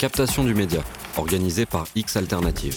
[0.00, 0.82] Captation du média,
[1.18, 2.74] organisée par X Alternative.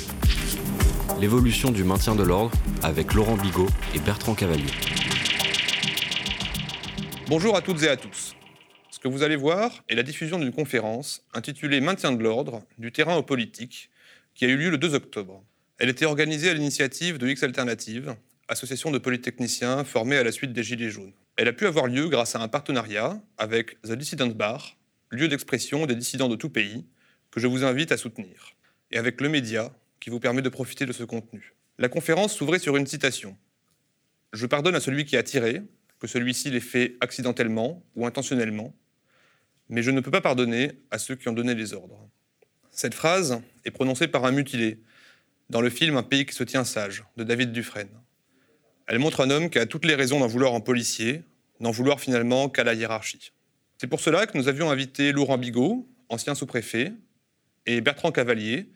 [1.22, 4.68] L'évolution du maintien de l'ordre avec Laurent Bigot et Bertrand Cavalier.
[7.30, 8.36] Bonjour à toutes et à tous.
[8.92, 12.92] Ce que vous allez voir est la diffusion d'une conférence intitulée Maintien de l'ordre, du
[12.92, 13.90] terrain au politique,
[14.36, 15.46] qui a eu lieu le 2 octobre.
[15.78, 18.18] Elle était organisée à l'initiative de X Alternative,
[18.50, 21.14] association de polytechniciens formée à la suite des Gilets jaunes.
[21.38, 24.76] Elle a pu avoir lieu grâce à un partenariat avec The Dissident Bar,
[25.10, 26.84] lieu d'expression des dissidents de tout pays,
[27.34, 28.56] que je vous invite à soutenir,
[28.92, 31.56] et avec le média, qui vous permet de profiter de ce contenu.
[31.80, 33.36] La conférence s'ouvrait sur une citation.
[34.34, 35.64] Je pardonne à celui qui a tiré,
[35.98, 38.76] que celui-ci l'ait fait accidentellement ou intentionnellement,
[39.68, 42.08] mais je ne peux pas pardonner à ceux qui ont donné les ordres.
[42.70, 44.80] Cette phrase est prononcée par un mutilé
[45.50, 48.00] dans le film Un pays qui se tient sage de David Dufresne.
[48.86, 51.24] Elle montre un homme qui a toutes les raisons d'en vouloir en policier,
[51.60, 53.32] n'en vouloir finalement qu'à la hiérarchie.
[53.80, 56.94] C'est pour cela que nous avions invité Laurent Bigot, ancien sous-préfet,
[57.66, 58.70] et Bertrand Cavalier,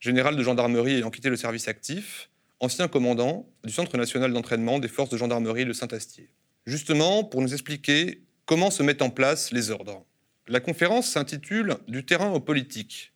[0.00, 4.88] général de gendarmerie ayant quitté le service actif, ancien commandant du Centre national d'entraînement des
[4.88, 6.28] forces de gendarmerie de Saint-Astier.
[6.66, 10.04] Justement, pour nous expliquer comment se mettent en place les ordres.
[10.48, 13.12] La conférence s'intitule Du terrain au politique.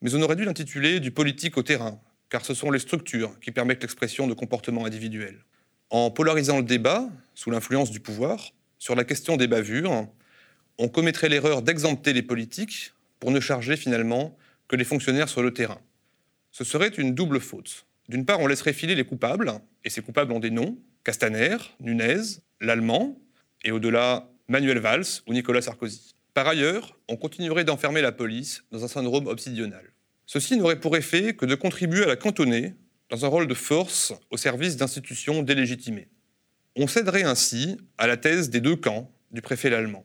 [0.00, 3.50] Mais on aurait dû l'intituler Du politique au terrain, car ce sont les structures qui
[3.50, 5.44] permettent l'expression de comportements individuels.
[5.90, 10.08] En polarisant le débat, sous l'influence du pouvoir, sur la question des bavures,
[10.78, 12.93] on commettrait l'erreur d'exempter les politiques
[13.24, 14.36] pour ne charger finalement
[14.68, 15.80] que les fonctionnaires sur le terrain.
[16.50, 17.86] Ce serait une double faute.
[18.10, 19.50] D'une part, on laisserait filer les coupables,
[19.82, 22.20] et ces coupables ont des noms Castaner, Nunez,
[22.60, 23.18] l'Allemand,
[23.64, 26.14] et au-delà, Manuel Valls ou Nicolas Sarkozy.
[26.34, 29.94] Par ailleurs, on continuerait d'enfermer la police dans un syndrome obsidional.
[30.26, 32.74] Ceci n'aurait pour effet que de contribuer à la cantonner
[33.08, 36.10] dans un rôle de force au service d'institutions délégitimées.
[36.76, 40.04] On céderait ainsi à la thèse des deux camps du préfet l'allemand.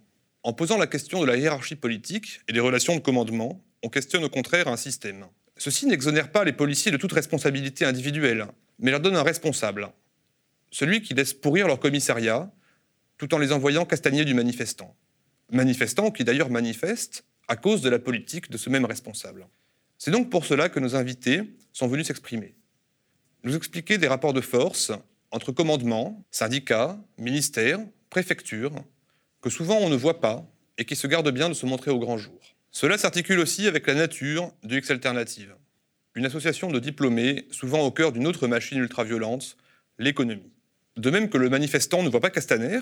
[0.50, 4.24] En posant la question de la hiérarchie politique et des relations de commandement, on questionne
[4.24, 5.28] au contraire un système.
[5.58, 8.48] Ceci n'exonère pas les policiers de toute responsabilité individuelle,
[8.80, 9.92] mais leur donne un responsable,
[10.72, 12.52] celui qui laisse pourrir leur commissariat
[13.20, 14.96] tout en les envoyant castagner du manifestant.
[15.52, 19.48] Manifestant qui d'ailleurs manifeste à cause de la politique de ce même responsable.
[20.00, 21.44] C'est donc pour cela que nos invités
[21.74, 22.56] sont venus s'exprimer.
[23.44, 24.92] Nous expliquer des rapports de force
[25.30, 28.74] entre commandements, syndicats, ministères, préfectures,
[29.42, 30.46] que souvent on ne voit pas
[30.78, 32.40] et qui se gardent bien de se montrer au grand jour.
[32.72, 35.56] Cela s'articule aussi avec la nature du X Alternative,
[36.16, 39.58] une association de diplômés souvent au cœur d'une autre machine ultra-violente,
[39.98, 40.54] l'économie.
[40.98, 42.80] De même que le manifestant ne voit pas Castaner,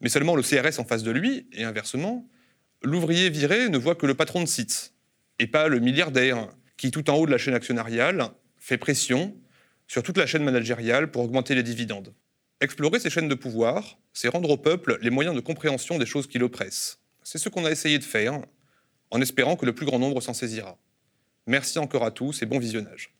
[0.00, 2.28] mais seulement le CRS en face de lui, et inversement,
[2.82, 4.92] l'ouvrier viré ne voit que le patron de site,
[5.38, 9.36] et pas le milliardaire qui, tout en haut de la chaîne actionnariale, fait pression
[9.86, 12.14] sur toute la chaîne managériale pour augmenter les dividendes.
[12.60, 16.26] Explorer ces chaînes de pouvoir, c'est rendre au peuple les moyens de compréhension des choses
[16.26, 17.00] qui l'oppressent.
[17.22, 18.40] C'est ce qu'on a essayé de faire,
[19.10, 20.78] en espérant que le plus grand nombre s'en saisira.
[21.46, 23.14] Merci encore à tous et bon visionnage.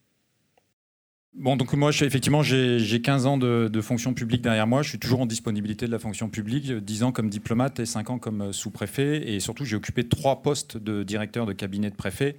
[1.37, 4.83] Bon, donc moi, effectivement, j'ai 15 ans de, fonction publique derrière moi.
[4.83, 8.11] Je suis toujours en disponibilité de la fonction publique, 10 ans comme diplomate et 5
[8.11, 9.35] ans comme euh, sous-préfet.
[9.35, 12.37] Et surtout, j'ai occupé trois postes de directeur de cabinet de préfet,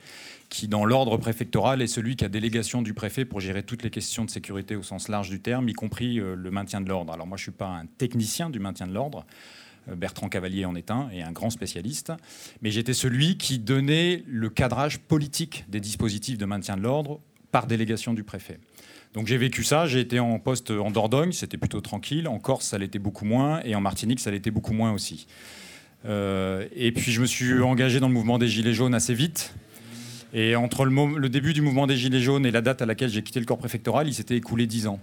[0.47, 3.89] qui, dans l'ordre préfectoral, est celui qui a délégation du préfet pour gérer toutes les
[3.89, 7.12] questions de sécurité au sens large du terme, y compris euh, le maintien de l'ordre.
[7.12, 9.25] Alors moi, je ne suis pas un technicien du maintien de l'ordre.
[9.89, 12.13] Euh, Bertrand Cavalier en est un et un grand spécialiste.
[12.62, 17.19] Mais j'étais celui qui donnait le cadrage politique des dispositifs de maintien de l'ordre
[17.51, 18.57] par délégation du préfet.
[19.16, 22.66] Donc j'ai vécu ça, j'ai été en poste en Dordogne, c'était plutôt tranquille, en Corse
[22.66, 25.26] ça l'était beaucoup moins, et en Martinique ça l'était beaucoup moins aussi.
[26.06, 29.56] Euh, et puis je me suis engagé dans le mouvement des Gilets jaunes assez vite.
[30.34, 33.09] Et entre le, le début du mouvement des Gilets jaunes et la date à laquelle
[33.09, 35.00] j'ai quitté le corps préfectoral, il s'était écoulé dix ans.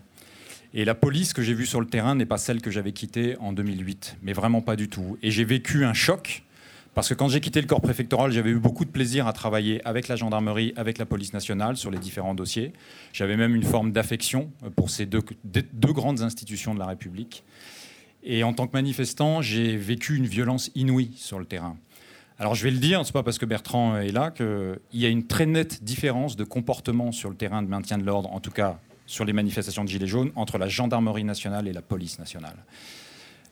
[0.74, 3.36] Et la police que j'ai vue sur le terrain n'est pas celle que j'avais quittée
[3.40, 5.16] en 2008, mais vraiment pas du tout.
[5.22, 6.44] Et j'ai vécu un choc
[6.94, 9.80] parce que quand j'ai quitté le corps préfectoral, j'avais eu beaucoup de plaisir à travailler
[9.86, 12.72] avec la gendarmerie, avec la police nationale sur les différents dossiers.
[13.14, 15.22] J'avais même une forme d'affection pour ces deux,
[15.74, 17.44] grandes institutions de la République.
[18.22, 21.76] Et en tant que manifestant, j'ai vécu une violence inouïe sur le terrain.
[22.38, 25.08] Alors je vais le dire, c'est pas parce que Bertrand est là qu'il y a
[25.08, 28.50] une très nette différence de comportement sur le terrain de maintien de l'ordre, en tout
[28.50, 32.56] cas sur les manifestations de Gilets jaunes, entre la gendarmerie nationale et la police nationale.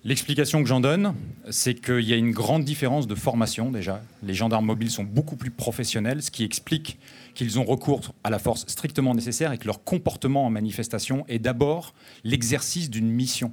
[0.03, 1.15] L'explication que j'en donne,
[1.51, 4.03] c'est qu'il y a une grande différence de formation déjà.
[4.23, 6.99] Les gendarmes mobiles sont beaucoup plus professionnels, ce qui explique
[7.35, 11.39] qu'ils ont recours à la force strictement nécessaire et que leur comportement en manifestation est
[11.39, 11.93] d'abord
[12.25, 13.53] l'exercice d'une mission.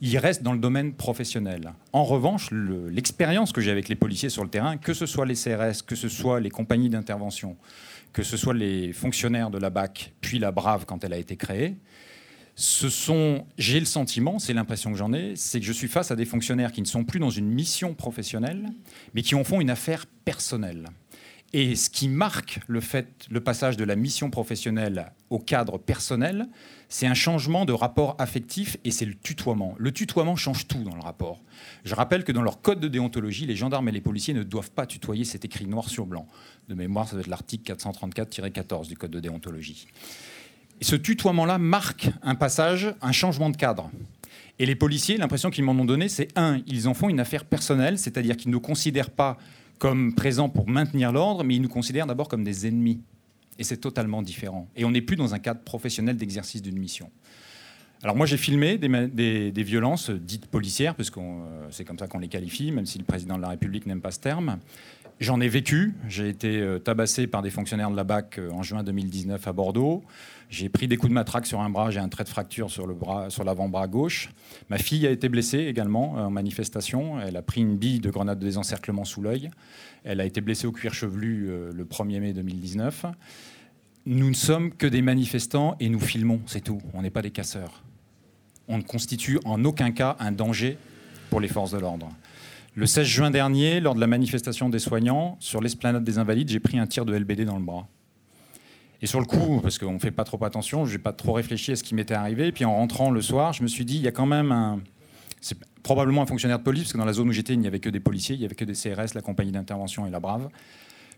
[0.00, 1.72] Ils restent dans le domaine professionnel.
[1.92, 5.34] En revanche, l'expérience que j'ai avec les policiers sur le terrain, que ce soit les
[5.34, 7.56] CRS, que ce soit les compagnies d'intervention,
[8.12, 11.36] que ce soit les fonctionnaires de la BAC, puis la Brave quand elle a été
[11.36, 11.76] créée,
[12.56, 16.10] ce sont, j'ai le sentiment, c'est l'impression que j'en ai, c'est que je suis face
[16.10, 18.66] à des fonctionnaires qui ne sont plus dans une mission professionnelle,
[19.14, 20.86] mais qui en font une affaire personnelle.
[21.52, 26.46] Et ce qui marque le, fait, le passage de la mission professionnelle au cadre personnel,
[26.88, 29.74] c'est un changement de rapport affectif et c'est le tutoiement.
[29.76, 31.40] Le tutoiement change tout dans le rapport.
[31.84, 34.70] Je rappelle que dans leur code de déontologie, les gendarmes et les policiers ne doivent
[34.70, 36.28] pas tutoyer, c'est écrit noir sur blanc.
[36.68, 39.88] De mémoire, ça doit être l'article 434-14 du code de déontologie.
[40.80, 43.90] Et ce tutoiement-là marque un passage, un changement de cadre.
[44.58, 47.44] Et les policiers, l'impression qu'ils m'en ont donné, c'est un, ils en font une affaire
[47.44, 49.38] personnelle, c'est-à-dire qu'ils ne considèrent pas
[49.78, 53.00] comme présents pour maintenir l'ordre, mais ils nous considèrent d'abord comme des ennemis.
[53.58, 54.68] Et c'est totalement différent.
[54.76, 57.10] Et on n'est plus dans un cadre professionnel d'exercice d'une mission.
[58.02, 62.18] Alors moi j'ai filmé des, violences dites policières, parce que euh, c'est comme ça qu'on
[62.18, 64.58] les qualifie, même si le président de la République n'aime pas ce terme.
[65.20, 65.92] J'en ai vécu.
[66.08, 69.52] J'ai été euh, tabassé par des fonctionnaires de la BAC euh, en juin 2019 à
[69.52, 70.02] Bordeaux.
[70.50, 72.88] J'ai pris des coups de matraque sur un bras, j'ai un trait de fracture sur,
[72.88, 74.30] le bras, sur l'avant-bras gauche.
[74.68, 77.20] Ma fille a été blessée également euh, en manifestation.
[77.20, 79.50] Elle a pris une bille de grenade de désencerclement sous l'œil.
[80.02, 83.06] Elle a été blessée au cuir chevelu euh, le 1er mai 2019.
[84.06, 86.80] Nous ne sommes que des manifestants et nous filmons, c'est tout.
[86.94, 87.84] On n'est pas des casseurs.
[88.66, 90.78] On ne constitue en aucun cas un danger
[91.30, 92.08] pour les forces de l'ordre.
[92.74, 96.60] Le 16 juin dernier, lors de la manifestation des soignants, sur l'esplanade des Invalides, j'ai
[96.60, 97.86] pris un tir de LBD dans le bras.
[99.02, 101.32] Et sur le coup, parce qu'on ne fait pas trop attention, je n'ai pas trop
[101.32, 102.52] réfléchi à ce qui m'était arrivé.
[102.52, 104.80] Puis en rentrant le soir, je me suis dit, il y a quand même un...
[105.40, 107.66] C'est probablement un fonctionnaire de police, parce que dans la zone où j'étais, il n'y
[107.66, 110.20] avait que des policiers, il n'y avait que des CRS, la compagnie d'intervention et la
[110.20, 110.50] Brave.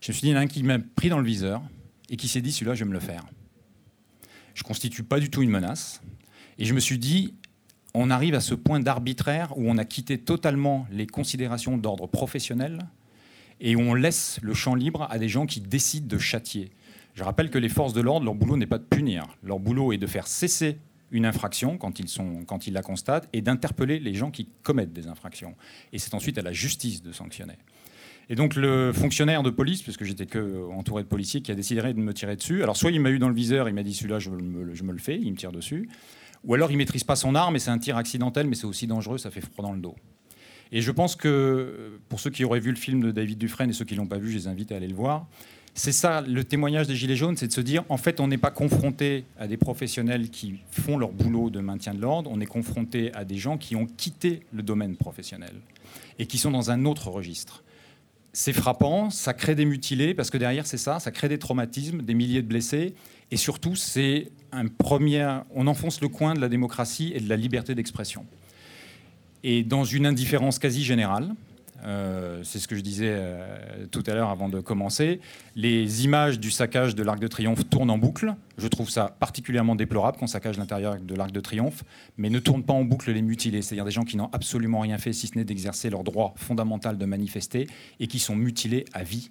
[0.01, 1.61] Je me suis dit, il y en a un qui m'a pris dans le viseur
[2.09, 3.25] et qui s'est dit, celui-là, je vais me le faire.
[4.55, 6.01] Je ne constitue pas du tout une menace.
[6.59, 7.35] Et je me suis dit,
[7.95, 12.87] on arrive à ce point d'arbitraire où on a quitté totalement les considérations d'ordre professionnel
[13.61, 16.71] et où on laisse le champ libre à des gens qui décident de châtier.
[17.15, 19.27] Je rappelle que les forces de l'ordre, leur boulot n'est pas de punir.
[19.43, 20.79] Leur boulot est de faire cesser
[21.11, 25.55] une infraction quand ils, la constatent et d'interpeller les gens qui commettent des infractions.
[25.93, 27.59] Et c'est ensuite à la justice de sanctionner.
[28.31, 30.27] Et donc le fonctionnaire de police, puisque j'étais
[30.75, 32.63] entouré de policiers, qui a décidé de me tirer dessus.
[32.63, 34.31] Alors soit il m'a eu dans le viseur, il m'a dit celui-là je,
[34.73, 35.91] je, me le fais, il me tire dessus.
[36.45, 38.87] Ou alors il maîtrise pas son arme et c'est un tir accidentel, mais c'est aussi
[38.87, 39.97] dangereux, ça fait froid dans le dos.
[40.75, 43.75] Et je pense que pour ceux qui auraient vu le film de David Dufresne et
[43.75, 45.29] ceux qui l'ont pas vu, je les invite à aller le voir.
[45.75, 48.39] C'est ça le témoignage des Gilets jaunes, c'est de se dire, en fait, on n'est
[48.39, 52.47] pas confronté à des professionnels qui font leur boulot de maintien de l'ordre, on est
[52.47, 55.55] confronté à des gens qui ont quitté le domaine professionnel
[56.19, 57.65] et qui sont dans un autre registre.
[58.35, 62.03] C'est frappant, ça crée des mutilés, parce que derrière, c'est ça, ça crée des traumatismes,
[62.03, 62.95] des milliers de blessés,
[63.31, 65.41] et surtout, c'est un premier...
[65.55, 68.27] On enfonce le coin de la démocratie et de la liberté d'expression.
[69.43, 71.35] Et dans une indifférence quasi générale,
[71.85, 75.21] euh, c'est ce que je disais euh, tout à l'heure avant de commencer.
[75.57, 78.35] Les images du saccage de l'Arc de Triomphe tournent en boucle.
[78.59, 81.85] Je trouve ça particulièrement déplorable qu'on saccage l'intérieur de l'Arc de Triomphe,
[82.17, 84.99] mais ne tournent pas en boucle les mutilés, c'est-à-dire des gens qui n'ont absolument rien
[84.99, 87.67] fait si ce n'est d'exercer leur droit fondamental de manifester
[87.99, 89.31] et qui sont mutilés à vie.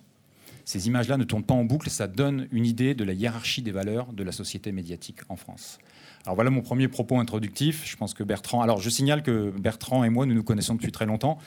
[0.65, 3.71] Ces images-là ne tournent pas en boucle, ça donne une idée de la hiérarchie des
[3.71, 5.79] valeurs de la société médiatique en France.
[6.25, 7.89] Alors voilà mon premier propos introductif.
[7.89, 8.61] Je pense que Bertrand.
[8.61, 11.39] Alors je signale que Bertrand et moi, nous nous connaissons depuis très longtemps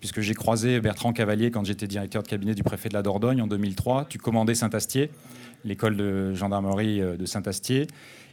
[0.00, 3.42] puisque j'ai croisé Bertrand Cavalier quand j'étais directeur de cabinet du préfet de la Dordogne
[3.42, 4.06] en 2003.
[4.08, 5.10] Tu commandais Saint-Astier,
[5.64, 7.86] l'école de gendarmerie euh, de Saint-Astier.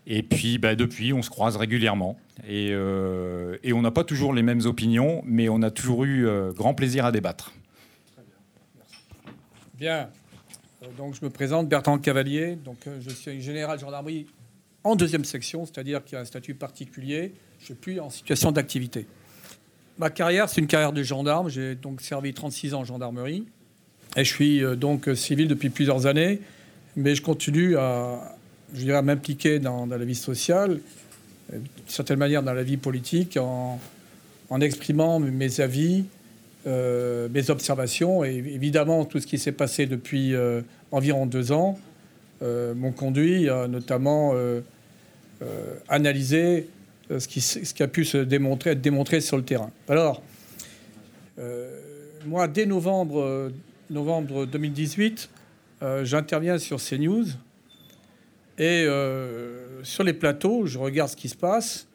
[0.08, 2.18] Et puis, bah, depuis, on se croise régulièrement.
[2.48, 6.52] Et, euh, on n'a pas toujours les mêmes opinions, mais on a toujours eu euh,
[6.54, 7.54] grand plaisir à débattre.
[9.74, 10.10] Bien.
[10.98, 12.56] Donc, je me présente, Bertrand Cavalier.
[12.56, 14.28] Donc, je suis général de gendarmerie
[14.84, 17.34] en deuxième section, c'est-à-dire qu'il y a un statut particulier.
[17.60, 19.08] Je suis plus en situation d'activité.
[19.98, 21.50] Ma carrière, c'est une carrière de gendarme.
[21.50, 23.46] J'ai donc servi 36 ans en gendarmerie.
[24.18, 26.42] Et je suis euh, donc civil depuis plusieurs années.
[26.98, 28.36] Mais je continue à,
[29.04, 30.80] m'impliquer dans, la vie sociale,
[31.54, 33.80] euh, d'une certaine manière dans la vie politique, en,
[34.62, 36.06] exprimant mes avis,
[36.68, 38.26] euh, mes observations.
[38.26, 40.34] Et évidemment, tout ce qui s'est passé depuis
[40.92, 41.80] environ deux ans
[42.42, 44.34] m'ont conduit à notamment
[45.90, 46.62] analyser euh,
[47.10, 49.72] ce qui, ce qui, a pu se démontrer, être démontré sur le terrain.
[49.88, 50.24] Alors,
[51.40, 51.80] euh,
[52.26, 53.52] moi, dès novembre,
[53.90, 55.30] novembre 2018,
[55.82, 57.26] euh, j'interviens sur CNews
[58.58, 58.88] et
[59.84, 61.88] sur les plateaux, je regarde ce qui se passe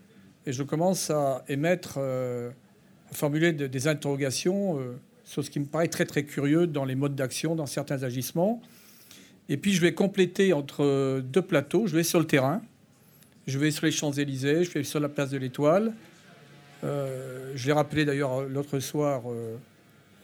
[0.46, 4.78] et je commence à émettre, à formuler des interrogations
[5.24, 8.60] sur ce qui me paraît très très curieux dans les modes d'action, dans certains agissements.
[9.48, 12.62] Et puis je vais compléter entre deux plateaux, je vais sur le terrain
[13.50, 15.92] je vais sur les Champs-Élysées, je vais sur la place de l'Étoile.
[16.84, 19.56] Euh, je l'ai rappelé d'ailleurs l'autre soir, euh,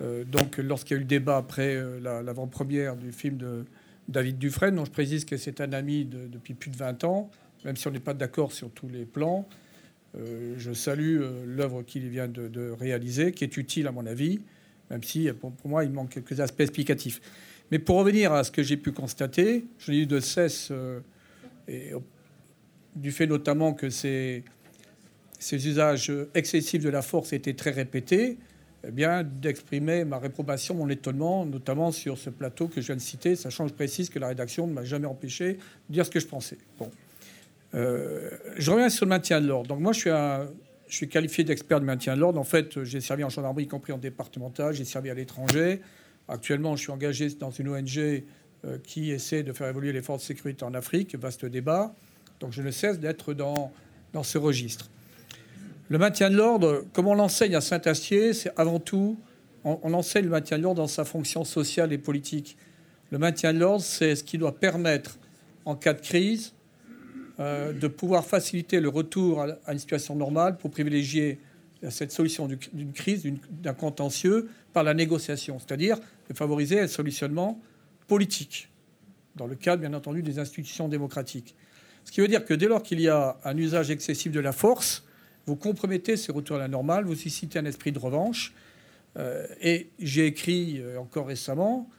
[0.00, 3.64] euh, donc lorsqu'il y a eu le débat après l'avant-première du film de
[4.08, 7.30] David Dufresne, dont je précise que c'est un ami depuis plus de 20 ans,
[7.64, 9.46] même si on n'est pas d'accord sur tous les plans.
[10.14, 14.40] je salue l'œuvre qu'il vient de, réaliser, qui est utile à mon avis,
[14.90, 17.20] même si pour, moi il manque quelques aspects explicatifs.
[17.72, 20.72] Mais pour revenir à ce que j'ai pu constater, je n'ai eu de cesse,
[21.66, 21.92] et,
[22.96, 24.42] du fait notamment que ces,
[25.52, 28.38] usages excessifs de la force étaient très répétés,
[28.88, 33.00] eh bien, d'exprimer ma réprobation, mon étonnement, notamment sur ce plateau que je viens de
[33.00, 36.10] citer, sachant que je précise que la rédaction ne m'a jamais empêché de dire ce
[36.10, 36.58] que je pensais.
[36.78, 36.90] Bon.
[37.74, 39.68] Euh, je reviens sur le maintien de l'ordre.
[39.68, 40.46] Donc moi, je
[40.88, 42.40] suis, qualifié d'expert de maintien de l'ordre.
[42.40, 45.80] En fait, j'ai servi en gendarmerie, y compris en départemental, j'ai servi à l'étranger.
[46.28, 50.22] Actuellement, je suis engagé dans une ONG euh, qui essaie de faire évoluer les forces
[50.22, 51.94] de sécurité en Afrique, vaste débat.
[52.40, 53.72] Donc je ne cesse d'être dans,
[54.12, 54.90] dans ce registre.
[55.88, 59.16] Le maintien de l'ordre, comme on l'enseigne à Saint-Astier, c'est avant tout,
[59.62, 62.56] on, enseigne le maintien de l'ordre dans sa fonction sociale et politique.
[63.10, 65.18] Le maintien de l'ordre, c'est ce qui doit permettre,
[65.64, 66.54] en cas de crise,
[67.38, 71.40] euh, de pouvoir faciliter le retour à, une situation normale pour privilégier
[71.90, 77.60] cette solution d'une crise, d'un contentieux, par la négociation, c'est-à-dire de favoriser un solutionnement
[78.08, 78.68] politique,
[79.36, 81.54] dans le cadre, bien entendu, des institutions démocratiques.
[82.06, 84.52] Ce qui veut dire que dès lors qu'il y a un usage excessif de la
[84.52, 85.04] force,
[85.44, 88.54] vous compromettez ce retour à la normale, vous suscitez un esprit de revanche.
[89.16, 91.90] Euh, et j'ai écrit euh, encore récemment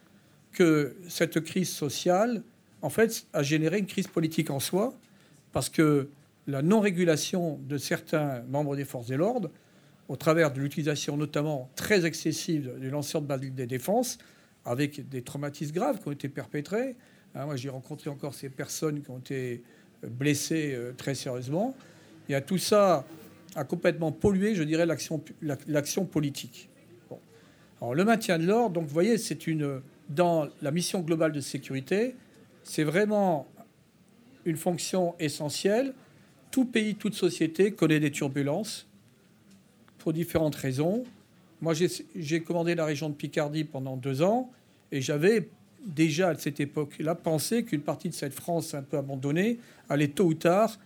[0.52, 2.42] que cette crise sociale,
[2.80, 4.94] en fait, a généré une crise politique en soi,
[5.52, 6.08] parce que
[6.46, 9.50] la non-régulation de certains membres des forces de l'ordre,
[10.08, 14.16] au travers de l'utilisation notamment très excessive du lanceur de balles de défense,
[14.64, 16.96] avec des traumatismes graves qui ont été perpétrés.
[17.34, 19.62] Hein, moi, j'ai rencontré encore ces personnes qui ont été
[20.02, 21.74] blessées euh, très sérieusement.
[22.28, 23.04] Il y a tout ça
[23.54, 26.68] a complètement pollué, je dirais, l'action politique.
[27.80, 31.40] Alors, le maintien de l'ordre, donc vous voyez, c'est une dans la mission globale de
[31.40, 32.14] sécurité,
[32.62, 33.46] c'est vraiment
[34.44, 35.94] une fonction essentielle.
[36.50, 38.86] Tout pays, toute société connaît des turbulences
[39.98, 41.04] pour différentes raisons.
[41.60, 41.74] Moi,
[42.14, 44.50] j'ai commandé la région de Picardie pendant deux ans
[44.92, 45.48] et j'avais
[45.84, 49.58] déjà à cette époque-là pensé qu'une partie de cette France un peu abandonnée
[49.88, 50.78] allait tôt ou tard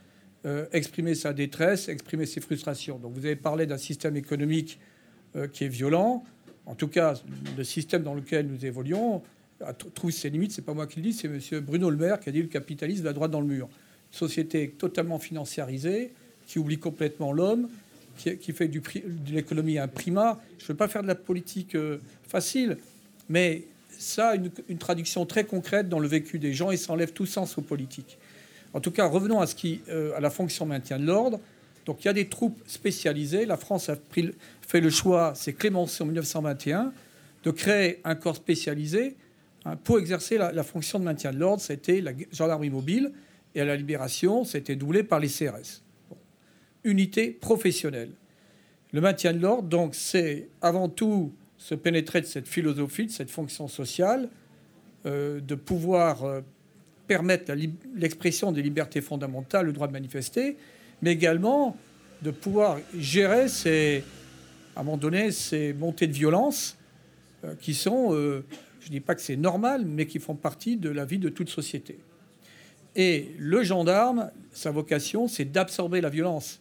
[0.45, 2.99] euh, exprimer sa détresse, exprimer ses frustrations.
[2.99, 4.79] Donc vous avez parlé d'un système économique
[5.37, 6.25] euh, qui est violent.
[6.67, 7.15] En tout cas,
[7.57, 9.23] le système dans lequel nous évoluons
[9.95, 10.53] trouve ses limites.
[10.53, 11.61] C'est pas moi qui le dis, c'est M.
[11.61, 13.69] Bruno Le Maire qui a dit le capitalisme va droit dans le mur.
[14.11, 16.13] société totalement financiarisée,
[16.47, 17.69] qui oublie complètement l'homme,
[18.17, 20.41] qui, fait du, de l'économie un primat.
[20.59, 22.77] Je ne veux pas faire de la politique euh, facile,
[23.29, 23.65] mais
[23.99, 27.27] ça a une, traduction très concrète dans le vécu des gens et ça enlève tout
[27.27, 28.19] sens aux politiques.
[28.75, 31.39] En tout cas, revenons à, ce qui, euh, à la fonction maintien de l'ordre.
[31.85, 33.47] Donc il y a des troupes spécialisées.
[33.47, 33.97] La France a
[34.67, 36.93] fait le choix, c'est Clémenceau en 1921,
[37.45, 39.17] de créer un corps spécialisé
[39.65, 41.63] hein, pour exercer la, fonction de maintien de l'ordre.
[41.63, 43.13] C'était la gendarmerie mobile.
[43.55, 45.83] Et à la libération, c'était doublé par les CRS.
[46.85, 48.13] Unité professionnelle.
[48.93, 53.31] Le maintien de l'ordre, donc, c'est avant tout se pénétrer de cette philosophie, de cette
[53.31, 54.29] fonction sociale,
[55.07, 56.41] euh, de pouvoir euh,
[57.07, 57.55] permettre
[57.95, 60.57] l'expression des libertés fondamentales, le droit de manifester,
[61.03, 61.77] mais également
[62.23, 64.03] de pouvoir gérer ces,
[64.75, 66.77] à un moment donné, ces montées de violence
[67.45, 70.91] euh, qui sont, je ne dis pas que c'est normal, mais qui font partie de
[70.91, 71.99] la vie de toute société.
[72.97, 76.61] Et le gendarme, sa vocation, c'est d'absorber la violence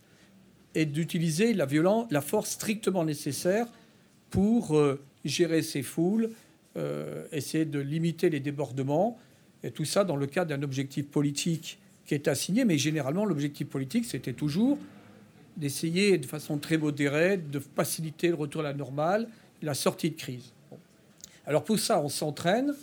[0.76, 1.68] et d'utiliser la,
[2.12, 3.66] la force strictement nécessaire
[4.32, 6.32] pour euh, gérer ces foules,
[7.34, 9.20] essayer de limiter les débordements,
[9.62, 13.68] et tout ça dans le cadre d'un objectif politique qui est assigné, mais généralement l'objectif
[13.68, 14.78] politique, c'était toujours
[15.58, 19.28] d'essayer de façon très modérée de faciliter le retour à la normale,
[19.62, 20.54] la sortie de crise.
[21.46, 22.74] Alors pour ça, on s'entraîne.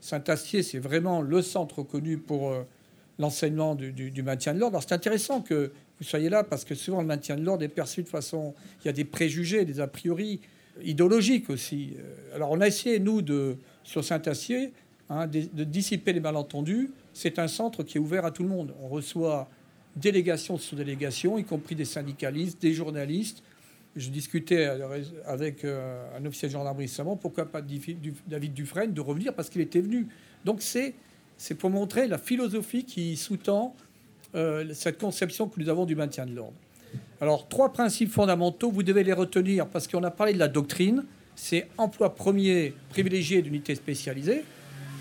[0.00, 2.62] Saint-Astier, c'est vraiment le centre connu pour euh,
[3.18, 4.80] l'enseignement du, maintien de l'ordre.
[4.82, 8.02] c'est intéressant que vous soyez là parce que souvent le maintien de l'ordre est perçu
[8.02, 8.54] de façon...
[8.82, 10.40] Il y a des préjugés, des a priori
[10.82, 11.94] idéologiques aussi.
[11.98, 14.72] Euh, alors on a essayé, nous, de, sur Saint-Astier,
[15.10, 16.90] Hein, de, dissiper les malentendus.
[17.12, 18.74] C'est un centre qui est ouvert à tout le monde.
[18.82, 19.48] On reçoit
[19.96, 23.42] délégation sur délégation, y compris des syndicalistes, des journalistes.
[23.96, 24.66] Je discutais
[25.26, 29.60] avec euh, un officier de gendarmerie récemment, pourquoi pas David Dufresne de revenir parce qu'il
[29.60, 30.08] était venu.
[30.44, 30.94] Donc c'est
[31.58, 33.76] pour montrer la philosophie qui sous-tend
[34.34, 36.56] euh, cette conception que nous avons du maintien de l'ordre.
[37.24, 41.06] Alors trois principes fondamentaux, vous devez les retenir parce qu'on a parlé de la doctrine.
[41.34, 44.44] C'est emploi premier privilégié d'unités spécialisées.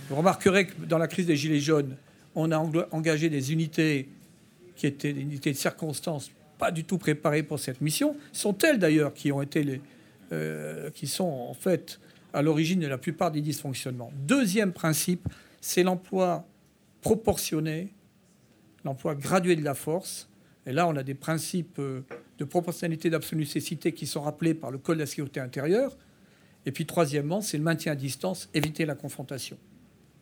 [0.07, 1.97] Vous remarquerez que dans la crise des Gilets jaunes,
[2.33, 2.57] on a
[2.91, 4.07] engagé des unités
[4.77, 8.15] qui étaient des unités de circonstances pas du tout préparées pour cette mission.
[8.31, 9.81] Sont elles d'ailleurs qui ont été les,
[10.31, 11.99] euh, qui sont en fait
[12.31, 14.13] à l'origine de la plupart des dysfonctionnements.
[14.25, 15.27] Deuxième principe,
[15.59, 16.47] c'est l'emploi
[17.01, 17.91] proportionné,
[18.85, 20.29] l'emploi gradué de la force.
[20.65, 22.01] Et là, on a des principes euh,
[22.37, 25.95] de proportionnalité d'absolue nécessité qui sont rappelés par le Code de la sécurité intérieure.
[26.65, 29.57] Et puis troisièmement, c'est le maintien à distance, éviter la confrontation.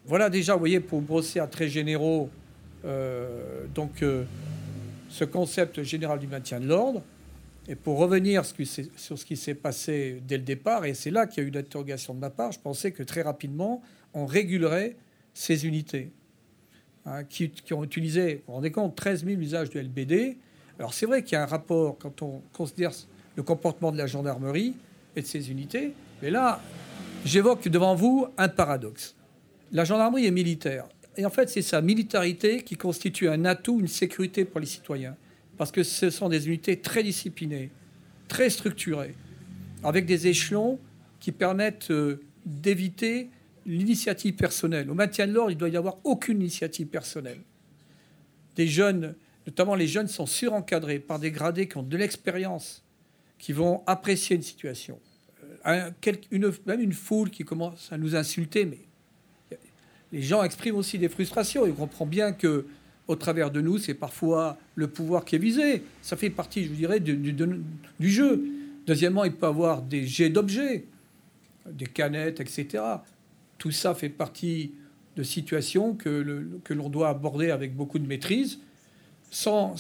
[0.06, 2.32] voilà déjà, vous voyez, pour brosser à très généraux,
[3.76, 4.04] donc
[5.08, 7.04] ce concept général du maintien de l'ordre.
[7.68, 11.44] Et pour revenir sur ce qui s'est passé dès le départ, et c'est là qu'il
[11.44, 13.84] y a eu l'interrogation de ma part, je pensais que très rapidement,
[14.16, 14.96] on régulerait
[15.34, 16.12] ces unités
[17.06, 20.38] hein, qui, ont utilisé, vous vous rendez compte, 13 000 usages de LBD.
[20.80, 22.92] Alors c'est vrai qu'il y a un rapport quand on considère
[23.36, 24.74] le comportement de la gendarmerie
[25.16, 26.62] et de ces unités, mais là,
[27.26, 29.16] j'évoque devant vous un paradoxe.
[29.72, 30.86] La gendarmerie est militaire.
[31.18, 35.16] Et en fait, c'est sa militarité qui constitue un atout, une sécurité pour les citoyens.
[35.58, 37.70] Parce que ce sont des unités très disciplinées,
[38.28, 39.16] très structurées,
[39.84, 40.80] avec des échelons
[41.20, 43.30] qui permettent euh, d'éviter
[43.72, 44.90] l'initiative personnelle.
[44.90, 47.40] Au maintien de l'ordre, il doit y avoir aucune initiative personnelle.
[48.56, 49.16] Des jeunes,
[49.48, 52.84] notamment les jeunes, sont surencadrés par des gradés qui ont de l'expérience,
[53.40, 55.00] qui vont apprécier une situation.
[55.68, 55.90] Euh,
[56.32, 58.80] une, même une foule qui commence à nous insulter, mais
[60.12, 61.66] les gens expriment aussi des frustrations.
[61.66, 62.66] Ils comprennent bien que,
[63.08, 65.84] au travers de nous, c'est parfois le pouvoir qui est visé.
[66.02, 68.44] Ça fait partie, je dirais, du, du, jeu.
[68.86, 70.86] Deuxièmement, il peut avoir des jets d'objets,
[71.66, 72.84] des canettes, etc.
[73.62, 74.74] Tout ça fait partie
[75.16, 78.60] de situations que, que l'on doit aborder avec beaucoup de maîtrise,
[79.30, 79.78] sans,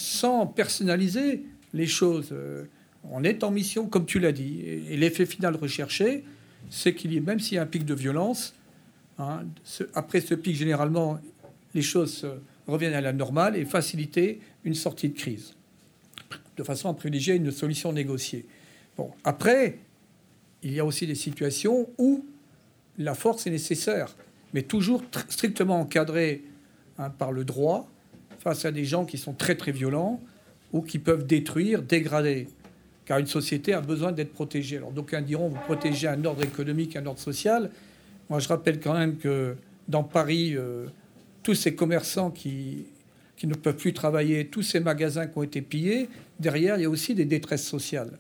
[0.55, 2.29] personnaliser les choses.
[2.31, 2.65] Euh,
[3.03, 4.61] on est en mission, comme tu l'as dit.
[4.61, 6.23] Et, et l'effet final recherché,
[6.69, 8.53] c'est qu'il y ait, même s'il y a un pic de violence,
[9.21, 9.45] Hein,
[9.93, 11.19] après ce pic, généralement,
[11.75, 12.27] les choses
[12.67, 15.53] reviennent à la normale et faciliter une sortie de crise,
[16.57, 18.45] de façon à privilégier une solution négociée.
[18.97, 19.77] Bon, après,
[20.63, 22.25] il y a aussi des situations où
[23.03, 24.15] la force est nécessaire,
[24.53, 26.43] mais toujours strictement encadrée
[26.97, 27.89] hein, par le droit
[28.39, 30.19] face à des gens qui sont très très violents
[30.73, 32.47] ou qui peuvent détruire, dégrader.
[33.05, 34.77] Car une société a besoin d'être protégée.
[34.77, 37.69] Alors d'aucuns diront, vous protégez un ordre économique, un ordre social.
[38.29, 39.55] Moi, je rappelle quand même que
[39.87, 40.87] dans Paris, euh,
[41.43, 42.85] tous ces commerçants qui,
[43.35, 46.85] qui ne peuvent plus travailler, tous ces magasins qui ont été pillés, derrière, il y
[46.85, 48.19] a aussi des détresses sociales.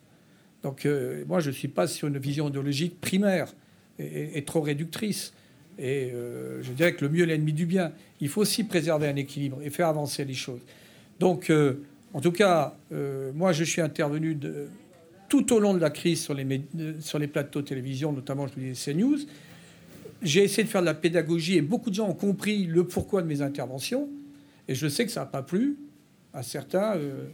[0.63, 3.53] Donc, euh, moi, je ne suis pas sur une vision idéologique primaire
[4.35, 5.33] et, trop réductrice.
[5.79, 7.91] Et euh, je dirais que le mieux est l'ennemi du bien.
[8.19, 10.61] Il faut aussi préserver un équilibre et faire avancer les choses.
[11.19, 11.51] Donc,
[12.13, 12.75] en tout cas,
[13.35, 14.37] moi, je suis intervenu
[15.29, 16.63] tout au long de la crise sur les,
[16.99, 19.19] sur les plateaux de télévision, notamment, je vous disais, CNews
[20.21, 23.21] j'ai essayé de faire de la pédagogie et beaucoup de gens ont compris le pourquoi
[23.21, 24.07] de mes interventions.
[24.67, 25.77] Et je sais que ça n'a pas plu
[26.33, 27.27] à certains, euh,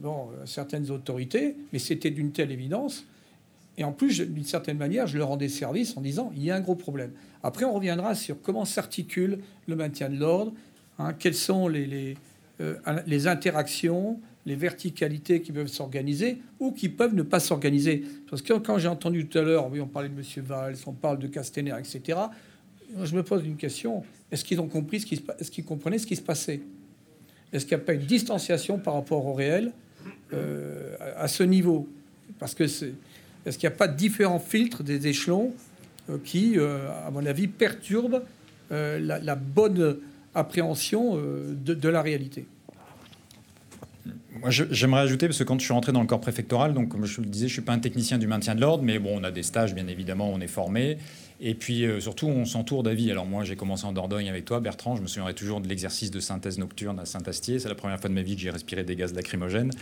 [0.00, 3.04] bon, à certaines autorités, mais c'était d'une telle évidence.
[3.78, 6.56] Et en plus, d'une certaine manière, je leur rendais service en disant il y a
[6.56, 7.12] un gros problème.
[7.42, 10.52] Après, on reviendra sur comment s'articule le maintien de l'ordre,
[10.98, 12.16] hein, quelles sont les,
[12.60, 18.04] euh, les interactions, les verticalités qui peuvent s'organiser ou qui peuvent ne pas s'organiser.
[18.28, 20.44] Parce que quand j'ai entendu tout à l'heure, oui, on parlait de M.
[20.44, 22.18] Valls, on parle de Castaner, etc.,
[23.02, 24.02] je me pose une question.
[24.30, 26.60] Est-ce qu'ils ont compris ce qui se Est-ce qu'ils comprenaient ce qui se passait?
[27.52, 29.72] Est-ce qu'il n'y a pas une distanciation par rapport au réel
[30.32, 31.88] euh, à ce niveau?
[32.38, 32.92] Parce que c'est...
[33.44, 35.52] Est-ce qu'il n'y a pas différents filtres des échelons
[36.10, 38.22] euh, qui, euh, à mon avis, perturbent
[38.70, 39.98] la, bonne
[40.34, 42.46] appréhension de la réalité?
[44.40, 47.04] Moi, j'aimerais ajouter, parce que quand je suis rentré dans le corps préfectoral, donc comme
[47.04, 49.20] je le disais, je ne suis pas un technicien du maintien de l'ordre, mais bon,
[49.20, 50.96] on a des stages, bien évidemment, on est formé.
[51.44, 53.10] Et puis euh, surtout, on s'entoure d'avis.
[53.10, 54.96] Alors moi, j'ai commencé en Dordogne avec toi, Bertrand.
[54.96, 57.58] Je me souviendrai toujours de l'exercice de synthèse nocturne à Saint-Astier.
[57.58, 59.72] C'est la première fois de ma vie que j'ai respiré des gaz lacrymogènes.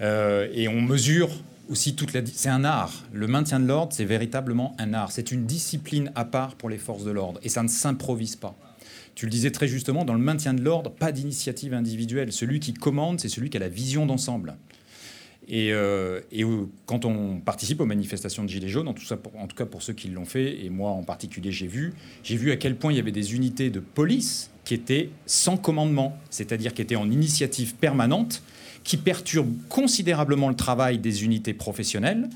[0.00, 1.28] Euh, et on mesure
[1.68, 1.96] aussi.
[2.34, 3.04] C'est un art.
[3.12, 5.12] Le maintien de l'ordre, c'est véritablement un art.
[5.12, 7.40] C'est une discipline à part pour les forces de l'ordre.
[7.42, 8.56] Et ça ne s'improvise pas.
[9.14, 12.32] Tu le disais très justement, dans le maintien de l'ordre, pas d'initiative individuelle.
[12.32, 14.56] Celui qui commande, c'est celui qui a la vision d'ensemble.
[15.48, 16.20] Et, euh,
[16.86, 19.04] quand on participe aux manifestations de Gilets jaunes, en tout,
[19.38, 22.36] en tout cas pour ceux qui l'ont fait, et moi en particulier j'ai vu, j'ai
[22.36, 26.18] vu à quel point il y avait des unités de police qui étaient sans commandement,
[26.30, 28.42] c'est-à-dire qui étaient en initiative permanente,
[28.86, 32.30] qui perturbent considérablement le travail des unités professionnelles,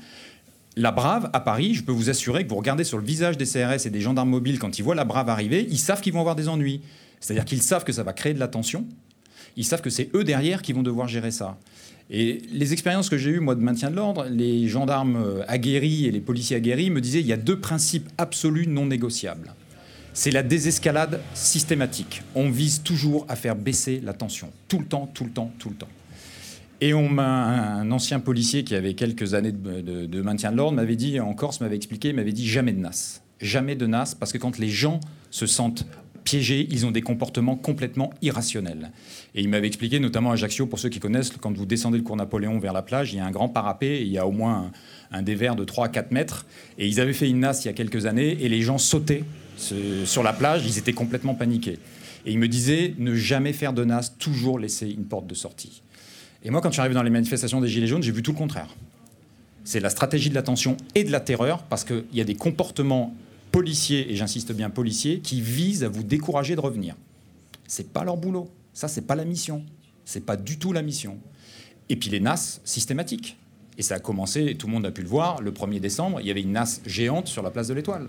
[0.75, 3.45] la Brave, à Paris, je peux vous assurer que vous regardez sur le visage des
[3.45, 6.19] CRS et des gendarmes mobiles quand ils voient la Brave arriver, ils savent qu'ils vont
[6.19, 6.81] avoir des ennuis.
[7.19, 8.85] C'est-à-dire qu'ils savent que ça va créer de la tension.
[9.57, 11.57] Ils savent que c'est eux derrière qui vont devoir gérer ça.
[12.09, 16.05] Et les expériences que j'ai eues, moi, de maintien de l'ordre, les gendarmes euh, aguerris
[16.05, 19.53] et les policiers aguerris me disaient il y a deux principes absolus non négociables.
[20.13, 22.23] C'est la désescalade systématique.
[22.35, 24.51] On vise toujours à faire baisser la tension.
[24.67, 25.87] Tout le temps, tout le temps, tout le temps.
[26.83, 31.35] Et un ancien policier qui avait quelques années de, maintien de l'ordre m'avait dit, en
[31.35, 33.21] Corse, m'avait expliqué, m'avait dit jamais de NAS.
[33.39, 35.85] Jamais de NAS, parce que quand les gens se sentent
[36.23, 38.91] piégés, ils ont des comportements complètement irrationnels.
[39.35, 42.03] Et il m'avait expliqué, notamment à Ajaccio, pour ceux qui connaissent, quand vous descendez le
[42.03, 44.31] cours Napoléon vers la plage, il y a un grand parapet, il y a au
[44.31, 44.71] moins
[45.11, 46.47] un, dévers de 3 à 4 mètres.
[46.79, 49.23] Et ils avaient fait une NAS il y a quelques années, et les gens sautaient
[49.57, 51.77] sur la plage, ils étaient complètement paniqués.
[52.25, 55.83] Et ils me disaient ne jamais faire de NAS, toujours laisser une porte de sortie.
[56.43, 58.31] Et moi, quand je suis arrivé dans les manifestations des Gilets jaunes, j'ai vu tout
[58.31, 58.67] le contraire.
[59.63, 62.35] C'est la stratégie de la tension et de la terreur, parce qu'il y a des
[62.35, 63.15] comportements
[63.51, 66.95] policiers, et j'insiste bien policiers, qui visent à vous décourager de revenir.
[67.67, 68.49] C'est pas leur boulot.
[68.73, 69.63] Ça, c'est pas la mission.
[70.05, 71.17] C'est pas du tout la mission.
[71.89, 73.37] Et puis les NAS systématiques.
[73.77, 76.27] Et ça a commencé, tout le monde a pu le voir, le 1er décembre, il
[76.27, 78.07] y avait une NAS géante sur la place de l'Étoile.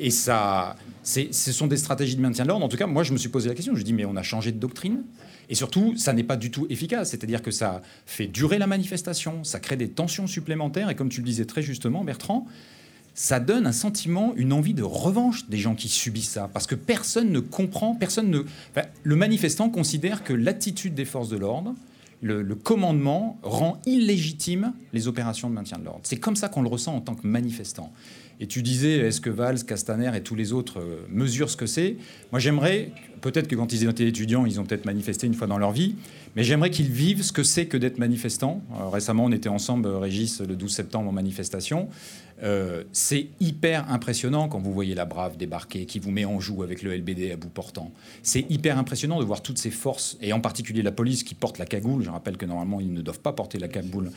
[0.00, 2.64] Et ça, ce sont des stratégies de maintien de l'ordre.
[2.64, 3.74] En tout cas, moi, je me suis posé la question.
[3.76, 5.02] Je dis, mais on a changé de doctrine.
[5.48, 7.10] Et surtout, ça n'est pas du tout efficace.
[7.10, 10.90] C'est-à-dire que ça fait durer la manifestation, ça crée des tensions supplémentaires.
[10.90, 12.46] Et comme tu le disais très justement, Bertrand,
[13.14, 16.50] ça donne un sentiment, une envie de revanche des gens qui subissent ça.
[16.52, 18.42] Parce que personne ne comprend, personne ne.
[19.02, 21.74] le manifestant considère que l'attitude des forces de l'ordre,
[22.22, 26.00] le, le, commandement, rend illégitime les opérations de maintien de l'ordre.
[26.04, 27.92] C'est comme ça qu'on le ressent en tant que manifestant.
[28.40, 31.66] Et tu disais, est-ce que Valls, Castaner et tous les autres euh, mesurent ce que
[31.66, 31.96] c'est?
[32.32, 35.58] Moi, j'aimerais, peut-être que quand ils étaient étudiants, ils ont peut-être manifesté une fois dans
[35.58, 35.94] leur vie,
[36.36, 38.62] mais j'aimerais qu'ils vivent ce que c'est que d'être manifestant.
[38.92, 41.88] récemment, on était ensemble, Régis, le 12 septembre en manifestation.
[42.42, 46.62] Euh, c'est hyper impressionnant quand vous voyez la Brave débarquer, qui vous met en joue
[46.64, 47.92] avec le LBD à bout portant.
[48.22, 51.58] C'est hyper impressionnant de voir toutes ces forces, et en particulier la police qui porte
[51.58, 52.02] la cagoule.
[52.02, 54.10] Je rappelle que normalement, ils ne doivent pas porter la cagoule.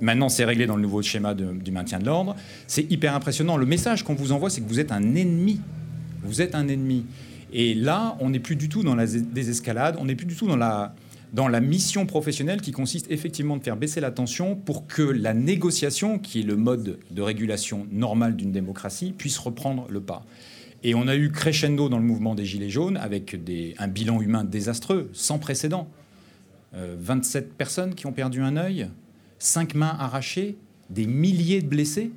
[0.00, 2.36] Maintenant, c'est réglé dans le nouveau schéma du maintien de l'ordre.
[2.68, 3.56] C'est hyper impressionnant.
[3.56, 5.60] Le message qu'on vous envoie, c'est que vous êtes un ennemi.
[6.22, 7.04] Vous êtes un ennemi.
[7.52, 10.46] Et là, on n'est plus du tout dans la désescalade, on n'est plus du tout
[10.46, 10.94] dans la,
[11.32, 15.32] dans la mission professionnelle qui consiste effectivement de faire baisser la tension pour que la
[15.32, 20.24] négociation, qui est le mode de régulation normal d'une démocratie, puisse reprendre le pas.
[20.82, 23.36] Et on a eu crescendo dans le mouvement des Gilets jaunes avec
[23.78, 25.88] un bilan humain désastreux, sans précédent.
[26.74, 28.88] 27 euh, personnes qui ont perdu un œil,
[29.38, 30.56] 5 mains arrachées,
[30.90, 32.10] des milliers de blessés.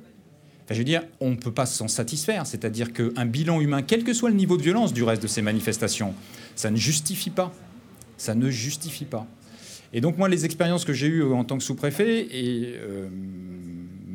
[0.64, 2.46] Enfin, je veux dire, on ne peut pas s'en satisfaire.
[2.46, 5.42] C'est-à-dire qu'un bilan humain, quel que soit le niveau de violence du reste de ces
[5.42, 6.14] manifestations,
[6.54, 7.52] ça ne justifie pas
[8.16, 9.26] ça ne justifie pas.
[9.92, 13.08] Et donc moi, les expériences que j'ai eues en tant que sous-préfet euh,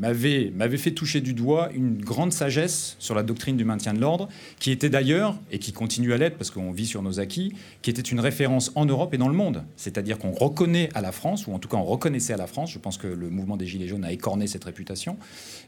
[0.02, 4.28] m'avaient fait toucher du doigt une grande sagesse sur la doctrine du maintien de l'ordre,
[4.60, 7.90] qui était d'ailleurs, et qui continue à l'être parce qu'on vit sur nos acquis, qui
[7.90, 9.64] était une référence en Europe et dans le monde.
[9.78, 12.72] C'est-à-dire qu'on reconnaît à la France, ou en tout cas on reconnaissait à la France,
[12.72, 15.18] je pense que le mouvement des Gilets jaunes a écorné cette réputation,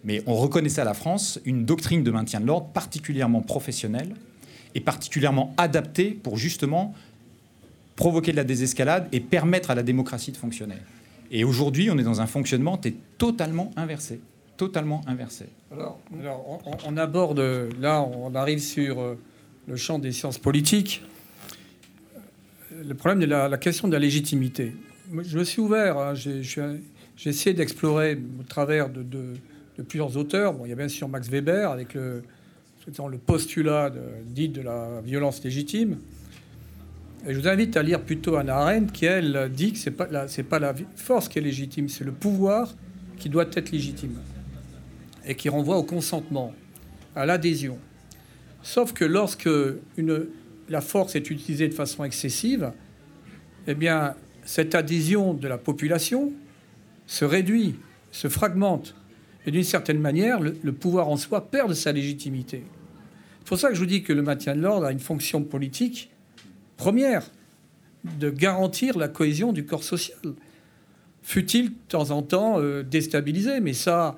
[0.04, 4.14] mais on reconnaissait à la France une doctrine de maintien de l'ordre particulièrement professionnelle
[4.76, 6.94] et particulièrement adaptée pour justement
[7.96, 10.76] provoquer de la désescalade et permettre à la démocratie de fonctionner.
[11.32, 14.22] Et aujourd'hui, on est dans un fonctionnement qui est totalement inversé.
[14.58, 15.46] Totalement inversé.
[15.72, 16.00] Alors,
[16.86, 17.40] on, aborde,
[17.80, 19.16] là, on arrive sur euh,
[19.68, 21.04] le champ des sciences politiques.
[22.86, 24.76] Le problème de la, question de la légitimité.
[25.12, 29.04] Je me suis ouvert, hein, j'ai essayé d'explorer au travers de,
[29.88, 30.54] plusieurs auteurs.
[30.54, 32.24] Bon, il y a bien sûr Max Weber avec le,
[32.88, 33.92] le postulat
[34.26, 35.98] dit de la violence légitime
[37.26, 40.60] je vous invite à lire plutôt Anna Arendt qui, elle, dit que ce n'est pas,
[40.60, 42.74] la, force qui est légitime, c'est le pouvoir
[43.18, 44.20] qui doit être légitime.
[45.26, 46.54] Et qui renvoie au consentement,
[47.16, 47.78] à l'adhésion.
[48.62, 49.50] Sauf que lorsque
[50.70, 52.74] la force est utilisée de façon excessive,
[53.68, 56.34] eh bien, cette adhésion de la population
[57.08, 57.76] se réduit,
[58.12, 58.96] se fragmente.
[59.46, 62.64] Et d'une certaine manière, le, le pouvoir en soi perd de sa légitimité.
[63.40, 65.44] C'est pour ça que je vous dis que le maintien de l'ordre a une fonction
[65.44, 66.13] politique
[66.84, 67.24] première
[68.20, 70.18] de garantir la cohésion du corps social.
[71.22, 74.18] Fut-il de temps en temps euh, déstabilisé, mais ça,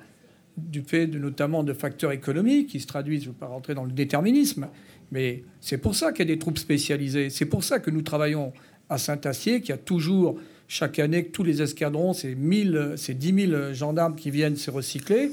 [0.56, 3.74] du fait de, notamment de facteurs économiques qui se traduisent, je ne veux pas rentrer
[3.74, 4.66] dans le déterminisme,
[5.12, 7.30] mais c'est pour ça qu'il y a des troupes spécialisées.
[7.30, 8.52] C'est pour ça que nous travaillons
[8.88, 14.16] à Saint-Acier, qu'il y a toujours, chaque année, tous les escadrons, c'est 10 000 gendarmes
[14.16, 15.30] qui viennent se recycler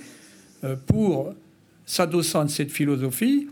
[0.63, 1.33] euh, pour,
[1.87, 3.47] s'adossant à cette philosophie,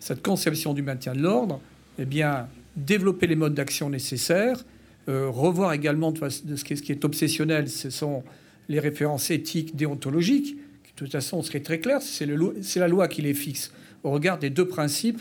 [0.00, 1.60] cette conception du maintien de l'ordre,
[2.00, 4.64] eh bien, développer les modes d'action nécessaires,
[5.08, 8.22] euh, revoir également de, ce, qui est, obsessionnel, ce sont
[8.68, 13.22] les références éthiques, déontologiques, qui de toute façon seraient très claires, c'est la loi qui
[13.22, 15.20] les fixe, au regard des deux principes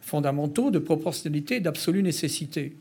[0.00, 2.74] fondamentaux de proportionnalité et d'absolue nécessité.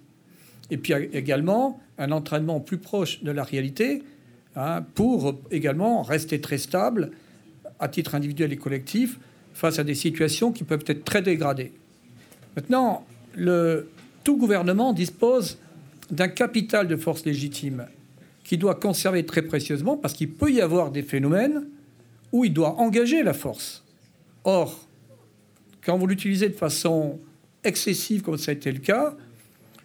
[0.71, 4.03] Et puis également un entraînement plus proche de la réalité
[4.55, 7.11] hein, pour également rester très stable
[7.79, 9.19] à titre individuel et collectif
[9.53, 11.73] face à des situations qui peuvent être très dégradées.
[12.55, 13.89] Maintenant, le,
[14.27, 15.57] tout gouvernement dispose
[16.11, 17.87] d'un capital de force légitime
[18.43, 21.63] qu'il doit conserver très précieusement parce qu'il peut y avoir des phénomènes
[22.33, 23.85] où il doit engager la force.
[24.43, 24.85] Or,
[25.81, 27.21] quand vous l'utilisez de façon
[27.63, 29.15] excessive, comme ça a été le cas,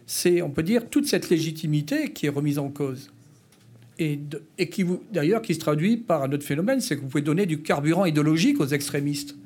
[0.06, 3.12] c'est, on peut dire, toute cette légitimité qui est remise en cause.
[4.00, 4.18] Et,
[4.72, 7.62] qui, d'ailleurs, qui se traduit par un autre phénomène, c'est que vous pouvez donner du
[7.62, 9.36] carburant idéologique aux extrémistes.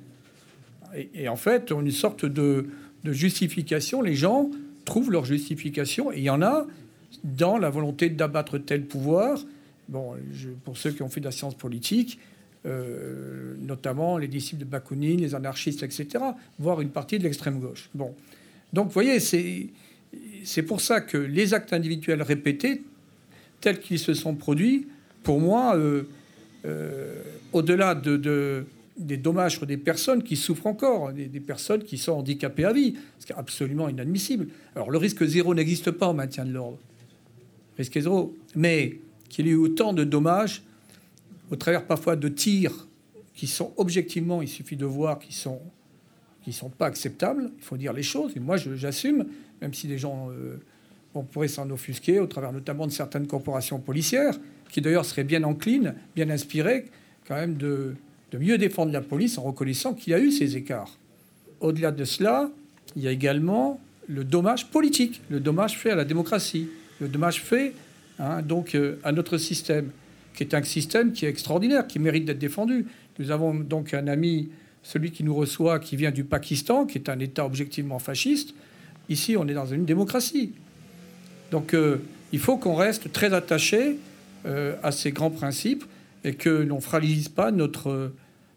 [1.12, 2.64] Et, en fait, une sorte de,
[3.04, 4.00] justification.
[4.00, 4.50] Les gens
[4.86, 6.10] trouvent leur justification.
[6.10, 6.66] Et il y en a
[7.22, 9.38] dans la volonté d'abattre tel pouvoir.
[9.88, 10.14] Bon,
[10.64, 12.18] pour ceux qui ont fait de la science politique,
[12.66, 16.24] euh, notamment les disciples de Bakounine, les anarchistes, etc.,
[16.58, 17.90] voire une partie de l'extrême gauche.
[17.94, 18.14] Bon.
[18.72, 22.82] Donc, vous voyez, c'est pour ça que les actes individuels répétés,
[23.60, 24.88] tels qu'ils se sont produits,
[25.22, 26.04] pour moi, euh,
[26.64, 27.22] euh,
[27.52, 28.64] au-delà de,
[28.98, 32.94] des dommages pour des personnes qui souffrent encore, des, personnes qui sont handicapées à vie,
[33.18, 34.48] ce qui est absolument inadmissible.
[34.74, 36.78] Alors le risque zéro n'existe pas en maintien de l'ordre,
[37.76, 40.62] risque zéro, mais qu'il y ait eu autant de dommages
[41.50, 42.86] au travers parfois de tirs
[43.34, 45.60] qui sont objectivement, il suffit de voir, qui sont
[46.46, 47.50] qui sont pas acceptables.
[47.58, 48.32] Il faut dire les choses.
[48.36, 49.26] Et moi, j'assume,
[49.60, 50.58] même si les gens euh,
[51.12, 54.38] on pourrait s'en offusquer, au travers notamment de certaines corporations policières,
[54.70, 56.84] qui d'ailleurs seraient bien enclines, bien inspirées,
[57.26, 57.96] quand même de,
[58.38, 60.98] mieux défendre la police en reconnaissant qu'il y a eu ces écarts.
[61.60, 62.50] Au-delà de cela,
[62.96, 66.68] il y a également le dommage politique, le dommage fait à la démocratie,
[67.00, 67.74] le dommage fait
[68.18, 69.90] hein, donc euh, à notre système
[70.36, 72.86] qui est un système qui est extraordinaire, qui mérite d'être défendu.
[73.18, 74.50] Nous avons donc un ami,
[74.82, 78.54] celui qui nous reçoit, qui vient du Pakistan, qui est un État objectivement fasciste.
[79.08, 80.52] Ici, on est dans une démocratie.
[81.50, 83.96] Donc euh, il faut qu'on reste très attaché
[84.44, 85.84] euh, à ces grands principes
[86.22, 88.12] et que l'on fragilise pas notre,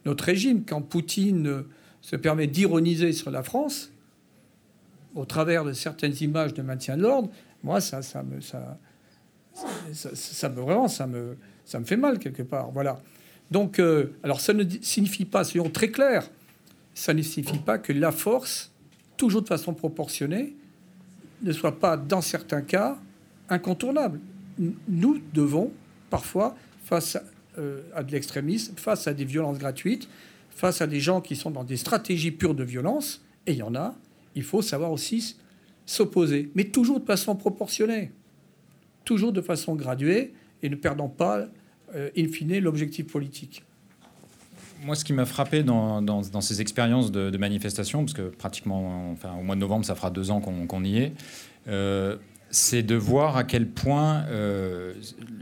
[0.10, 0.64] notre régime.
[0.66, 1.64] Quand Poutine
[2.02, 3.92] se permet d'ironiser sur la France,
[5.16, 7.30] au travers de certaines images de maintien de l'ordre,
[7.64, 8.40] moi, ça, me...
[8.42, 8.78] Ça,
[10.50, 11.36] me vraiment ça me
[11.70, 12.72] ça me fait mal quelque part.
[12.72, 13.00] Voilà.
[13.52, 16.30] Donc, euh, alors ça ne signifie pas, soyons très clairs,
[16.96, 18.72] ça ne signifie pas que la force,
[19.18, 20.56] toujours de façon proportionnée,
[21.44, 22.98] ne soit pas, dans certains cas,
[23.50, 24.20] incontournable.
[24.88, 25.72] Nous devons,
[26.10, 27.18] parfois, face
[27.58, 30.08] euh, à, de l'extrémisme, face à des violences gratuites,
[30.52, 33.64] face à des gens qui sont dans des stratégies pures de violence, et il y
[33.64, 33.96] en a,
[34.36, 35.38] il faut savoir aussi
[35.86, 38.12] s'opposer, mais toujours de façon proportionnée,
[39.06, 41.48] toujours de façon graduée, et ne perdant pas
[41.96, 43.64] euh, in fine, l'objectif politique.
[44.84, 49.44] Moi, ce qui m'a frappé dans, ces expériences de, manifestation, parce que pratiquement, enfin, au
[49.44, 51.14] mois de novembre, ça fera deux ans qu'on y est,
[51.68, 52.16] euh,
[52.52, 54.94] c'est de voir à quel point, euh,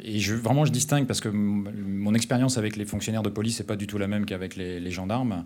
[0.03, 3.65] et je, vraiment je distingue parce que mon expérience avec les fonctionnaires de police n'est
[3.65, 5.43] pas du tout la même qu'avec les, gendarmes,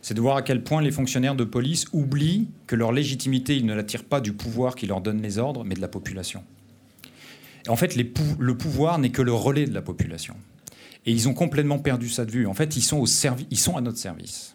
[0.00, 3.66] c'est de voir à quel point les fonctionnaires de police oublient que leur légitimité, ils
[3.66, 6.42] ne la tirent pas du pouvoir qui leur donne les ordres, mais de la population.
[7.68, 10.34] En fait, le pouvoir n'est que le relais de la population.
[11.06, 12.46] Et ils ont complètement perdu ça de vue.
[12.46, 14.54] En fait, ils sont, au ils sont à notre service.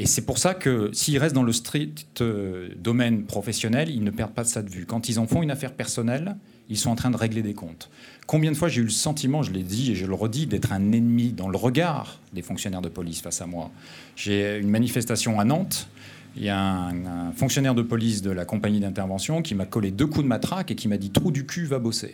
[0.00, 4.10] Et c'est pour ça que s'ils restent dans le strict euh, domaine professionnel, ils ne
[4.10, 4.86] perdent pas ça de vue.
[4.86, 6.36] Quand ils en font une affaire personnelle,
[6.70, 7.90] ils sont en train de régler des comptes.
[8.26, 10.72] Combien de fois j'ai eu le sentiment, je l'ai dit et je le redis, d'être
[10.72, 13.70] un ennemi dans le regard des fonctionnaires de police face à moi.
[14.16, 15.86] J'ai une manifestation à Nantes.
[16.34, 19.90] Il y a un, un fonctionnaire de police de la compagnie d'intervention qui m'a collé
[19.90, 22.12] deux coups de matraque et qui m'a dit Trou du cul, va bosser.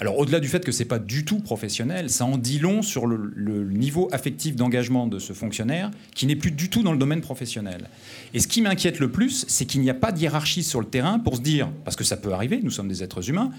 [0.00, 3.06] Alors au-delà du fait que c'est pas du tout professionnel, ça en dit long sur
[3.06, 7.20] le, niveau affectif d'engagement de ce fonctionnaire qui n'est plus du tout dans le domaine
[7.20, 7.88] professionnel.
[8.32, 10.86] Et ce qui m'inquiète le plus, c'est qu'il n'y a pas de hiérarchie sur le
[10.86, 13.50] terrain pour se dire, parce que ça peut arriver, nous sommes des êtres humains,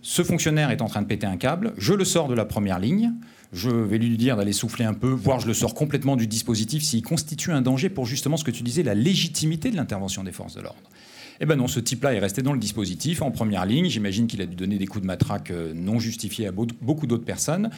[0.00, 2.78] ce fonctionnaire est en train de péter un câble, je le sors de la première
[2.78, 3.12] ligne,
[3.52, 6.84] je vais lui dire d'aller souffler un peu, voire je le sors complètement du dispositif
[6.84, 10.32] s'il constitue un danger pour justement ce que tu disais, la légitimité de l'intervention des
[10.32, 10.88] forces de l'ordre.
[11.40, 13.88] Eh ben non, ce type-là est resté dans le dispositif, en première ligne.
[13.88, 17.24] J'imagine qu'il a dû donner des coups de matraque euh, non justifiés à beaucoup d'autres
[17.24, 17.70] personnes.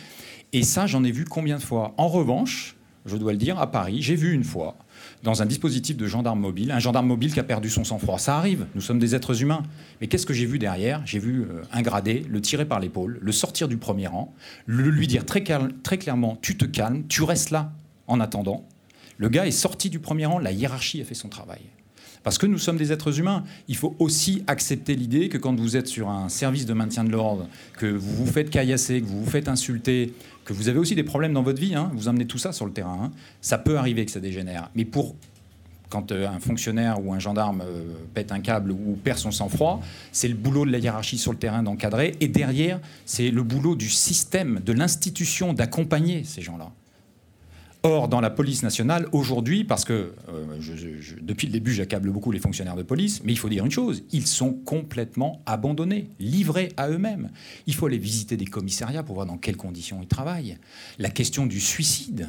[0.53, 1.95] Et ça, j'en ai vu combien de fois?
[1.97, 4.77] En revanche, je dois le dire, à Paris, j'ai vu une fois,
[5.23, 8.19] dans un dispositif de gendarme mobile, un gendarme mobile qui a perdu son sang-froid.
[8.19, 9.63] Ça arrive, nous sommes des êtres humains.
[10.01, 11.03] Mais qu'est-ce que j'ai vu derrière?
[11.05, 14.35] J'ai vu euh, un gradé le tirer par l'épaule, le sortir du premier rang,
[14.67, 17.73] lui dire très clairement Tu te calmes, tu restes là
[18.07, 18.67] en attendant.
[19.17, 21.61] Le gars est sorti du premier rang, la hiérarchie a fait son travail.
[22.29, 23.43] Parce que nous sommes des êtres humains.
[23.69, 27.09] Il faut aussi accepter l'idée que quand vous êtes sur un service de maintien de
[27.09, 30.13] l'ordre, que vous vous faites caillasser, que vous vous faites insulter,
[30.45, 32.67] que vous avez aussi des problèmes dans votre vie, hein, vous emmenez tout ça sur
[32.67, 34.69] le terrain, hein, ça peut arriver que ça dégénère.
[34.75, 35.17] Mais pour
[35.89, 39.81] quand euh, un fonctionnaire ou un gendarme euh, pète un câble ou perd son sang-froid,
[40.13, 42.15] c'est le boulot de la hiérarchie sur le terrain d'encadrer.
[42.21, 46.73] Et derrière, c'est le boulot du système, de l'institution d'accompagner ces gens-là.
[47.89, 50.59] Dans la police nationale, aujourd'hui, parce que euh,
[51.23, 54.05] depuis le début, j'accable beaucoup les fonctionnaires de police, mais il faut dire une chose,
[54.13, 57.31] ils sont complètement abandonnés, livrés à eux-mêmes.
[57.67, 60.59] Il faut aller visiter des commissariats pour voir dans quelles conditions ils travaillent.
[60.99, 62.29] La question du suicide,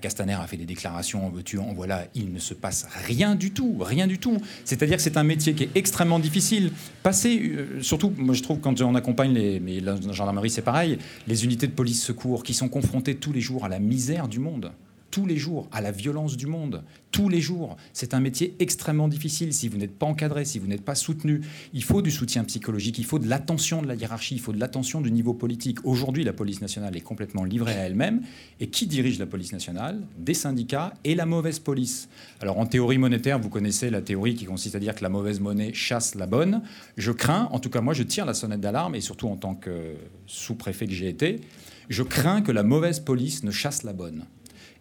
[0.00, 3.52] Castaner a fait des déclarations, en veux-tu, en voilà, il ne se passe rien du
[3.52, 4.38] tout, rien du tout.
[4.64, 6.72] C'est-à-dire que c'est un métier qui est extrêmement difficile.
[7.02, 10.98] Passer, euh, surtout, moi je trouve quand on accompagne les, mais la gendarmerie c'est pareil,
[11.26, 14.38] les unités de police secours qui sont confrontées tous les jours à la misère du
[14.38, 14.72] monde.
[15.10, 17.76] Tous les jours à la violence du monde, tous les jours.
[17.92, 21.40] C'est un métier extrêmement difficile si vous n'êtes pas encadré, si vous n'êtes pas soutenu.
[21.72, 24.60] Il faut du soutien psychologique, il faut de l'attention de la hiérarchie, il faut de
[24.60, 25.78] l'attention du niveau politique.
[25.84, 28.22] Aujourd'hui, la police nationale est complètement livrée à elle-même.
[28.60, 30.00] Et qui dirige la police nationale?
[30.18, 32.08] Des syndicats et la mauvaise police.
[32.40, 35.40] Alors en théorie monétaire, vous connaissez la théorie qui consiste à dire que la mauvaise
[35.40, 36.62] monnaie chasse la bonne.
[36.96, 39.54] Je crains, en tout cas moi je tire la sonnette d'alarme, et surtout en tant
[39.54, 39.94] que
[40.26, 41.40] sous-préfet que j'ai été,
[41.88, 44.24] je crains que la mauvaise police ne chasse la bonne.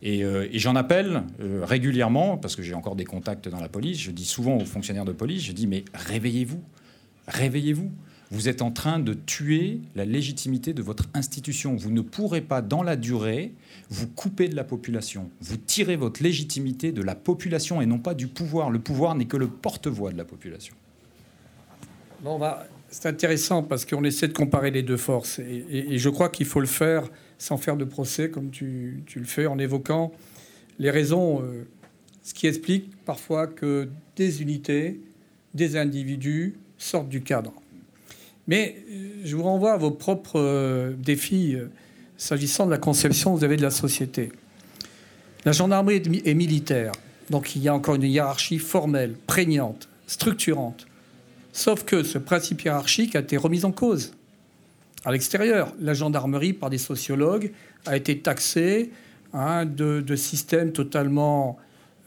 [0.04, 4.00] Euh, et, j'en appelle euh, régulièrement, parce que j'ai encore des contacts dans la police,
[4.00, 6.62] je dis souvent aux fonctionnaires de police, je dis mais réveillez-vous,
[7.28, 7.92] réveillez-vous.
[8.32, 11.76] Vous êtes en train de tuer la légitimité de votre institution.
[11.76, 13.54] Vous ne pourrez pas, dans la durée,
[13.90, 15.32] vous couper de la population.
[15.42, 18.70] Vous tirez votre légitimité de la population et non pas du pouvoir.
[18.70, 20.76] Le pouvoir n'est que le porte-voix de la population.
[22.22, 25.40] Bon, bah, c'est intéressant parce qu'on essaie de comparer les deux forces.
[25.40, 29.47] et je crois qu'il faut le faire sans faire de procès comme tu, le fais,
[29.47, 30.12] en évoquant
[30.78, 31.67] les raisons, euh,
[32.21, 34.99] ce qui explique parfois que des unités,
[35.56, 37.54] des individus sortent du cadre.
[38.47, 41.56] Mais euh, je vous renvoie à vos propres euh, défis
[42.17, 44.32] s'agissant de la conception que vous avez de la société.
[45.45, 46.91] La gendarmerie est militaire,
[47.30, 50.86] donc il y a encore une hiérarchie formelle, prégnante, structurante.
[51.54, 54.12] Sauf que ce principe hiérarchique a été remis en cause
[55.06, 55.74] à l'extérieur.
[55.80, 57.52] La gendarmerie, par des sociologues,
[57.86, 58.92] a été taxée
[59.34, 61.58] hein, de, systèmes totalement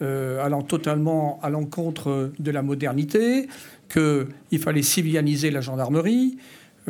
[0.01, 3.49] euh, allant totalement à l'encontre de la modernité,
[3.89, 6.39] qu'il fallait civilianiser la gendarmerie,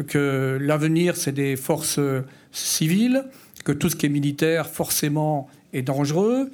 [0.07, 2.01] que l'avenir c'est des forces
[2.53, 3.25] civiles,
[3.65, 6.51] que tout ce qui est militaire forcément est dangereux,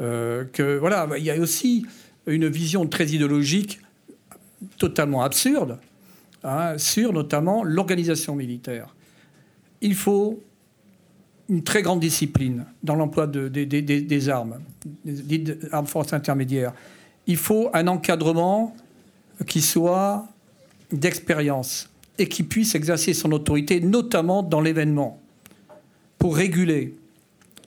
[0.00, 1.86] euh, que voilà, il y a aussi
[2.26, 3.80] une vision très idéologique
[4.78, 5.78] totalement absurde
[6.44, 8.96] Hein, sur notamment l'organisation militaire.
[9.80, 10.42] Il faut
[11.48, 14.58] une très grande discipline dans l'emploi des armes,
[15.04, 16.72] des armes forces intermédiaires.
[17.28, 18.74] Il faut un encadrement
[19.46, 20.26] qui soit
[20.90, 25.20] d'expérience et qui puisse exercer son autorité, notamment dans l'événement,
[26.18, 26.94] pour réguler.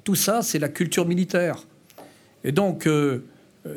[0.04, 1.66] Tout ça, c'est la culture militaire.
[2.44, 3.24] Et donc, euh,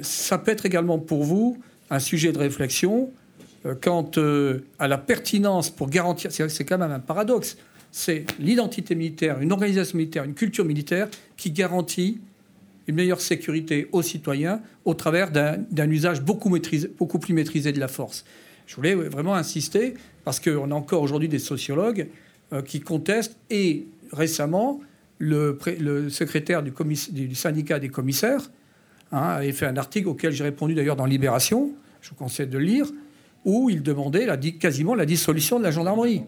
[0.02, 1.56] ça peut être également pour vous
[1.88, 3.11] un sujet de réflexion
[3.81, 7.57] quant euh, à la pertinence pour garantir, c'est quand même un paradoxe,
[7.90, 12.21] c'est l'identité militaire, une organisation militaire, une culture militaire qui garantit
[12.87, 16.51] une meilleure sécurité aux citoyens au travers d'un usage beaucoup,
[16.99, 18.25] beaucoup plus maîtrisé de la force.
[18.66, 19.94] Je voulais vraiment insister
[20.25, 22.09] parce qu'on a encore aujourd'hui des sociologues
[22.53, 24.81] euh, qui contestent et récemment,
[25.18, 25.59] le,
[26.09, 26.73] secrétaire du,
[27.11, 28.51] du, syndicat des commissaires
[29.11, 32.57] hein, avait fait un article auquel j'ai répondu d'ailleurs dans Libération, je vous conseille de
[32.57, 32.87] le lire,
[33.44, 36.22] où il demandait la, quasiment la dissolution de la gendarmerie.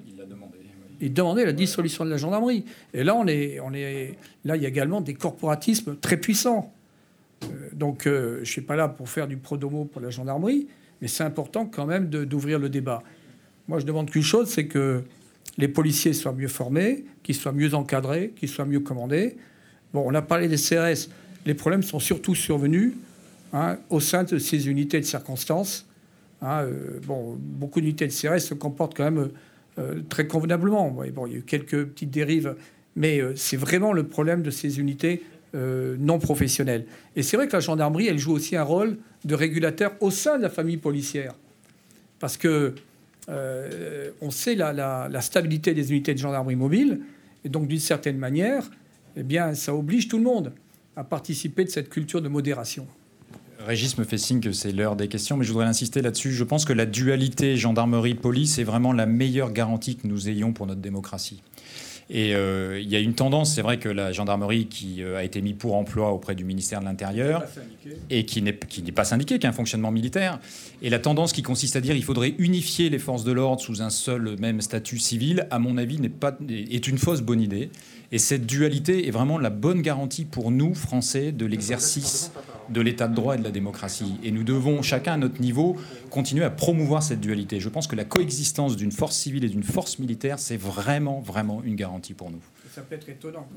[1.01, 2.65] Il demandait la dissolution de la gendarmerie.
[2.93, 6.73] Et là, on est, on est, là, il y a également des corporatismes très puissants.
[7.45, 10.69] Euh, donc, euh, je ne suis pas là pour faire du prodomo pour la gendarmerie,
[11.01, 13.03] mais c'est important quand même d'ouvrir le débat.
[13.67, 15.03] Moi, je demande qu'une chose, c'est que
[15.57, 19.37] les policiers soient mieux formés, qu'ils soient mieux encadrés, qu'ils soient mieux commandés.
[19.95, 21.09] Bon, on a parlé des CRS.
[21.47, 22.93] Les problèmes sont surtout survenus
[23.53, 25.87] hein, au sein de ces unités de circonstances
[26.43, 29.31] Hein, euh, bon, beaucoup d'unités de CRS se comportent quand même
[29.79, 30.91] euh, très convenablement.
[30.91, 32.57] Bon, il y a eu quelques petites dérives,
[32.97, 35.23] mais euh, c'est vraiment le problème de ces unités
[35.53, 36.87] non professionnelles.
[37.17, 40.39] Et c'est vrai que la gendarmerie, elle joue aussi un rôle de régulateur au sein
[40.39, 41.35] de la famille policière.
[42.21, 42.77] Parce que
[43.27, 47.01] on sait la, la, stabilité des unités de gendarmerie mobile,
[47.45, 48.71] et donc d'une certaine manière,
[49.17, 50.53] eh bien, ça oblige tout le monde
[50.95, 52.87] à participer de cette culture de modération.
[53.67, 56.33] Régis me fait signe que c'est l'heure des questions, mais je voudrais insister là-dessus.
[56.33, 60.67] Je pense que la dualité gendarmerie-police est vraiment la meilleure garantie que nous ayons pour
[60.67, 61.43] notre démocratie.
[62.13, 65.23] Et euh, il y a une tendance, c'est vrai que la gendarmerie qui euh, a
[65.23, 67.45] été mise pour emploi auprès du ministère de l'Intérieur
[68.09, 70.41] et qui n'est pas syndiquée, qui a un fonctionnement militaire,
[70.83, 73.81] et la tendance qui consiste à dire qu'il faudrait unifier les forces de l'ordre sous
[73.81, 77.71] un seul même statut civil, à mon avis, n'est pas est une fausse bonne idée.
[78.11, 82.33] Et cette dualité est vraiment la bonne garantie pour nous, Français, de l'exercice
[82.71, 84.15] de l'état de droit et de la démocratie.
[84.23, 85.77] Et nous devons, chacun à notre niveau,
[86.11, 87.61] continuer à promouvoir cette dualité.
[87.61, 91.63] Je pense que la coexistence d'une force civile et d'une force militaire, c'est vraiment, vraiment
[91.65, 92.41] une garantie pour nous
[92.73, 93.49] ça peut être étonnant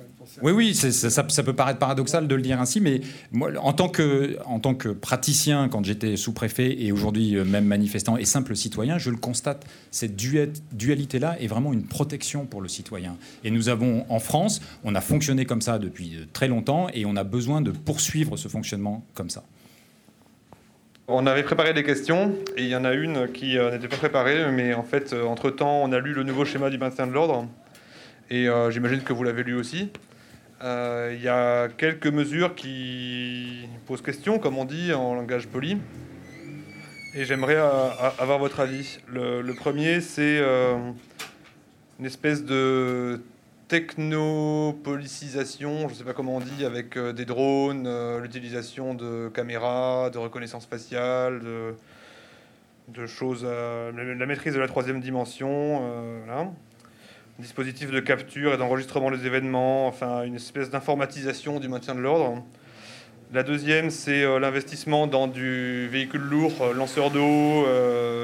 [0.41, 3.01] Oui, oui, ça, peut paraître paradoxal de le dire ainsi, mais
[3.32, 7.66] moi, en tant que, en tant que praticien, quand j'étais sous-préfet et aujourd'hui euh, même
[7.66, 12.68] manifestant et simple citoyen, je le constate, cette dualité-là est vraiment une protection pour le
[12.68, 13.16] citoyen.
[13.43, 17.05] Et nous avons, en France, on a fonctionné comme ça depuis euh, très longtemps et
[17.05, 19.43] on a besoin de poursuivre ce fonctionnement comme ça.
[21.07, 23.97] On avait préparé des questions et il y en a une qui euh, n'était pas
[23.97, 27.47] préparée, mais en fait, entre-temps, on a lu le nouveau schéma du maintien de l'ordre
[28.30, 29.89] et euh, j'imagine que vous l'avez lu aussi.
[30.61, 35.78] Il y a quelques mesures qui posent question, comme on dit en langage poli.
[37.15, 38.99] Et j'aimerais avoir votre avis.
[39.07, 40.41] Le, premier, c'est
[41.99, 43.19] une espèce de
[43.67, 50.17] technopolicisation, je ne sais pas comment on dit, avec des drones, l'utilisation de caméras, de
[50.17, 51.41] reconnaissance faciale,
[52.88, 56.26] de, choses, la maîtrise de la troisième dimension, euh,
[57.40, 62.44] dispositif de capture et d'enregistrement des événements, enfin une espèce d'informatisation du maintien de l'ordre.
[63.34, 67.66] La deuxième, c'est euh, l'investissement dans du véhicule lourd, euh, lanceur d'eau,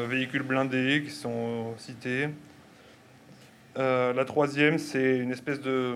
[0.07, 2.30] véhicules blindés qui sont cités.
[3.76, 5.95] la troisième, c'est une espèce de,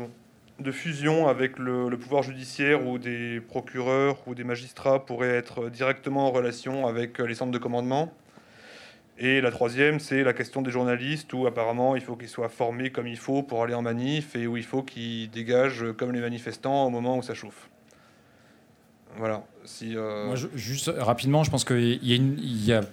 [0.72, 6.28] fusion avec le, le, pouvoir judiciaire où des procureurs ou des magistrats pourraient être directement
[6.28, 8.14] en relation avec les centres de commandement.
[9.20, 12.90] Et la troisième, c'est la question des journalistes, où apparemment il faut qu'ils soient formés
[12.90, 16.22] comme il faut pour aller en manif, et où il faut qu'ils dégagent comme les
[16.22, 17.70] manifestants au moment où ça chauffe.
[19.18, 19.44] Voilà.
[19.84, 22.84] Euh, juste rapidement, je pense qu'il y, a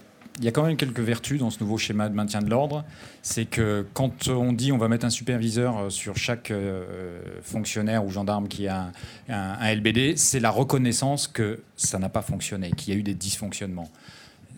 [0.53, 2.85] quand même quelques vertus dans ce nouveau schéma de maintien de l'ordre.
[3.23, 8.05] C'est que quand on dit on va mettre un superviseur euh, sur chaque euh, fonctionnaire
[8.05, 8.93] ou gendarme qui a
[9.29, 13.15] un LBD, c'est la reconnaissance que ça n'a pas fonctionné, qu'il y a eu des
[13.15, 13.91] dysfonctionnements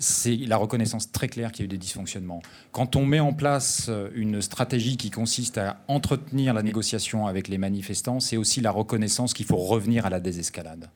[0.03, 2.43] c'est la reconnaissance très claire qu'il y a eu des dysfonctionnements.
[2.73, 7.49] Quand on met en place euh, une stratégie qui consiste à entretenir la négociation avec
[7.49, 10.89] les manifestants, c'est aussi la reconnaissance qu'il faut revenir à la désescalade.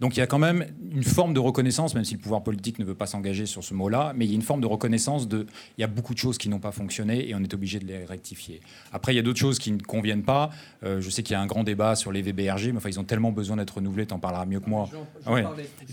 [0.00, 2.78] Donc il y a quand même une forme de reconnaissance, même si le pouvoir politique
[2.78, 5.28] ne veut pas s'engager sur ce mot-là, mais il y a une forme de reconnaissance
[5.28, 5.46] de
[5.78, 7.86] il y a beaucoup de choses qui n'ont pas fonctionné et on est obligé de
[7.86, 8.60] les rectifier.
[8.92, 10.50] Après, il y a d'autres choses qui ne conviennent pas.
[10.82, 13.00] Euh, je sais qu'il y a un grand débat sur les VBRG, mais enfin, ils
[13.00, 14.88] ont tellement besoin d'être renouvelés, tu en parleras mieux que moi.
[15.26, 15.44] Ouais.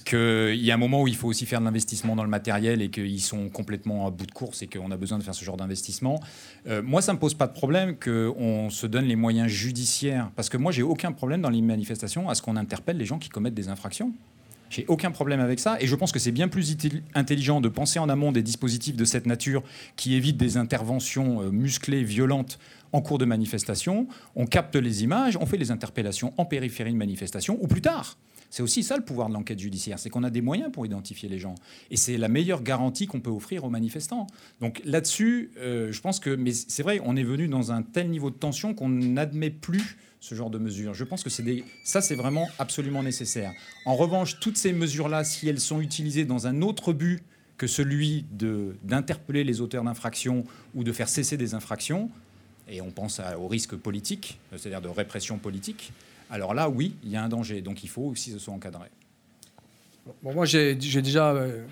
[0.05, 2.81] Qu'il y a un moment où il faut aussi faire de l'investissement dans le matériel
[2.81, 5.45] et qu'ils sont complètement à bout de course et qu'on a besoin de faire ce
[5.45, 6.19] genre d'investissement.
[6.67, 10.31] Euh, moi, ça ne me pose pas de problème qu'on se donne les moyens judiciaires,
[10.35, 13.19] parce que moi, j'ai aucun problème dans les manifestations à ce qu'on interpelle les gens
[13.19, 14.13] qui commettent des infractions
[14.71, 15.77] j'ai aucun problème avec ça.
[15.81, 16.77] Et je pense que c'est bien plus
[17.13, 19.63] intelligent de penser en amont des dispositifs de cette nature
[19.97, 22.57] qui évitent des interventions euh, musclées, violentes
[22.93, 24.07] en cours de manifestation.
[24.35, 28.17] On capte les images, on fait les interpellations en périphérie de manifestation ou plus tard.
[28.49, 31.29] C'est aussi ça le pouvoir de l'enquête judiciaire, c'est qu'on a des moyens pour identifier
[31.29, 31.55] les gens.
[31.89, 34.27] Et c'est la meilleure garantie qu'on peut offrir aux manifestants.
[34.59, 38.09] Donc là-dessus, euh, je pense que, mais c'est vrai, on est venu dans un tel
[38.09, 40.93] niveau de tension qu'on n'admet plus ce genre de mesures.
[40.93, 41.29] Je pense que
[41.83, 43.51] ça, c'est vraiment absolument nécessaire.
[43.85, 47.23] En revanche, toutes ces mesures-là, si elles sont utilisées dans un autre but
[47.57, 48.25] que celui
[48.83, 50.45] d'interpeller les auteurs d'infractions
[50.75, 52.09] ou de faire cesser des infractions,
[52.69, 55.91] et on pense au risque politique, c'est-à-dire de répression politique,
[56.29, 57.61] alors là, oui, il y a un danger.
[57.61, 58.87] Donc il faut aussi que ce soit encadré.
[60.23, 61.65] Moi, j'ai déjà euh,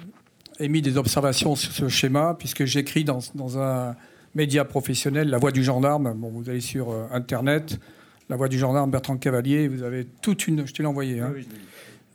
[0.59, 3.95] émis des observations sur ce schéma, puisque j'écris dans, dans, un
[4.35, 6.13] média professionnel, La Voix du Gendarme.
[6.15, 7.79] Bon, vous allez sur euh, Internet,
[8.29, 9.67] la voix du gendarme Bertrand Cavalier.
[9.67, 10.65] Vous avez toute une.
[10.65, 11.19] Je te l'ai envoyé.
[11.19, 11.33] Hein.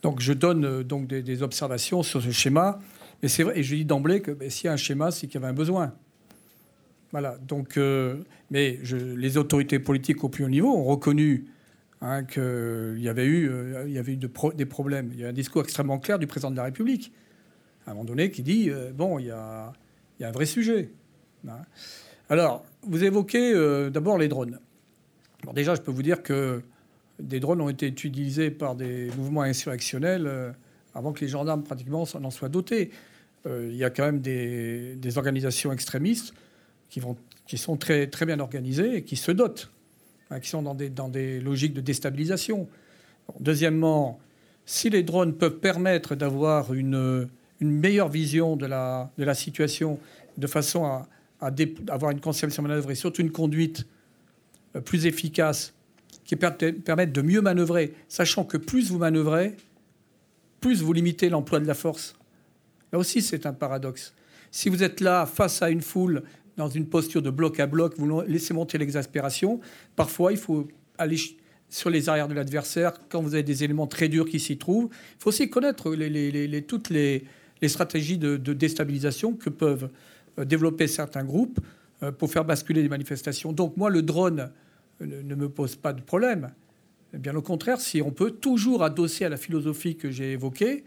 [0.03, 2.81] donc je donne euh, donc des, observations sur ce schéma.
[3.23, 5.27] Mais c'est vrai, et je dis d'emblée que ben, s'il y a un schéma, c'est
[5.27, 5.93] qu'il y avait un besoin.
[7.11, 7.37] Voilà.
[7.39, 8.17] Donc, euh,
[8.51, 11.47] mais je, les autorités politiques au plus haut niveau ont reconnu
[12.01, 15.11] hein, qu'il y avait eu, euh, il y avait eu des problèmes.
[15.13, 17.13] Il y a un discours extrêmement clair du président de la République,
[17.87, 19.73] à un moment donné, qui dit bon, il y, a,
[20.19, 20.91] il y, a, un vrai sujet.
[21.49, 21.63] Hein.
[22.29, 23.53] Alors, vous évoquez
[23.91, 24.59] d'abord les drones
[25.53, 26.63] déjà, je peux vous dire que
[27.19, 30.51] des drones ont été utilisés par des mouvements insurrectionnels euh,
[30.95, 32.91] avant que les gendarmes pratiquement n'en soient dotés.
[33.47, 36.35] Euh, il y a quand même des, organisations extrémistes
[36.89, 37.01] qui,
[37.57, 39.71] sont très, bien organisées et qui se dotent,
[40.31, 42.69] hein, qui sont dans des, logiques de déstabilisation.
[43.41, 44.19] deuxièmement,
[44.67, 47.29] si les drones peuvent permettre d'avoir une,
[47.61, 49.99] meilleure vision de la, de situation,
[50.37, 51.09] de façon à,
[51.89, 53.87] avoir une conception manœuvre et surtout une conduite
[54.81, 55.75] plus efficaces,
[56.25, 59.57] qui permettent de mieux manœuvrer, sachant que plus vous manœuvrez,
[60.61, 62.17] plus vous limitez l'emploi de la force.
[62.93, 64.15] Là aussi, c'est un paradoxe.
[64.51, 66.23] Si vous êtes là face à une foule
[66.57, 69.61] dans une posture de bloc à bloc, vous laissez monter l'exaspération.
[69.97, 71.19] Parfois, il faut aller
[71.69, 74.89] sur les arrières de l'adversaire quand vous avez des éléments très durs qui s'y trouvent.
[74.93, 75.95] Il faut aussi connaître
[76.67, 77.25] toutes les,
[77.67, 79.91] stratégies de, déstabilisation que peuvent
[80.39, 81.59] euh, développer certains groupes
[82.03, 83.53] euh, pour faire basculer les manifestations.
[83.53, 84.51] Donc moi, le drone
[85.01, 86.53] ne me pose pas de problème.
[87.13, 90.85] Bien au contraire, si on peut toujours adosser à la philosophie que j'ai évoquée,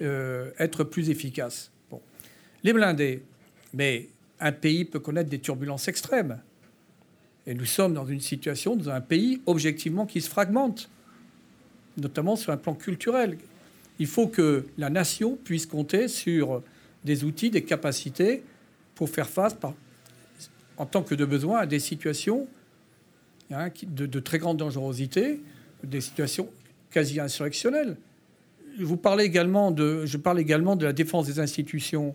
[0.00, 1.70] euh, être plus efficace.
[1.90, 2.00] Bon.
[2.64, 3.22] Les blindés,
[3.72, 4.08] mais
[4.40, 6.40] un pays peut connaître des turbulences extrêmes.
[7.46, 10.88] Et nous sommes dans une situation, dans un pays objectivement qui se fragmente,
[11.96, 13.38] notamment sur un plan culturel.
[13.98, 16.62] Il faut que la nation puisse compter sur
[17.04, 18.42] des outils, des capacités
[18.94, 19.56] pour faire face,
[20.76, 22.48] en tant que de besoin, à des situations
[23.52, 25.40] Hein, de, très grande dangerosité
[25.84, 26.48] des situations
[26.90, 27.96] quasi insurrectionnelles.
[28.80, 32.14] Vous parlez également de, je parle également de la défense des institutions.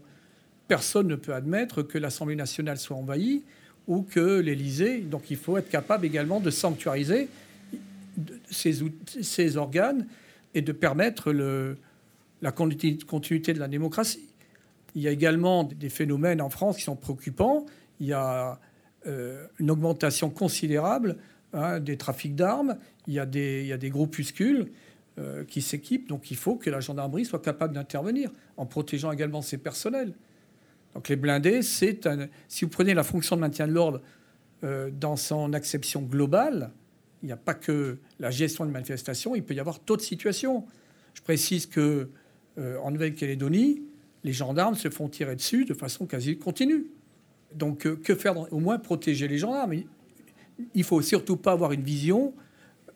[0.67, 3.43] Personne ne peut admettre que l'Assemblée nationale soit envahie
[3.87, 5.01] ou que l'Élysée.
[5.01, 7.29] Donc il faut être capable également de sanctuariser
[8.49, 8.79] ces,
[9.21, 10.07] ces organes
[10.55, 11.31] et de permettre
[12.41, 14.29] la continuité de la démocratie.
[14.95, 17.67] Il y a également des phénomènes en France qui sont préoccupants.
[17.99, 18.59] Il y a
[19.59, 21.17] une augmentation considérable
[21.53, 22.77] hein, des trafics d'armes.
[23.07, 24.71] Il, y a des, groupuscules
[25.17, 26.07] euh, qui s'équipent.
[26.09, 30.13] Donc il faut que la gendarmerie soit capable d'intervenir en protégeant également ses personnels.
[30.93, 32.27] Donc les blindés, c'est un...
[32.47, 34.01] si vous prenez la fonction de maintien de l'ordre
[34.63, 36.71] euh, dans son acception globale,
[37.23, 40.65] il n'y a pas que la gestion de manifestations, il peut y avoir d'autres situations.
[41.13, 42.09] Je précise que
[42.83, 43.83] en Nouvelle-Calédonie,
[44.23, 46.87] les gendarmes se font tirer dessus de façon quasi continue.
[47.57, 49.73] Donc euh, que faire Au moins protéger les gendarmes.
[50.73, 52.33] Il faut surtout pas avoir une vision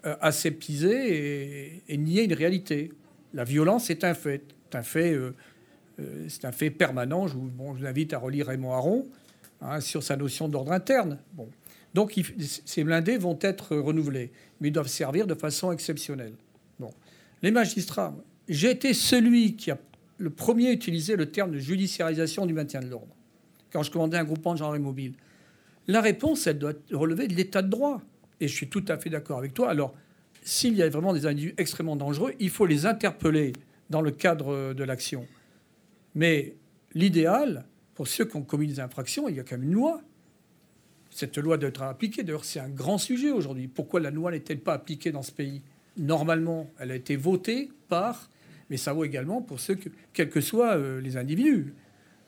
[0.05, 2.91] euh, aseptisée et, nier une réalité.
[3.33, 5.35] La violence est un fait, c'est un fait, euh,
[6.27, 7.27] c'est un fait permanent.
[7.27, 9.07] Je vous, invite à relire Raymond Aron
[9.61, 11.19] hein, sur sa notion d'ordre interne.
[11.33, 11.49] Bon.
[11.93, 12.19] Donc
[12.65, 16.33] ces blindés vont être renouvelés, mais ils doivent servir de façon exceptionnelle.
[17.43, 18.15] Les magistrats,
[18.47, 19.77] j'ai été celui qui a
[20.17, 23.15] le premier à utiliser le terme de judiciarisation du maintien de l'ordre,
[23.71, 25.13] quand je commandais un groupement de gendarmerie mobile.
[25.87, 28.01] La réponse, elle doit relever de l'état de droit.
[28.39, 29.69] Et je suis tout à fait d'accord avec toi.
[29.69, 29.93] Alors,
[30.43, 33.53] s'il y a vraiment des individus extrêmement dangereux, il faut les interpeller
[33.89, 35.27] dans le cadre de l'action.
[36.15, 36.55] Mais
[36.93, 40.01] l'idéal, pour ceux qui ont commis des infractions, il y a quand même une loi.
[41.09, 42.23] Cette loi doit être appliquée.
[42.23, 43.67] D'ailleurs, c'est un grand sujet aujourd'hui.
[43.67, 45.61] Pourquoi la loi n'est-elle pas appliquée dans ce pays?
[45.97, 48.29] Normalement, elle a été votée par
[48.71, 51.73] mais ça vaut également pour ceux, que, quels que soient euh, les individus.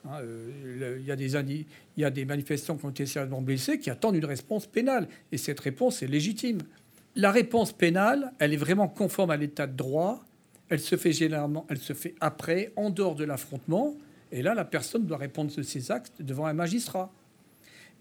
[0.06, 3.42] Hein, euh, il, y a des il y a des manifestants qui ont été sérieusement
[3.42, 5.08] blessés qui attendent une réponse pénale.
[5.32, 6.60] Et cette réponse est légitime.
[7.16, 10.26] La réponse pénale, elle est vraiment conforme à l'état de droit.
[10.70, 13.96] Elle se fait généralement, elle se fait après, en dehors de l'affrontement.
[14.32, 17.12] Et là, la personne doit répondre de ses actes devant un magistrat.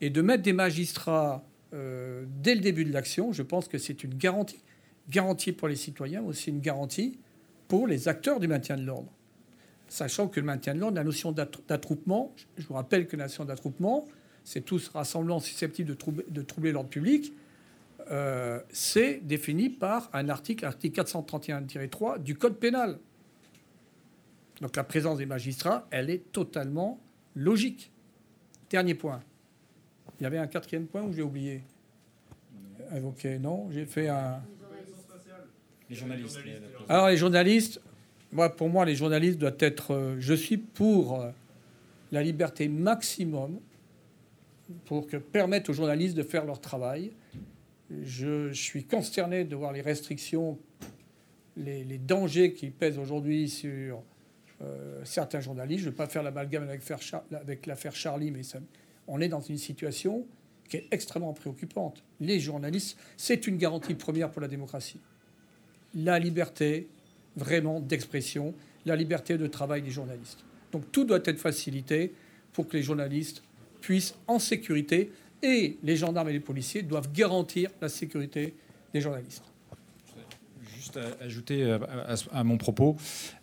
[0.00, 1.44] Et de mettre des magistrats
[1.74, 4.62] euh, dès le début de l'action, je pense que c'est une garantie.
[5.10, 7.18] Garantie pour les citoyens, aussi une garantie
[7.68, 9.12] pour les acteurs du maintien de l'ordre.
[9.92, 13.44] Sachant que le maintien de l'ordre, la notion d'attroupement, je vous rappelle que la notion
[13.44, 14.06] d'attroupement,
[14.42, 17.34] c'est tous rassemblements susceptibles de troubler, de troubler l'ordre public,
[18.10, 23.00] euh, c'est défini par un article, l'article 431-3 du Code pénal.
[24.62, 26.98] Donc la présence des magistrats, elle est totalement
[27.36, 27.92] logique.
[28.70, 29.20] Dernier point.
[30.18, 31.64] Il y avait un quatrième point où j'ai oublié.
[32.96, 34.42] Évoqué, non J'ai fait un.
[35.90, 36.38] Les journalistes.
[36.88, 37.78] Alors les journalistes,
[38.32, 39.92] moi, pour moi, les journalistes doivent être.
[39.92, 41.30] Euh, je suis pour euh,
[42.10, 43.60] la liberté maximum
[44.86, 47.12] pour que permettre aux journalistes de faire leur travail.
[48.04, 50.58] Je, suis consterné de voir les restrictions,
[51.58, 54.02] les, dangers qui pèsent aujourd'hui sur
[54.62, 55.80] euh, certains journalistes.
[55.80, 58.40] Je ne veux pas faire l'amalgame avec, l'affaire Charlie, mais
[59.06, 60.26] on est dans une situation
[60.70, 62.02] qui est extrêmement préoccupante.
[62.18, 65.00] Les journalistes, c'est une garantie première pour la démocratie
[65.94, 66.88] la liberté
[67.36, 68.54] vraiment d'expression,
[68.84, 70.44] la liberté de travail des journalistes.
[70.72, 72.12] Donc tout doit être facilité
[72.52, 73.42] pour que les journalistes
[73.80, 75.10] puissent en sécurité
[75.42, 78.54] et les gendarmes et les policiers doivent garantir la sécurité
[78.92, 79.51] des journalistes
[80.92, 81.78] juste ajouter euh,
[82.32, 82.96] à, mon propos,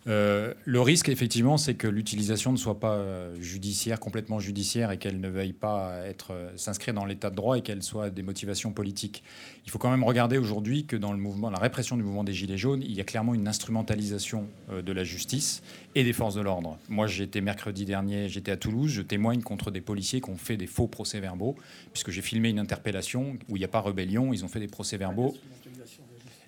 [0.06, 4.98] euh, le risque, effectivement, c'est que l'utilisation ne soit pas euh, judiciaire, complètement judiciaire, et
[4.98, 8.72] qu'elle ne veuille pas être s'inscrire dans l'état de droit et qu'elle soit des motivations
[8.72, 9.22] politiques.
[9.64, 12.32] Il faut quand même regarder aujourd'hui que dans le mouvement, la répression du mouvement des
[12.32, 15.62] Gilets jaunes, il y a clairement une instrumentalisation de la justice
[15.94, 16.78] et des forces de l'ordre.
[16.88, 20.56] Moi, j'étais mercredi dernier, j'étais à Toulouse, je témoigne contre des policiers qui ont fait
[20.56, 21.56] des faux procès-verbaux,
[21.92, 24.68] puisque j'ai filmé une interpellation où il n'y a pas rébellion, ils ont fait des
[24.68, 25.36] procès-verbaux.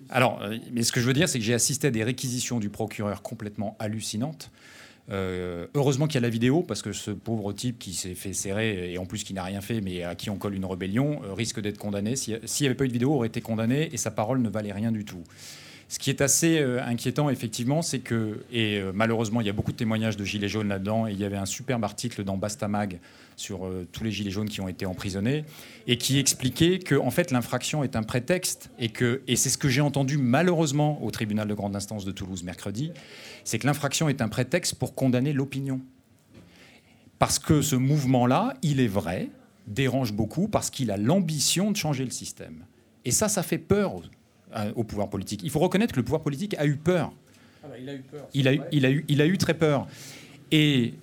[0.09, 2.59] Alors, euh, mais ce que je veux dire, c'est que j'ai assisté à des réquisitions
[2.59, 4.51] du procureur complètement hallucinantes.
[5.09, 8.33] Euh, heureusement qu'il y a la vidéo, parce que ce pauvre type qui s'est fait
[8.33, 11.21] serrer, et en plus qui n'a rien fait, mais à qui on colle une rébellion,
[11.23, 12.15] euh, risque d'être condamné.
[12.15, 14.71] S'il n'y avait pas eu de vidéo, aurait été condamné, et sa parole ne valait
[14.71, 15.23] rien du tout.
[15.89, 19.77] Ce qui est assez inquiétant, effectivement, c'est que, et malheureusement, il y a beaucoup de
[19.77, 22.99] témoignages de gilets jaunes là-dedans, et il y avait un superbe article dans Bastamag
[23.35, 25.45] sur euh, tous les gilets jaunes qui ont été emprisonnés,
[25.87, 29.57] et qui expliquait que en fait l'infraction est un prétexte, et que et c'est ce
[29.57, 32.91] que j'ai entendu malheureusement au tribunal de grande instance de Toulouse mercredi,
[33.43, 35.81] c'est que l'infraction est un prétexte pour condamner l'opinion,
[37.19, 39.29] parce que ce mouvement-là, il est vrai,
[39.67, 42.65] dérange beaucoup parce qu'il a l'ambition de changer le système,
[43.05, 44.01] et ça, ça fait peur
[44.75, 45.41] au, pouvoir politique.
[45.43, 47.11] Il faut reconnaître que le pouvoir politique a eu peur.
[47.63, 48.27] Ah bah, il a eu peur.
[48.33, 49.87] Il a, il, a eu, il a eu très peur.
[50.51, 50.93] Et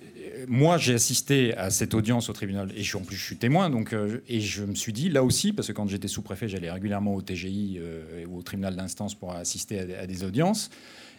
[0.47, 3.69] moi, j'ai assisté à cette audience au tribunal, et je, en plus, je suis témoin,
[3.69, 3.95] donc,
[4.27, 7.21] et je me suis dit, là aussi, parce que quand j'étais sous-préfet, j'allais régulièrement au
[7.21, 7.79] TGI
[8.27, 10.69] ou au tribunal d'instance pour assister à, des audiences.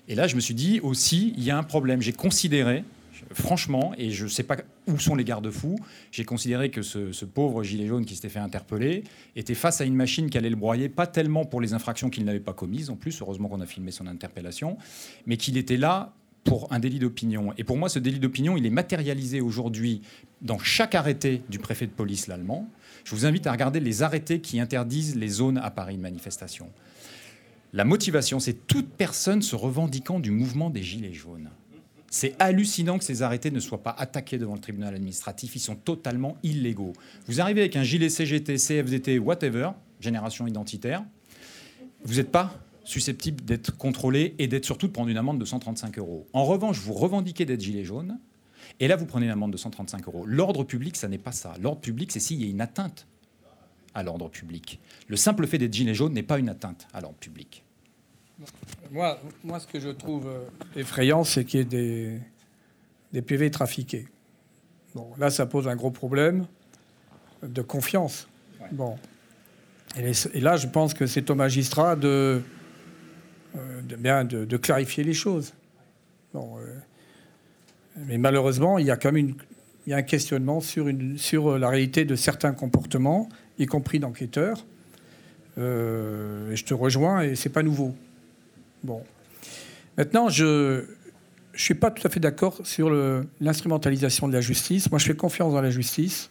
[0.08, 2.02] Et là, je me suis dit aussi, il y a un problème.
[2.02, 2.84] J'ai considéré,
[3.32, 4.56] franchement, et je ne sais pas
[4.86, 5.78] où sont les garde-fous,
[6.10, 9.04] j'ai considéré que ce, pauvre gilet jaune qui s'était fait interpeller
[9.36, 12.24] était face à une machine qui allait le broyer, pas tellement pour les infractions qu'il
[12.24, 14.76] n'avait pas commises, en plus, heureusement qu'on a filmé son interpellation,
[15.26, 16.14] mais qu'il était là
[16.44, 17.52] pour un délit d'opinion.
[17.56, 20.02] Et pour moi, ce délit d'opinion, il est matérialisé aujourd'hui
[20.40, 22.68] dans chaque arrêté du préfet de police l'allemand.
[23.04, 26.68] Je vous invite à regarder les arrêtés qui interdisent les zones à Paris de manifestation.
[27.72, 31.48] La motivation, c'est toute personne se revendiquant du mouvement des Gilets jaunes.
[32.10, 35.56] C'est hallucinant que ces arrêtés ne soient pas attaqués devant le tribunal administratif.
[35.56, 36.92] Ils sont totalement illégaux.
[37.26, 41.02] Vous arrivez avec un gilet CGT, CFDT, whatever, génération identitaire,
[42.04, 42.52] vous n'êtes pas
[42.84, 46.26] susceptible d'être contrôlé et d'être surtout de prendre une amende de 135 euros.
[46.32, 48.18] En revanche, vous revendiquez d'être gilet jaune,
[48.80, 50.24] et là, vous prenez une amende de 135 euros.
[50.26, 51.54] L'ordre public, ça n'est pas ça.
[51.60, 53.06] L'ordre public, c'est s'il y a une atteinte
[53.94, 54.80] à l'ordre public.
[55.08, 57.64] Le simple fait d'être gilet jaune n'est pas une atteinte à l'ordre public.
[58.90, 62.18] Moi, moi, ce que je trouve euh, effrayant, c'est qu'il y ait des,
[63.12, 64.08] des PV trafiqués.
[64.94, 66.46] Bon, là, ça pose un gros problème
[67.42, 68.28] de confiance.
[68.72, 68.96] Bon.
[69.96, 72.42] Et, là, je pense que c'est au magistrat de,
[73.86, 75.52] de bien de, clarifier les choses.
[76.34, 76.76] Bon, euh,
[78.06, 79.34] mais malheureusement, il y a quand même
[79.90, 83.28] un questionnement sur, sur la réalité de certains comportements,
[83.58, 84.64] y compris d'enquêteurs.
[85.58, 87.94] et je te rejoins, et c'est pas nouveau.
[88.82, 89.02] Bon.
[89.98, 90.84] Maintenant, je
[91.52, 92.90] ne suis pas tout à fait d'accord sur
[93.40, 94.90] l'instrumentalisation de la justice.
[94.90, 96.30] Moi, je fais confiance dans la justice.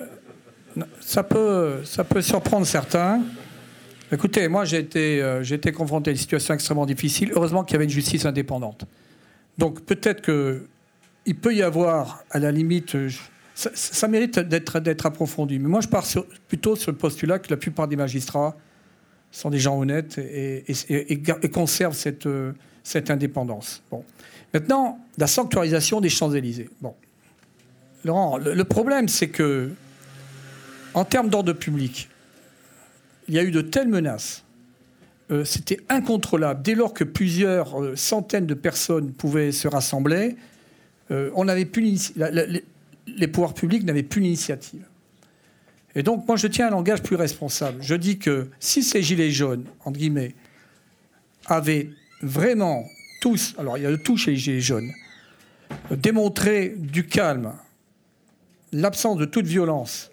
[0.00, 0.06] Euh,
[1.00, 3.22] ça peut, ça peut surprendre certains.
[4.14, 7.32] Écoutez, moi, j'ai été, euh, j'ai été confronté à une situation extrêmement difficile.
[7.34, 8.84] Heureusement qu'il y avait une justice indépendante.
[9.58, 12.96] Donc, peut-être qu'il peut y avoir, à la limite,
[13.56, 15.58] ça, mérite d'être, approfondi.
[15.58, 16.06] Mais moi, je pars
[16.46, 18.56] plutôt sur le postulat que la plupart des magistrats
[19.32, 20.62] sont des gens honnêtes et,
[21.52, 22.52] conservent cette, euh,
[22.84, 23.82] cette indépendance.
[23.90, 24.04] Bon.
[24.52, 26.70] Maintenant, la sanctuarisation des Champs-Élysées.
[26.80, 26.94] Bon.
[28.04, 29.72] Laurent, le, problème, c'est que,
[30.94, 32.08] en termes d'ordre public,
[33.28, 34.44] il y a eu de telles menaces.
[35.30, 36.62] Euh, c'était incontrôlable.
[36.62, 40.36] Dès lors que plusieurs euh, centaines de personnes pouvaient se rassembler,
[41.70, 42.14] plus
[43.06, 44.84] les pouvoirs publics n'avaient plus l'initiative.
[45.94, 47.82] Et donc, moi, je tiens un langage plus responsable.
[47.82, 50.34] Je dis que si ces gilets jaunes, entre guillemets,
[51.46, 51.90] avaient
[52.22, 52.84] vraiment
[53.20, 54.90] tous, alors il y a tout chez les gilets jaunes,
[55.90, 57.52] démontré du calme,
[58.72, 60.10] l'absence de toute violence,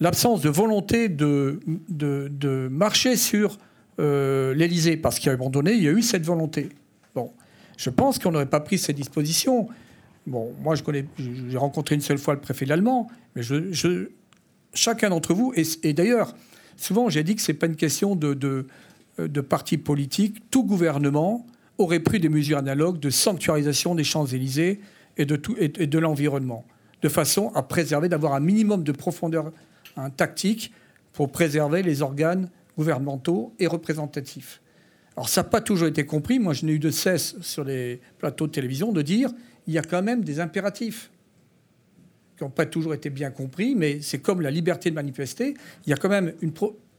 [0.00, 3.58] l'absence de volonté de, de, marcher sur
[3.98, 6.68] euh, l'Élysée, parce qu'à un moment donné, il y a eu cette volonté.
[7.14, 7.32] Bon,
[7.76, 9.68] je pense qu'on n'aurait pas pris ces dispositions.
[10.26, 10.82] Bon, moi, je
[11.48, 14.08] j'ai rencontré une seule fois le préfet allemand, mais je,
[14.74, 16.34] chacun d'entre vous, et, d'ailleurs,
[16.76, 18.66] souvent j'ai dit que ce n'est pas une question de, de,
[19.18, 21.46] de parti politique, tout gouvernement
[21.78, 24.80] aurait pris des mesures analogues de sanctuarisation des Champs-Élysées
[25.16, 26.64] et de, et, de l'environnement,
[27.02, 29.52] de façon à préserver, d'avoir un minimum de profondeur
[29.96, 30.72] un tactique
[31.12, 34.60] pour préserver les organes gouvernementaux et représentatifs.
[35.16, 36.38] Alors ça n'a pas toujours été compris.
[36.38, 39.30] Moi, je n'ai eu de cesse sur les plateaux de télévision de dire
[39.66, 41.10] il y a quand même des impératifs
[42.36, 45.54] qui n'ont pas toujours été bien compris, mais c'est comme la liberté de manifester.
[45.86, 46.34] Il y a quand même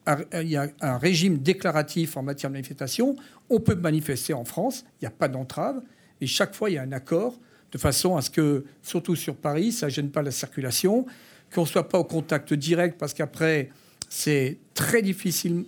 [0.07, 3.15] un régime déclaratif en matière de manifestation.
[3.49, 5.81] On peut manifester en France, il n'y a pas d'entrave,
[6.21, 7.39] et chaque fois il y a un accord
[7.71, 11.05] de façon à ce que, surtout sur Paris, ça ne gêne pas la circulation,
[11.53, 13.69] qu'on ne soit pas au contact direct, parce qu'après,
[14.09, 15.65] c'est très difficile,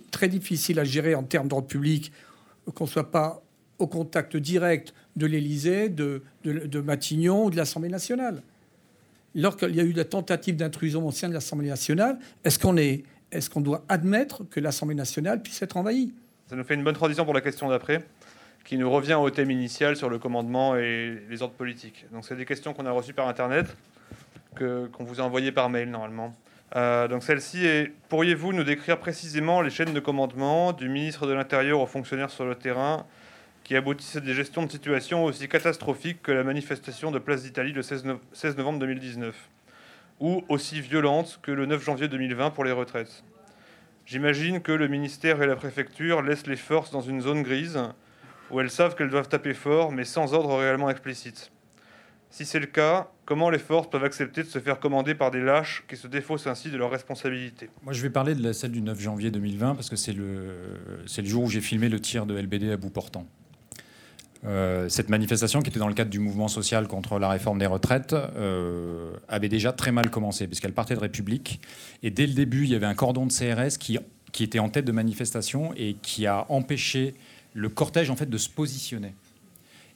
[0.78, 2.12] à gérer en termes d'ordre public,
[2.74, 3.42] qu'on ne soit pas
[3.78, 6.22] au contact direct de l'Élysée, de,
[6.84, 8.42] Matignon ou de l'Assemblée nationale.
[9.34, 12.74] Lorsqu'il y a eu la tentative d'intrusion au sein de l'Assemblée nationale, est-ce qu'on
[13.52, 16.12] qu'on doit admettre que l'Assemblée nationale puisse être envahie?
[16.48, 18.04] Ça nous fait une bonne transition pour la question d'après,
[18.64, 22.06] qui nous revient au thème initial sur le commandement et les ordres politiques.
[22.12, 23.66] Donc, c'est des questions qu'on a reçues par Internet,
[24.56, 26.34] qu'on vous a envoyées par mail normalement.
[26.76, 31.32] Euh, donc celle-ci est pourriez-vous nous décrire précisément les chaînes de commandement du ministre de
[31.32, 33.06] l'Intérieur aux fonctionnaires sur le terrain
[33.64, 37.72] qui aboutissent à des gestions de situation aussi catastrophiques que la manifestation de Place d'Italie
[37.72, 38.04] le 16,
[38.56, 39.34] novembre 2019,
[40.18, 43.22] ou aussi violentes que le 9 janvier 2020 pour les retraites?
[44.06, 47.78] J'imagine que le ministère et la préfecture laissent les forces dans une zone grise,
[48.50, 51.52] où elles savent qu'elles doivent taper fort, mais sans ordre réellement explicite.
[52.30, 55.40] Si c'est le cas, comment les forces peuvent accepter de se faire commander par des
[55.40, 58.72] lâches qui se défaussent ainsi de leurs responsabilités Moi, je vais parler de la celle
[58.72, 62.00] du 9 janvier 2020 parce que c'est le, c'est le jour où j'ai filmé le
[62.00, 63.28] tir de LBD à bout portant.
[64.44, 67.66] Euh, cette manifestation, qui était dans le cadre du mouvement social contre la réforme des
[67.66, 71.60] retraites, euh, avait déjà très mal commencé, puisqu'elle partait de République.
[72.02, 73.96] Et dès le début, il y avait un cordon de CRS qui,
[74.32, 77.14] qui était en tête de manifestation et qui a empêché
[77.54, 79.14] le cortège en fait, de se positionner.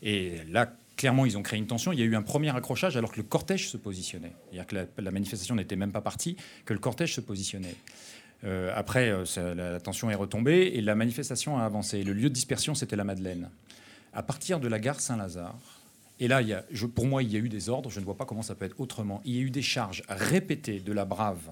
[0.04, 1.92] Et là, clairement, ils ont créé une tension.
[1.92, 4.32] Il y a eu un premier accrochage alors que le cortège se positionnait.
[4.50, 7.76] C'est-à-dire que la, manifestation n'était même pas partie, que le cortège se positionnait.
[8.44, 12.02] Euh, après, la tension est retombée et la manifestation a avancé.
[12.02, 13.50] Le lieu de dispersion, c'était la Madeleine
[14.14, 15.58] à partir de la gare Saint-Lazare.
[16.20, 16.40] Et là,
[16.94, 17.90] pour moi, il y a eu des ordres.
[17.90, 19.20] Je ne vois pas comment ça peut être autrement.
[19.24, 21.50] Il y a eu des charges répétées de la Brave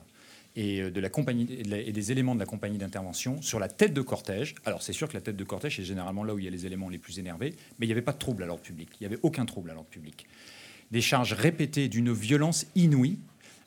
[0.56, 4.54] et, euh, et des éléments de la compagnie d'intervention sur la tête de cortège.
[4.64, 6.50] Alors, c'est sûr que la tête de cortège est généralement là où il y a
[6.50, 8.88] les éléments les plus énervés, mais il n'y avait pas de trouble à l'ordre public.
[9.00, 10.26] Il n'y avait aucun trouble à l'ordre public.
[10.90, 13.18] Des charges répétées d'une violence inouïe.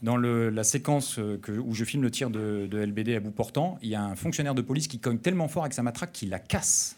[0.01, 3.79] Dans la séquence euh, où je filme le tir de, de LBD à bout portant,
[3.81, 6.29] il y a un fonctionnaire de police qui cogne tellement fort avec sa matraque qu'il
[6.29, 6.97] la casse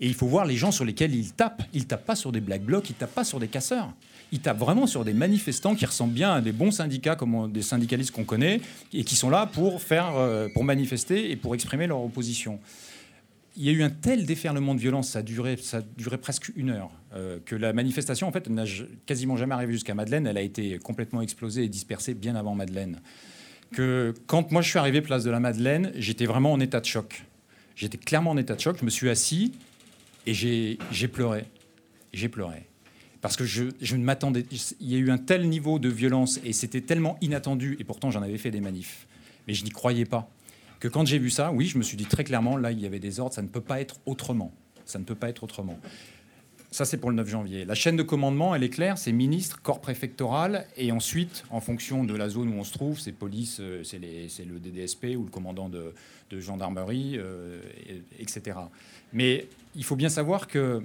[0.00, 1.62] et il faut voir les gens sur lesquels il tape.
[1.72, 3.92] Il tape pas sur des black blocs, il tape pas sur des casseurs.
[4.30, 7.62] Il tape vraiment sur des manifestants qui ressemblent bien à des bons syndicats, comme des
[7.62, 8.60] syndicalistes qu'on connaît,
[8.92, 12.60] et qui sont là pour faire, euh, pour manifester et pour exprimer leur opposition.
[13.56, 16.52] Il y a eu un tel déferlement de violence, ça a duré, ça a presque
[16.54, 18.64] une heure, euh, que la manifestation, en fait, n'a
[19.06, 20.26] quasiment jamais arrivé jusqu'à Madeleine.
[20.26, 23.00] Elle a été complètement explosée et dispersée bien avant Madeleine.
[23.72, 26.86] Que quand moi je suis arrivé place de la Madeleine, j'étais vraiment en état de
[26.86, 27.24] choc.
[27.76, 28.76] J'étais clairement en état de choc.
[28.78, 29.52] Je me suis assis,
[30.26, 31.44] et j'ai pleuré.
[32.12, 32.66] J'ai pleuré.
[33.20, 34.44] Parce que je, ne m'attendais.
[34.80, 37.76] Il y a eu un tel niveau de violence et c'était tellement inattendu.
[37.80, 39.06] Et pourtant, j'en avais fait des manifs.
[39.46, 40.30] Mais je n'y croyais pas.
[40.78, 42.86] Que quand j'ai vu ça, oui, je me suis dit très clairement là, il y
[42.86, 43.34] avait des ordres.
[43.34, 44.52] Ça ne peut pas être autrement.
[44.84, 45.78] Ça ne peut pas être autrement.
[46.70, 47.64] Ça, c'est pour le 9 janvier.
[47.64, 52.04] La chaîne de commandement, elle est claire c'est ministre, corps préfectoral, et ensuite, en fonction
[52.04, 55.30] de la zone où on se trouve, c'est police, euh, c'est le DDSP ou le
[55.30, 55.94] commandant de,
[56.30, 57.60] gendarmerie, euh,
[58.18, 58.58] etc.
[59.14, 60.82] Mais il faut bien savoir que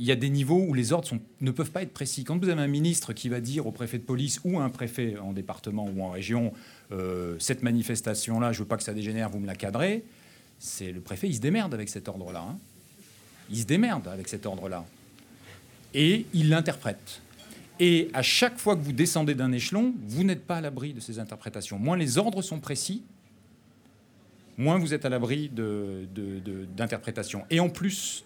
[0.00, 1.10] il y a des niveaux où les ordres
[1.42, 2.24] ne peuvent pas être précis.
[2.24, 5.18] Quand vous avez un ministre qui va dire au préfet de police ou un préfet
[5.18, 6.54] en département ou en région,
[6.90, 10.02] euh, cette manifestation-là, je veux pas que ça dégénère, vous me la cadrez,
[10.58, 12.46] c'est le préfet, il se démerde avec cet ordre-là.
[12.48, 12.58] Hein.
[13.50, 14.86] Il se démerde avec cet ordre-là.
[15.92, 17.20] Et il l'interprète.
[17.78, 21.00] Et à chaque fois que vous descendez d'un échelon, vous n'êtes pas à l'abri de
[21.00, 21.78] ces interprétations.
[21.78, 23.02] Moins les ordres sont précis,
[24.56, 25.50] moins vous êtes à l'abri
[26.74, 27.44] d'interprétations.
[27.50, 28.24] Et en plus,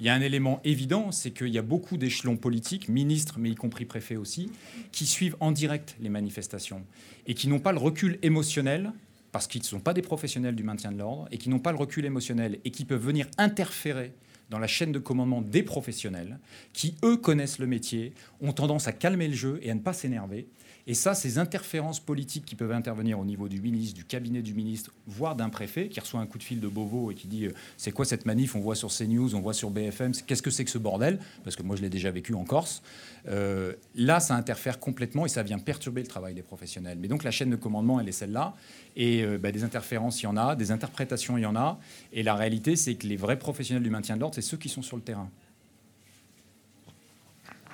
[0.00, 3.50] il y a un élément évident, c'est qu'il y a beaucoup d'échelons politiques, ministres, mais
[3.50, 4.50] y compris préfets aussi,
[4.92, 6.84] qui suivent en direct les manifestations
[7.26, 8.92] et qui n'ont pas le recul émotionnel,
[9.30, 11.72] parce qu'ils ne sont pas des professionnels du maintien de l'ordre, et qui n'ont pas
[11.72, 14.12] le recul émotionnel et qui peuvent venir interférer
[14.48, 16.38] dans la chaîne de commandement des professionnels
[16.72, 19.92] qui, eux, connaissent le métier, ont tendance à calmer le jeu et à ne pas
[19.92, 20.48] s'énerver.
[20.90, 24.54] Et ça, ces interférences politiques qui peuvent intervenir au niveau du ministre, du cabinet du
[24.54, 27.46] ministre, voire d'un préfet qui reçoit un coup de fil de Beauvau et qui dit
[27.46, 28.56] euh, c'est quoi cette manif?
[28.56, 31.20] On voit sur CNews, on voit sur BFM, qu'est-ce que c'est que ce bordel?
[31.44, 32.82] Parce que moi, je l'ai déjà vécu en Corse.
[33.28, 36.98] Euh, là, ça interfère complètement et ça vient perturber le travail des professionnels.
[37.00, 38.56] Mais donc la chaîne de commandement, elle est celle-là.
[38.96, 41.78] Et euh, bah, des interférences, il y en a, des interprétations, il y en a.
[42.12, 44.68] Et la réalité, c'est que les vrais professionnels du maintien de l'ordre, c'est ceux qui
[44.68, 45.30] sont sur le terrain.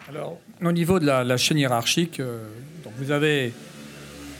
[0.09, 2.47] Alors, au niveau de la, chaîne hiérarchique, euh,
[2.85, 3.53] donc vous avez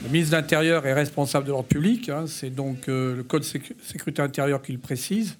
[0.01, 3.43] le ministre de l'Intérieur est responsable de l'ordre public, hein, c'est donc euh, le Code
[3.43, 5.35] sécurité intérieure qui le précise.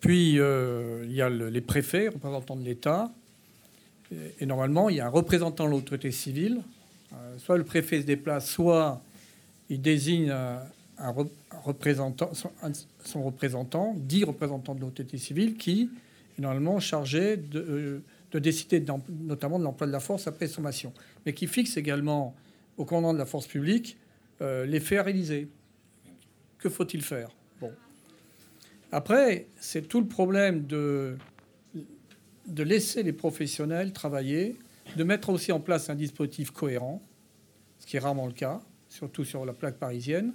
[0.00, 3.10] Puis il y a les préfets, représentants de l'État.
[4.40, 6.60] Et, normalement, il y a un représentant de l'autorité civile.
[7.38, 9.02] soit le préfet se déplace, soit
[9.68, 11.14] il désigne un,
[11.64, 12.30] représentant,
[13.04, 15.90] son, représentant, dix représentants de l'autorité civile, qui
[16.38, 18.00] est normalement chargé de,
[18.34, 20.92] euh, décider notamment de l'emploi de la force après sommation,
[21.24, 22.34] mais qui fixe également
[22.76, 23.96] au commandant de la force publique
[24.40, 25.48] euh, les faits à réaliser.
[26.58, 27.30] Que faut-il faire?
[27.60, 27.72] Bon.
[28.92, 31.16] Après, c'est tout le problème de,
[32.46, 34.56] de laisser les professionnels travailler,
[34.96, 37.02] de mettre aussi en place un dispositif cohérent,
[37.78, 40.32] ce qui est rarement le cas surtout sur la plaque parisienne,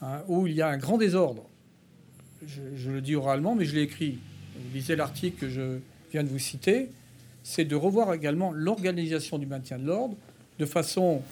[0.00, 1.48] hein, où il y a un grand désordre.
[2.44, 4.18] Je, le dis oralement, mais je l'ai écrit.
[4.56, 5.78] Vous lisez l'article que je
[6.12, 6.90] viens de vous citer.
[7.42, 10.16] C'est de revoir également l'organisation du maintien de l'ordre
[10.58, 11.22] de façon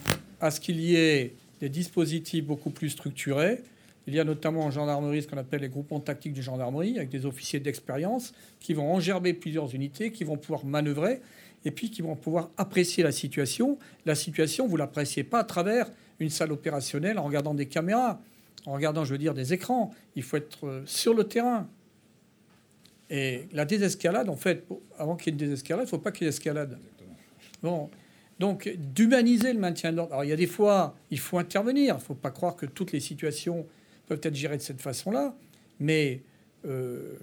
[0.41, 3.61] à ce qu'il y ait des dispositifs beaucoup plus structurés.
[4.07, 7.09] Il y a notamment en gendarmerie ce qu'on appelle les groupements tactiques de gendarmerie, avec
[7.09, 11.21] des officiers d'expérience qui vont engerber plusieurs unités, qui vont pouvoir manœuvrer
[11.63, 13.77] et puis qui vont pouvoir apprécier la situation.
[14.05, 15.85] La situation, vous l'appréciez pas à travers
[16.19, 18.19] une salle opérationnelle en regardant des caméras,
[18.65, 19.93] en regardant, je veux dire, des écrans.
[20.15, 21.67] Il faut être euh, sur le terrain.
[23.11, 24.65] Et la désescalade, en fait,
[24.97, 26.79] avant qu'il y ait une désescalade, il ne faut pas qu'il y ait escalade.
[27.61, 27.89] Bon.
[28.39, 30.13] Donc, d'humaniser le maintien de l'ordre.
[30.13, 31.95] Alors, il y a des fois, il faut intervenir.
[31.95, 33.67] Il ne faut pas croire que toutes les situations
[34.07, 35.35] peuvent être gérées de cette façon-là.
[35.79, 36.21] Mais
[36.65, 37.17] euh,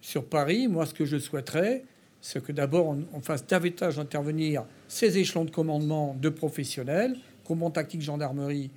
[0.00, 1.84] sur Paris, moi, ce que je souhaiterais,
[2.20, 8.02] c'est que d'abord on, fasse davantage intervenir ces échelons de commandement de professionnels, commandement tactique
[8.02, 8.70] gendarmerie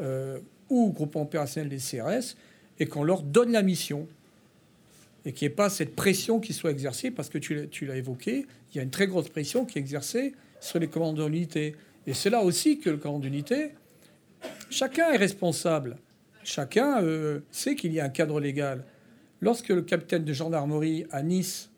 [0.00, 0.40] euh,
[0.70, 2.36] ou groupement opérationnel des CRS,
[2.80, 4.08] et qu'on leur donne la mission.
[5.26, 8.46] Et qu'il n'y ait pas cette pression qui soit exercée, parce que tu l'as évoqué,
[8.70, 11.74] il y a une très grosse pression qui est exercée sur les commandants d'unité.
[12.06, 13.72] Et c'est là aussi que le commandant d'unité,
[14.70, 15.96] chacun est responsable.
[16.44, 18.84] Chacun euh, sait qu'il y a un cadre légal.
[19.40, 21.70] Lorsque le capitaine de gendarmerie à Nice,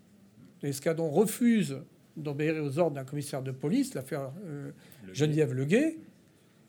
[0.63, 1.79] l'escadron, refuse
[2.17, 4.71] d'obéir aux ordres d'un commissaire de police, l'affaire euh,
[5.13, 5.97] Geneviève Leguet,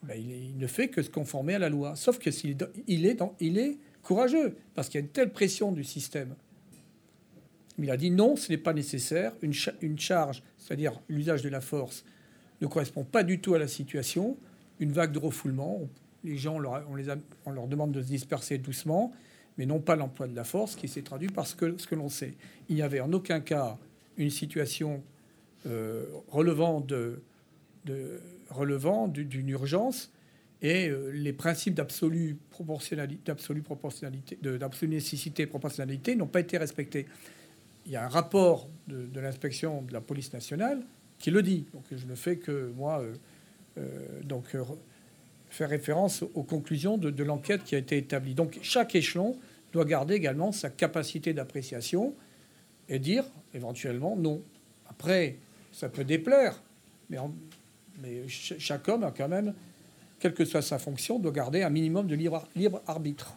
[0.04, 1.96] ben, il, ne fait que se conformer à la loi.
[1.96, 2.56] Sauf que s'il
[2.88, 6.36] il est, il est courageux, parce qu'il y a une telle pression du système.
[7.84, 9.34] Il a dit non, ce n'est pas nécessaire.
[9.42, 9.54] Une,
[9.98, 12.04] charge, c'est-à-dire l'usage de la force,
[12.62, 14.38] ne correspond pas du tout à la situation.
[14.80, 15.82] Une vague de refoulement,
[16.24, 16.58] les gens,
[17.46, 19.12] on leur, demande de se disperser doucement,
[19.58, 21.96] mais non pas l'emploi de la force, qui s'est traduit par ce que, ce que
[21.96, 22.34] l'on sait.
[22.70, 23.78] Il n'y avait en aucun cas
[24.18, 25.02] une situation
[25.66, 27.22] euh, relevant de,
[28.50, 30.12] relevant d'une urgence
[30.62, 33.64] et euh, les principes d'absolue proportionnalité, d'absolue
[34.42, 37.08] d'absolue nécessité et proportionnalité n'ont pas été respectés.
[37.90, 40.84] Il y a un rapport de, l'inspection de la police nationale
[41.18, 41.66] qui le dit.
[41.74, 43.04] Donc je ne fais que moi
[43.80, 44.56] euh, donc
[45.50, 48.36] faire référence aux conclusions de, l'enquête qui a été établie.
[48.36, 49.36] Donc chaque échelon
[49.74, 52.14] doit garder également sa capacité d'appréciation
[52.90, 53.26] et dire
[53.56, 54.44] éventuellement non.
[54.88, 55.38] Après,
[55.72, 56.62] ça peut déplaire,
[57.10, 57.18] mais,
[58.04, 59.56] mais chaque homme a quand même,
[60.20, 63.36] quelle que soit sa fonction, doit garder un minimum de libre, libre arbitre.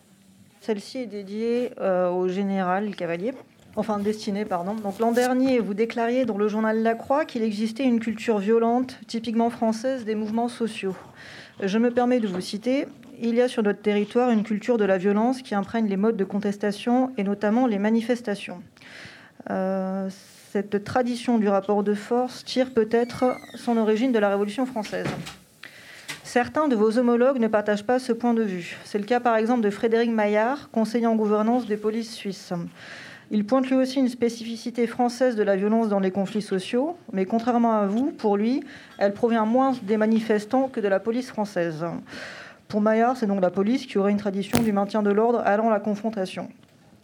[0.60, 3.32] Celle-ci est dédiée euh, au général Cavalier.
[3.74, 4.74] Enfin, destinée, pardon.
[4.74, 8.98] Donc l'an dernier, vous déclariez dans le journal La Croix qu'il existait une culture violente,
[9.06, 10.94] typiquement française, des mouvements sociaux.
[11.62, 12.86] Je me permets de vous citer.
[13.20, 16.16] Il y a sur notre territoire une culture de la violence qui imprègne les modes
[16.16, 18.62] de contestation et notamment les manifestations.
[19.50, 20.08] Euh,
[20.52, 25.06] cette tradition du rapport de force tire peut-être son origine de la Révolution française.
[26.24, 28.76] Certains de vos homologues ne partagent pas ce point de vue.
[28.84, 32.52] C'est le cas par exemple de Frédéric Maillard, conseiller en gouvernance des polices suisses.
[33.34, 37.24] Il pointe lui aussi une spécificité française de la violence dans les conflits sociaux, mais
[37.24, 38.62] contrairement à vous, pour lui,
[38.98, 41.82] elle provient moins des manifestants que de la police française.
[42.68, 45.68] Pour Maillard, c'est donc la police qui aurait une tradition du maintien de l'ordre allant
[45.68, 46.50] à la confrontation.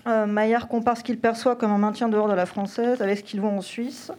[0.06, 3.16] Euh, Maillard compare ce qu'il perçoit comme un maintien de l'ordre à la française avec
[3.16, 4.12] ce qu'ils voit en Suisse.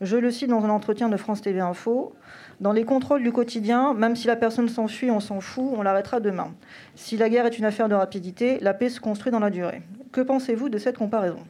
[0.00, 2.14] Je le cite dans un entretien de France TV Info.
[2.60, 6.20] Dans les contrôles du quotidien, même si la personne s'enfuit, on s'en fout, on l'arrêtera
[6.20, 6.54] demain.
[6.94, 9.82] Si la guerre est une affaire de rapidité, la paix se construit dans la durée.
[10.12, 11.40] Que pensez-vous de cette comparaison?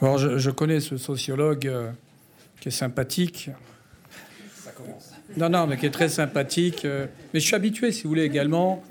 [0.00, 1.90] Alors, je, connais ce sociologue euh,
[2.60, 3.50] qui est sympathique.
[4.54, 5.12] Ça commence.
[5.36, 6.84] Non, non, mais qui est très sympathique.
[6.84, 8.82] Euh, mais je suis habitué, si vous voulez, également.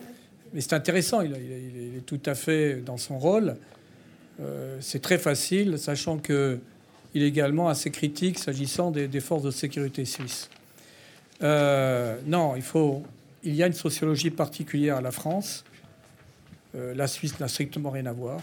[0.54, 3.56] Mais c'est intéressant, il, est tout à fait dans son rôle.
[4.42, 6.18] Euh, c'est très facile, sachant
[7.12, 10.50] qu'il est également assez critique s'agissant des, forces de sécurité suisses.
[11.42, 13.04] non, il faut.
[13.44, 15.64] Il y a une sociologie particulière à la France.
[16.74, 18.40] la Suisse n'a strictement rien à voir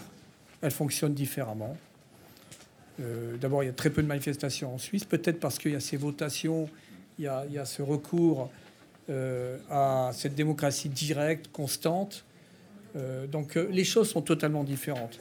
[0.61, 1.75] elle fonctionne différemment.
[2.99, 5.75] Euh, d'abord, il y a très peu de manifestations en Suisse, peut-être parce qu'il y
[5.75, 6.69] a ces votations,
[7.17, 8.49] il y a, ce recours
[9.09, 12.25] euh, à cette démocratie directe, constante.
[12.95, 15.19] Euh, donc les choses sont totalement différentes.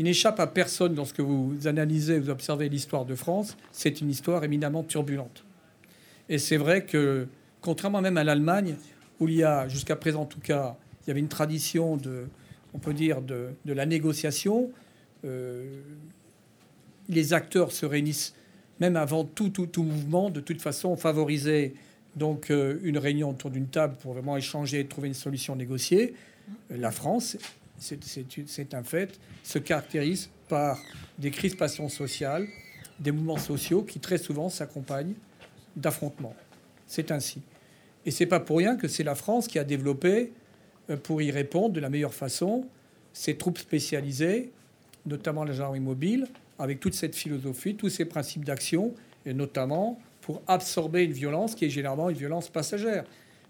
[0.00, 4.00] Il n'échappe à personne dans ce que vous analysez, vous observez l'histoire de France, c'est
[4.00, 5.44] une histoire éminemment turbulente.
[6.30, 7.28] Et c'est vrai que,
[7.60, 8.76] contrairement même à l'Allemagne,
[9.18, 12.28] où il y a, jusqu'à présent en tout cas, il y avait une tradition de,
[12.72, 14.70] on peut dire, de, la négociation.
[15.26, 15.82] Euh,
[17.10, 18.34] les acteurs se réunissent
[18.80, 21.74] même avant tout, tout, mouvement, de toute façon, favoriser
[22.16, 26.14] donc euh, une réunion autour d'une table pour vraiment échanger et trouver une solution négociée.
[26.70, 27.36] La France,
[27.80, 30.80] c'est un fait, se caractérise par
[31.18, 32.46] des crispations sociales,
[32.98, 35.14] des mouvements sociaux qui très souvent s'accompagnent
[35.76, 36.34] d'affrontements.
[36.86, 37.40] C'est ainsi.
[38.04, 40.32] Et c'est pas pour rien que c'est la France qui a développé
[40.90, 42.66] euh, pour y répondre de la meilleure façon.
[43.12, 44.52] Ces troupes spécialisées,
[45.06, 46.26] notamment la gendarmerie mobile,
[46.58, 48.94] avec toute cette philosophie, tous ces principes d'action,
[49.26, 53.04] et notamment pour absorber une violence qui est généralement une violence passagère.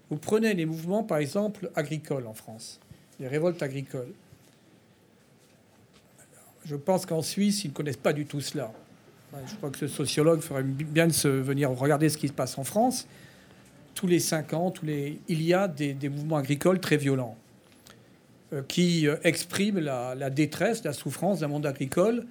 [0.09, 2.79] Vous prenez les mouvements, par exemple, agricoles en France,
[3.21, 4.11] les révoltes agricoles.
[6.65, 8.73] Je pense qu'en Suisse, ils ne connaissent pas du tout cela.
[9.47, 12.57] Je crois que ce sociologue ferait bien de se venir regarder ce qui se passe
[12.57, 13.07] en France
[13.93, 15.19] tous les cinq ans, tous les...
[15.27, 17.37] il y a des, mouvements agricoles très violents
[18.53, 22.25] euh, qui euh, expriment la, détresse, la souffrance d'un monde agricole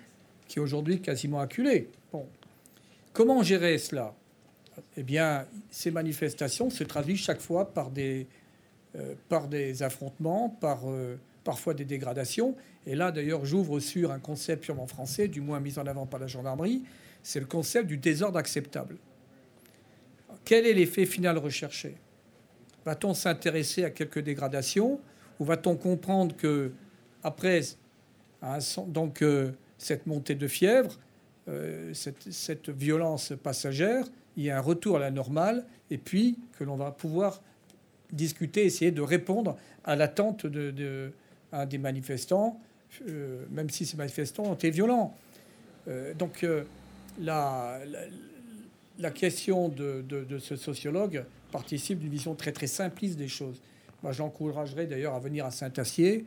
[0.49, 1.89] qui est aujourd'hui quasiment acculé.
[2.13, 2.27] Bon.
[3.13, 4.15] Comment gérer cela?
[4.97, 8.27] Eh bien, ces manifestations se traduisent chaque fois par des,
[9.29, 10.85] par des affrontements, par
[11.45, 12.57] parfois des dégradations.
[12.87, 16.21] Et là, d'ailleurs, j'ouvre sur un concept purement français, du moins mis en avant par
[16.21, 16.83] la gendarmerie,
[17.23, 18.97] c'est le concept du désordre acceptable.
[20.45, 21.97] Quel est l'effet final recherché?
[22.85, 25.01] Va-t-on s'intéresser à quelques dégradations
[25.39, 26.73] ou va-t-on comprendre que
[27.23, 27.61] après
[28.87, 30.99] donc, euh, cette montée de fièvre,
[31.49, 36.39] euh, cette, cette, violence passagère, il y a un retour à la normale et puis
[36.59, 37.43] que l'on va pouvoir
[38.13, 41.13] discuter, essayer de répondre à l'attente de,
[41.67, 42.61] des manifestants,
[43.09, 45.17] euh, même si ces manifestants ont été violents.
[45.89, 46.65] Euh, donc euh,
[47.21, 47.81] la,
[49.15, 50.05] question de,
[50.39, 53.61] ce sociologue participe d'une vision très très simpliste des choses.
[54.03, 56.25] Moi, j'encouragerais d'ailleurs à venir à Saint-Acier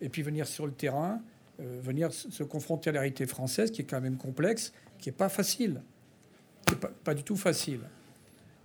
[0.00, 1.20] et puis venir sur le terrain,
[1.58, 5.28] venir se confronter à la réalité française qui est quand même complexe, qui n'est pas
[5.28, 5.80] facile,
[6.66, 7.80] qui n'est pas du tout facile.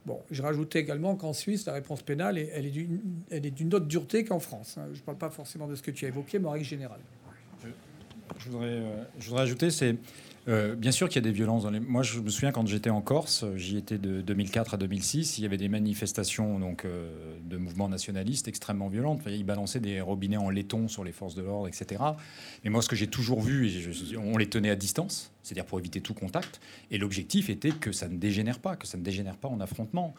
[0.05, 4.39] Bon, je rajoutais également qu'en Suisse, la réponse pénale, elle est d'une autre dureté qu'en
[4.39, 4.77] France.
[4.77, 4.87] Hein.
[4.93, 7.01] Je ne parle pas forcément de ce que tu as évoqué, mais en règle générale.
[8.39, 9.95] Je, voudrais, euh, je voudrais ajouter, c'est
[10.47, 11.65] euh, bien sûr qu'il y a des violences.
[11.65, 15.43] Moi, je me souviens quand j'étais en Corse, j'y étais de 2004 à 2006, il
[15.43, 19.21] y avait des manifestations donc, euh, de mouvements nationalistes extrêmement violentes.
[19.27, 22.01] Ils balançaient des robinets en laiton sur les forces de l'ordre, etc.
[22.63, 23.71] Mais moi, ce que j'ai toujours vu,
[24.17, 26.59] on les tenait à distance, c'est-à-dire pour éviter tout contact.
[26.89, 30.15] Et l'objectif était que ça ne dégénère pas, que ça ne dégénère pas en affrontement.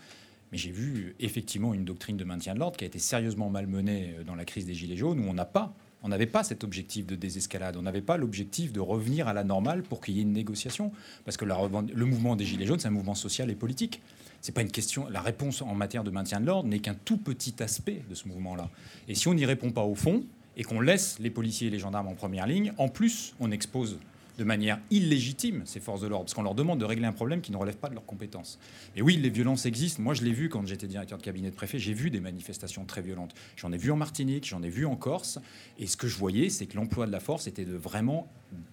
[0.53, 4.17] Mais j'ai vu effectivement une doctrine de maintien de l'ordre qui a été sérieusement malmenée
[4.25, 7.07] dans la crise des Gilets jaunes, où on n'a pas on n'avait pas cet objectif
[7.07, 10.23] de désescalade, on n'avait pas l'objectif de revenir à la normale pour qu'il y ait
[10.23, 10.93] une négociation.
[11.25, 14.01] Parce que le mouvement des Gilets jaunes, c'est un mouvement social et politique.
[14.41, 15.09] C'est pas une question.
[15.09, 18.27] La réponse en matière de maintien de l'ordre n'est qu'un tout petit aspect de ce
[18.27, 18.69] mouvement-là.
[19.07, 20.25] Et si on n'y répond pas au fond
[20.57, 23.99] et qu'on laisse les policiers et les gendarmes en première ligne, en plus, on expose
[24.39, 27.41] de manière illégitime ces forces de l'ordre, parce qu'on leur demande de régler un problème
[27.41, 28.59] qui ne relève pas de leurs compétences.
[28.97, 30.03] Et oui, les violences existent.
[30.03, 32.85] Moi, je l'ai vu quand j'étais directeur de cabinet de préfet, j'ai vu des manifestations
[32.85, 33.35] très violentes.
[33.57, 35.39] J'en ai vu en Martinique, j'en ai vu en Corse,
[35.79, 38.31] et ce que je voyais, c'est que l'emploi de la force était de vraiment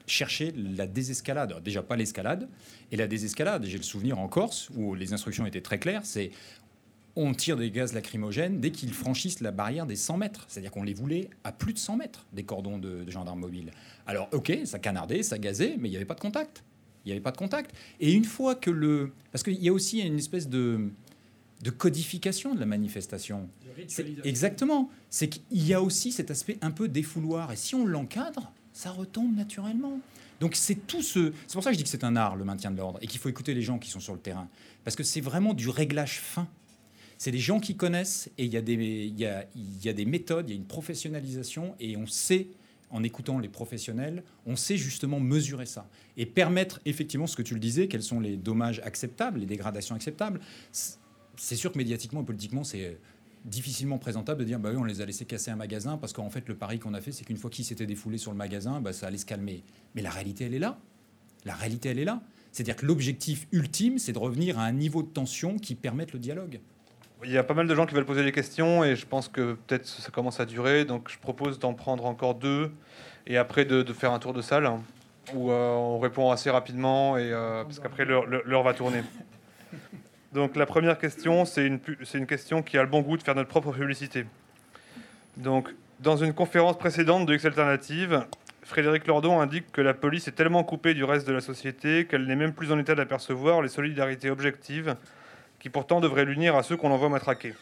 [0.08, 1.62] chercher la désescalade.
[1.64, 2.50] Déjà pas l'escalade,
[2.92, 3.66] et la désescalade.
[3.66, 6.32] J'ai le souvenir en Corse, où les instructions étaient très claires, c'est
[7.22, 10.46] on tire des gaz lacrymogènes dès qu'ils franchissent la barrière des 100 mètres.
[10.48, 13.72] C'est-à-dire qu'on les voulait à plus de 100 mètres des cordons de, gendarmes mobiles.
[14.08, 16.64] Alors, ok, ça canardait, ça gazait, mais il n'y avait pas de contact.
[17.04, 17.76] Il n'y avait pas de contact.
[18.00, 19.12] Et une fois que le.
[19.32, 20.90] Parce qu'il y a aussi une espèce de,
[21.62, 23.50] de codification de la manifestation.
[24.24, 24.90] Exactement.
[25.10, 27.52] C'est qu'il y a aussi cet aspect un peu défouloir.
[27.52, 30.00] Et si on l'encadre, ça retombe naturellement.
[30.40, 31.34] Donc c'est tout ce.
[31.48, 33.08] C'est pour ça que je dis que c'est un art, le maintien de l'ordre, et
[33.08, 34.48] qu'il faut écouter les gens qui sont sur le terrain.
[34.86, 36.48] Parce que c'est vraiment du réglage fin.
[37.20, 40.66] C'est des gens qui connaissent et il y, a des, méthodes, il y a une
[40.66, 42.48] professionnalisation et on sait,
[42.92, 47.54] en écoutant les professionnels, on sait justement mesurer ça et permettre effectivement ce que tu
[47.54, 50.40] le disais, quels sont les dommages acceptables, les dégradations acceptables.
[50.72, 52.98] C'est sûr que médiatiquement et politiquement, c'est
[53.44, 56.30] difficilement présentable de dire bah oui, on les a laissés casser un magasin parce qu'en
[56.30, 58.80] fait le pari qu'on a fait c'est qu'une fois qu'ils s'étaient défoulés sur le magasin
[58.80, 59.66] bah, ça allait se calmer.
[59.94, 60.80] Mais la réalité elle est là.
[61.44, 62.24] La réalité elle est là.
[62.54, 66.20] C'est-à-dire que l'objectif ultime c'est de revenir à un niveau de tension qui permette le
[66.20, 66.62] dialogue
[67.24, 69.28] il y a pas mal de gens qui veulent poser des questions et je pense
[69.28, 70.86] que peut-être ça commence à durer.
[70.86, 72.72] Donc je propose d'en prendre encore deux
[73.28, 74.70] et après de, faire un tour de salle
[75.34, 79.04] où euh, on répond assez rapidement et euh, parce qu'après l'heure va tourner.
[80.34, 81.80] Donc la première question, c'est une,
[82.14, 84.26] une question qui a le bon goût de faire notre propre publicité.
[85.38, 88.26] Donc dans une conférence précédente de X Alternative,
[88.64, 92.26] Frédéric Lordon indique que la police est tellement coupée du reste de la société qu'elle
[92.28, 94.96] n'est même plus en état d'apercevoir les solidarités objectives
[95.60, 97.54] qui pourtant devrait l'unir à ceux qu'on envoie matraquer.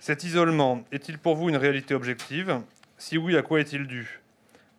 [0.00, 2.60] Cet isolement est-il pour vous une réalité objective?
[2.98, 4.20] Si oui, à quoi est-il dû?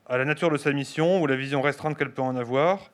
[0.07, 2.89] À la nature de sa mission ou la vision restreinte qu'elle peut en avoir?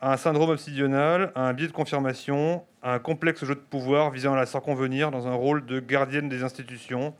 [0.00, 4.10] À un syndrome obsidional À un biais de confirmation À un complexe jeu de pouvoir
[4.10, 7.14] visant à la circonvenir dans un rôle de gardienne des institutions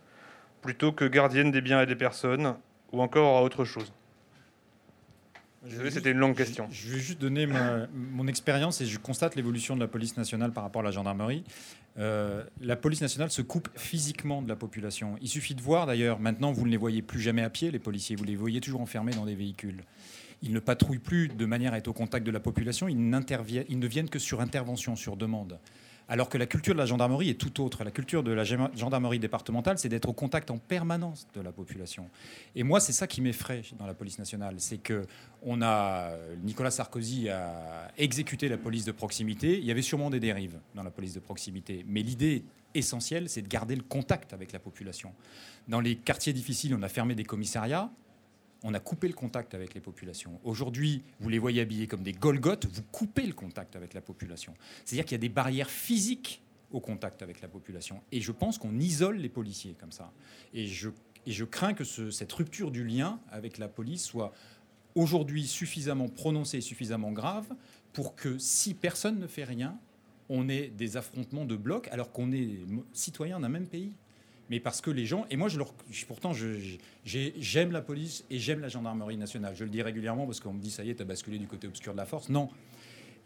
[0.60, 2.56] plutôt que gardienne des biens et des personnes
[2.92, 3.92] Ou encore à autre chose?
[5.90, 6.68] C'était une longue question.
[6.70, 7.46] Je, vais juste donner
[7.92, 11.44] mon expérience et je constate l'évolution de la police nationale par rapport à la gendarmerie.
[11.98, 15.16] Euh, la police nationale se coupe physiquement de la population.
[15.22, 17.78] Il suffit de voir d'ailleurs, maintenant vous ne les voyez plus jamais à pied, les
[17.78, 19.84] policiers, vous les voyez toujours enfermés dans des véhicules.
[20.42, 23.78] Ils ne patrouillent plus de manière à être au contact de la population, ils, ils
[23.78, 25.58] ne viennent que sur intervention, sur demande.
[26.08, 27.82] Alors que la culture de la gendarmerie est tout autre.
[27.82, 32.10] La culture de la gendarmerie départementale, c'est d'être au contact en permanence de la population.
[32.54, 35.06] Et moi, c'est ça qui m'effraie dans la police nationale, c'est que
[35.42, 36.10] on a
[36.42, 39.58] Nicolas Sarkozy a exécuté la police de proximité.
[39.58, 42.44] Il y avait sûrement des dérives dans la police de proximité, mais l'idée
[42.74, 45.12] essentielle, c'est de garder le contact avec la population.
[45.68, 47.90] Dans les quartiers difficiles, on a fermé des commissariats
[48.64, 50.40] on a coupé le contact avec les populations.
[50.42, 54.54] Aujourd'hui, vous les voyez habillés comme des Golgotes, vous coupez le contact avec la population.
[54.84, 56.42] C'est-à-dire qu'il y a des barrières physiques
[56.72, 58.00] au contact avec la population.
[58.10, 60.12] Et je pense qu'on isole les policiers comme ça.
[60.54, 64.32] Et je crains que cette rupture du lien avec la police soit
[64.94, 67.46] aujourd'hui suffisamment prononcée suffisamment grave
[67.92, 69.78] pour que si personne ne fait rien,
[70.30, 72.60] on ait des affrontements de blocs alors qu'on est
[72.94, 73.92] citoyen d'un même pays.
[74.50, 75.58] Mais parce que les gens, et moi je
[76.06, 76.32] pourtant
[77.04, 79.54] j'aime la police et j'aime la gendarmerie nationale.
[79.56, 81.66] Je le dis régulièrement parce qu'on me dit ça y est, t'as basculé du côté
[81.66, 82.28] obscur de la force.
[82.28, 82.50] Non,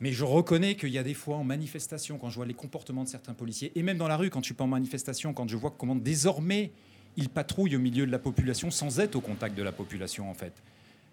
[0.00, 3.02] mais je reconnais qu'il y a des fois en manifestation, quand je vois les comportements
[3.02, 5.48] de certains policiers, et même dans la rue, quand je suis pas en manifestation, quand
[5.48, 6.70] je vois comment désormais
[7.16, 10.34] ils patrouillent au milieu de la population sans être au contact de la population, en
[10.34, 10.62] fait,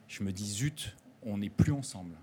[0.08, 2.16] je me dis zut, on n'est plus ensemble.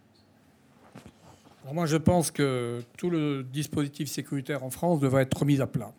[1.73, 5.93] moi, je pense que tout le dispositif sécuritaire en France devrait être remis à plat.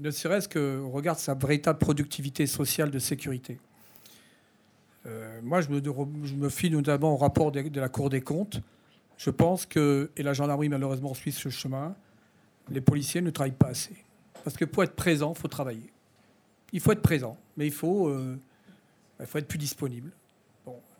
[0.00, 3.58] Ne serait-ce qu'on regarde sa véritable productivité sociale de sécurité.
[5.06, 8.60] Euh, moi, je me, fie notamment au rapport de la Cour des comptes
[9.20, 11.94] je pense que, et la gendarmerie malheureusement suit ce chemin,
[12.70, 13.94] les policiers ne travaillent pas assez.
[14.44, 15.92] Parce que pour être présent, il faut travailler.
[16.72, 18.38] Il faut être présent, mais il faut, euh,
[19.18, 20.10] être plus disponible.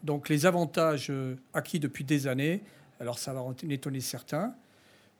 [0.02, 2.62] Donc les avantages euh, acquis depuis des années,
[3.00, 4.54] alors ça va étonner certains,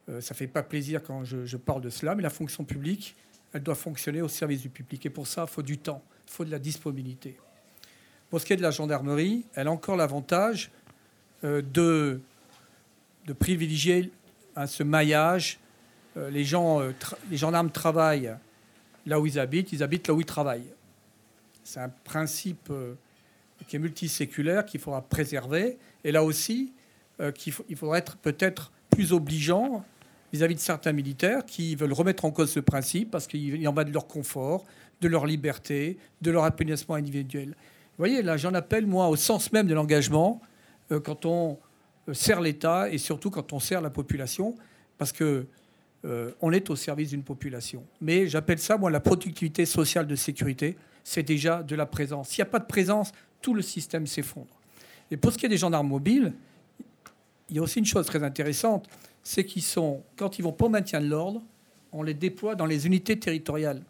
[0.07, 3.15] ça ne fait pas plaisir quand je, parle de cela, mais la fonction publique,
[3.53, 5.05] elle doit fonctionner au service du public.
[5.05, 7.37] Et pour ça, il faut du temps, il faut de la disponibilité.
[8.29, 10.71] Pour ce qui est de la gendarmerie, elle a encore l'avantage
[11.43, 12.21] de
[13.25, 14.11] de privilégier
[14.55, 15.59] à ce maillage.
[16.17, 16.91] Euh, les, gens, euh,
[17.29, 18.35] les gendarmes travaillent
[19.05, 20.73] là où ils habitent, ils habitent là où ils travaillent.
[21.63, 22.95] C'est un principe euh,
[23.67, 25.77] qui est multiséculaire qu'il faudra préserver.
[26.03, 26.73] Et là aussi,
[27.35, 29.85] qu'il il faudra être peut-être plus obligeant
[30.33, 33.83] vis-à-vis de certains militaires qui veulent remettre en cause ce principe parce qu'il en va
[33.83, 34.63] de leur confort,
[35.01, 37.49] de leur liberté, de leur apénissement individuel.
[37.49, 40.41] Vous voyez, là, j'en appelle, moi, au sens même de l'engagement,
[40.99, 41.57] quand on
[42.09, 44.55] euh, sert l'État et surtout quand on sert la population,
[44.97, 45.45] parce que
[46.03, 47.85] euh, on est au service d'une population.
[48.01, 50.77] Mais j'appelle ça, moi, la productivité sociale de sécurité.
[51.03, 52.29] C'est déjà de la présence.
[52.29, 53.11] S'il n'y a pas de présence,
[53.41, 54.59] tout le système s'effondre.
[55.09, 56.33] Et pour ce qui est des gendarmes mobiles,
[57.49, 58.87] il y a aussi une chose très intéressante,
[59.23, 61.41] c'est qu'ils sont, quand ils vont pour maintien de l'ordre,
[61.91, 63.83] on les déploie dans les unités territoriales.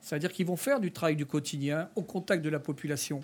[0.00, 3.20] C'est-à-dire qu'ils vont faire du travail du quotidien au contact de la population,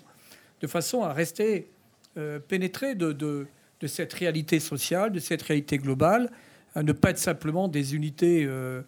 [0.61, 1.69] de façon à rester
[2.17, 3.47] euh, pénétrés de,
[3.85, 6.31] cette réalité sociale, de cette réalité globale,
[6.73, 8.81] à ne pas être simplement des unités euh,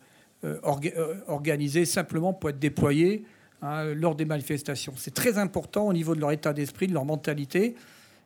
[0.44, 3.26] euh, organisées simplement pour être déployées
[3.62, 4.94] hein, lors des manifestations.
[4.98, 7.76] C'est très important au niveau de leur état d'esprit, de leur mentalité,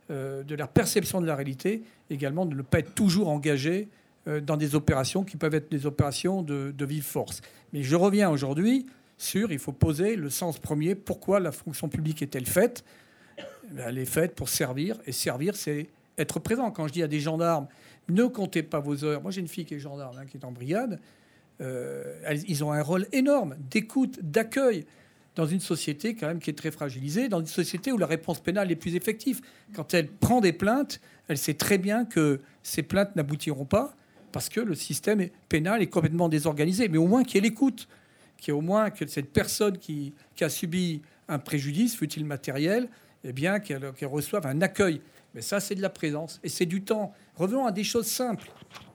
[0.10, 3.90] de leur perception de la réalité, également de ne pas être toujours engagés
[4.26, 7.42] dans des opérations qui peuvent être des opérations de, vive force.
[7.74, 8.86] Mais je reviens aujourd'hui
[9.18, 12.84] sur, il faut poser le sens premier, pourquoi la fonction publique est-elle faite?
[13.78, 15.88] Elle est faite pour servir, et servir, c'est
[16.18, 16.72] être présent.
[16.72, 17.68] Quand je dis à des gendarmes,
[18.10, 19.22] ne comptez pas vos heures.
[19.22, 21.00] Moi, j'ai une fille qui est gendarme, hein, qui est en brigade.
[21.60, 24.86] Euh, ils ont un rôle énorme d'écoute, d'accueil
[25.38, 28.40] dans une société quand même qui est très fragilisée, dans une société où la réponse
[28.42, 29.42] pénale est plus effective.
[29.74, 33.96] Quand elle prend des plaintes, elle sait très bien que ces plaintes n'aboutiront pas
[34.32, 36.90] parce que le système pénal est complètement désorganisé.
[36.90, 37.88] Mais au moins ait l'écoute,
[38.38, 42.90] qu'il au moins que cette personne qui, a subi un préjudice, fut-il matériel,
[43.24, 45.02] eh bien qu'elle reçoive un accueil.
[45.36, 47.14] Mais ça, c'est de la présence et c'est du temps.
[47.36, 48.50] Revenons à des choses simples.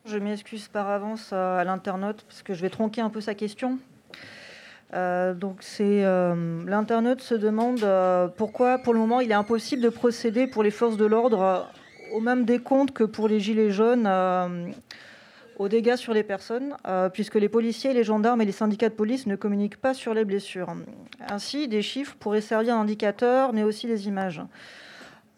[0.05, 3.79] Je m'excuse par avance à l'internaute parce que je vais tronquer un peu sa question.
[4.95, 9.81] Euh, donc c'est euh, l'internaute se demande euh, pourquoi pour le moment il est impossible
[9.81, 11.67] de procéder pour les forces de l'ordre
[12.13, 14.07] au même décompte que pour les gilets jaunes
[15.59, 16.77] aux dégâts sur les personnes,
[17.15, 20.27] puisque les policiers, les gendarmes et les syndicats de police ne communiquent pas sur les
[20.27, 20.75] blessures.
[21.31, 24.43] Ainsi, des chiffres pourraient servir d'indicateur, mais aussi des images.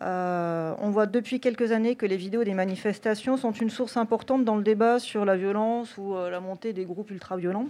[0.00, 4.56] On voit depuis quelques années que les vidéos des manifestations sont une source importante dans
[4.56, 7.68] le débat sur la violence ou la montée des groupes ultra-violents,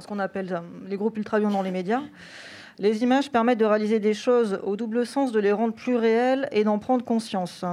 [0.00, 2.02] ce qu'on appelle euh, les groupes ultra-violents dans les médias.
[2.78, 6.48] Les images permettent de réaliser des choses au double sens, de les rendre plus réelles
[6.52, 7.64] et d'en prendre conscience.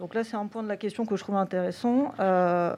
[0.00, 2.14] Donc là, c'est un point de la question que je trouve intéressant.
[2.20, 2.74] Euh,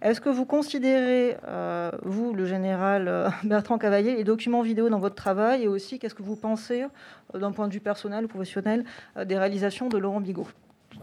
[0.00, 5.00] est-ce que vous considérez, euh, vous, le général euh, Bertrand Cavalier, les documents vidéo dans
[5.00, 6.86] votre travail Et aussi, qu'est-ce que vous pensez,
[7.34, 8.84] d'un point de vue personnel ou professionnel,
[9.24, 10.46] des réalisations de Laurent Bigot?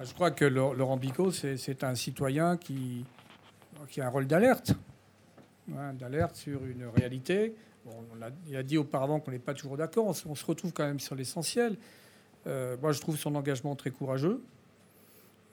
[0.02, 3.04] Je crois que Laurent Bigot, c'est un citoyen qui,
[3.99, 4.72] a un rôle d'alerte,
[5.76, 7.56] hein, d'alerte sur une réalité.
[7.85, 10.85] on a, il a dit auparavant qu'on n'est pas toujours d'accord, on, se retrouve quand
[10.85, 11.77] même sur l'essentiel.
[12.45, 14.41] moi, je trouve son engagement très courageux.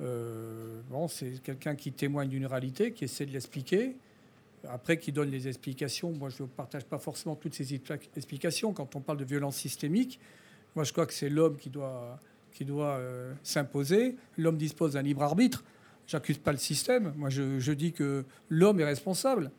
[0.00, 3.96] Euh, bon, c'est quelqu'un qui témoigne d'une réalité, qui essaie de l'expliquer.
[4.68, 6.12] Après, qui donne les explications.
[6.12, 7.74] Moi, je ne partage pas forcément toutes ces
[8.16, 8.72] explications.
[8.72, 10.18] Quand on parle de violence systémique,
[10.74, 12.18] moi, je crois que c'est l'homme qui doit,
[12.52, 14.16] qui doit euh, s'imposer.
[14.38, 15.64] L'homme dispose d'un libre arbitre.
[16.06, 17.12] J'accuse pas le système.
[17.16, 19.50] Moi, je, dis que l'homme est responsable.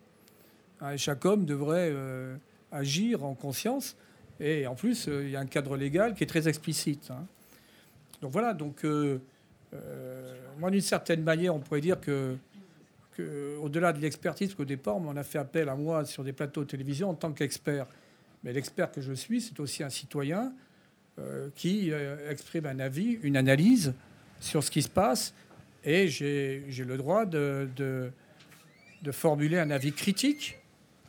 [0.85, 2.35] Hein, chaque homme devrait euh,
[2.71, 3.95] agir en conscience
[4.39, 7.09] Et en plus, il y a un cadre légal qui est très explicite.
[7.11, 7.25] Hein.
[8.21, 8.85] Donc voilà, donc
[10.57, 12.37] moi d'une certaine manière, on pourrait dire que,
[13.61, 16.69] au-delà de l'expertise, qu'au départ, on a fait appel à moi sur des plateaux de
[16.69, 17.85] télévision en tant qu'expert.
[18.43, 20.53] Mais l'expert que je suis, c'est aussi un citoyen
[21.55, 21.91] qui
[22.29, 23.93] exprime un avis, une analyse
[24.39, 25.33] sur ce qui se passe
[25.85, 28.11] et j'ai le droit de,
[29.11, 30.57] formuler un avis critique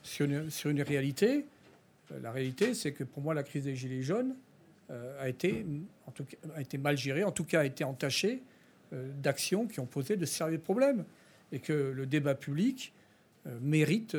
[0.06, 1.44] sur une, réalité.
[2.12, 4.34] Euh, la réalité, c'est que pour moi, la crise des Gilets jaunes
[4.90, 5.64] euh, a, été,
[6.78, 8.42] mal gérée, en tout cas a été entachée
[8.92, 11.04] euh, d'actions qui ont posé de sérieux problèmes,
[11.52, 12.92] et que le débat public
[13.60, 14.16] mérite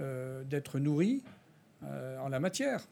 [0.00, 1.22] d'être nourri
[1.84, 2.84] en la matière.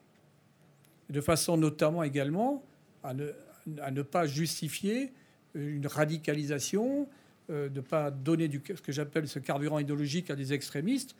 [1.09, 2.62] De façon notamment également
[3.03, 5.12] à ne, pas justifier
[5.57, 7.09] une radicalisation,
[7.49, 11.16] de ne pas donner ce que j'appelle ce carburant idéologique à des extrémistes,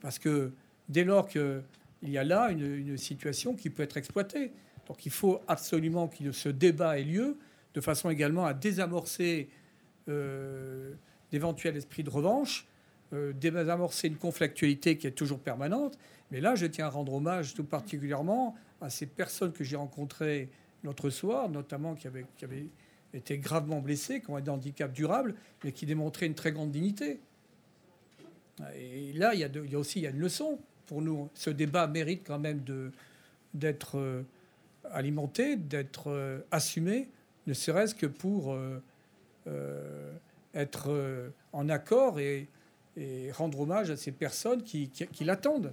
[0.00, 0.52] parce que
[0.88, 1.62] dès lors qu'il
[2.02, 4.52] y a là une, situation qui peut être exploitée,
[4.86, 7.38] donc il faut absolument que ce débat ait lieu,
[7.74, 9.48] de façon également à désamorcer
[10.08, 10.92] euh,
[11.30, 12.66] d'éventuels esprits de revanche,
[13.38, 15.98] désamorcer une conflictualité qui est toujours permanente.
[16.30, 20.48] Mais là, je tiens à rendre hommage tout particulièrement à ces personnes que j'ai rencontrées
[20.82, 22.66] l'autre soir, notamment qui avaient, qui avaient
[23.14, 25.34] étaient gravement blessés, qui ont des handicaps durables,
[25.64, 27.20] mais qui démontraient une très grande dignité.
[28.76, 31.28] Et là, il y a, aussi une leçon pour nous.
[31.34, 32.62] Ce débat mérite quand même
[33.54, 34.22] d'être euh,
[34.90, 37.08] alimenté, d'être euh, assumé,
[37.46, 38.54] ne serait-ce que pour
[39.46, 40.12] euh,
[40.54, 42.48] être en accord et,
[43.32, 44.90] rendre hommage à ces personnes qui,
[45.22, 45.72] l'attendent.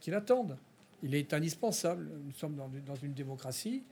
[0.00, 0.58] Qui l'attendent.
[1.02, 2.10] Il est indispensable.
[2.26, 3.82] Nous sommes dans, dans une démocratie.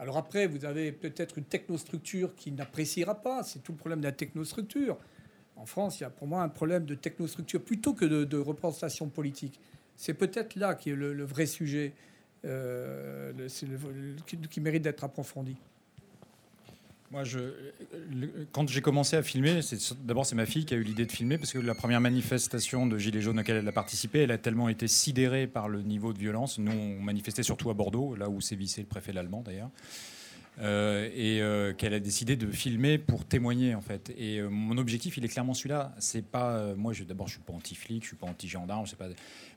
[0.00, 3.44] Alors après, vous avez peut-être une technostructure qui n'appréciera pas.
[3.44, 4.98] C'est tout le problème de la technostructure.
[5.56, 9.08] En France, il y a pour moi un problème de technostructure plutôt que de, représentation
[9.08, 9.60] politique.
[9.96, 11.92] C'est peut-être là qui est le, vrai sujet
[12.44, 13.32] euh,
[14.26, 15.56] qui, mérite d'être approfondi.
[17.12, 17.22] Moi,
[18.50, 19.60] quand j'ai commencé à filmer,
[20.02, 22.86] d'abord c'est ma fille qui a eu l'idée de filmer parce que la première manifestation
[22.86, 26.12] de Gilets jaunes laquelle elle a participé, elle a tellement été sidérée par le niveau
[26.12, 26.58] de violence.
[26.58, 29.70] Nous, on manifestait surtout à Bordeaux, là où sévissait le préfet l'allemand d'ailleurs.
[30.60, 34.12] Euh, et euh, qu'elle a décidé de filmer pour témoigner en fait.
[34.16, 35.92] Et euh, mon objectif, il est clairement celui-là.
[35.98, 36.92] C'est pas moi.
[37.06, 38.86] D'abord, je suis pas anti-flic, je suis pas anti-gendarme.
[38.96, 39.08] Pas.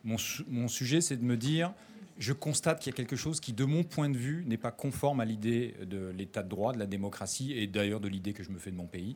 [0.03, 0.15] Mon,
[0.47, 1.73] mon sujet, c'est de me dire
[2.17, 4.71] je constate qu'il y a quelque chose qui, de mon point de vue, n'est pas
[4.71, 8.41] conforme à l'idée de l'état de droit, de la démocratie et d'ailleurs de l'idée que
[8.41, 9.15] je me fais de mon pays.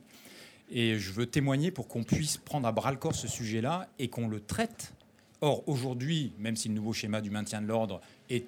[0.70, 4.10] Et je veux témoigner pour qu'on puisse prendre à bras le corps ce sujet-là et
[4.10, 4.94] qu'on le traite.
[5.42, 8.46] Or, aujourd'hui, même si le nouveau schéma du maintien de l'ordre est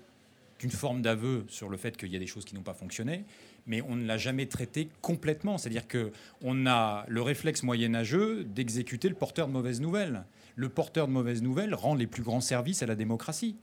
[0.64, 3.26] une forme d'aveu sur le fait qu'il y a des choses qui n'ont pas fonctionné,
[3.66, 5.58] mais on ne l'a jamais traité complètement.
[5.58, 10.26] C'est-à-dire qu'on a le réflexe moyenâgeux d'exécuter le porteur de mauvaises nouvelles.
[10.56, 13.58] Le porteur de mauvaises nouvelles rend les plus grands services à la démocratie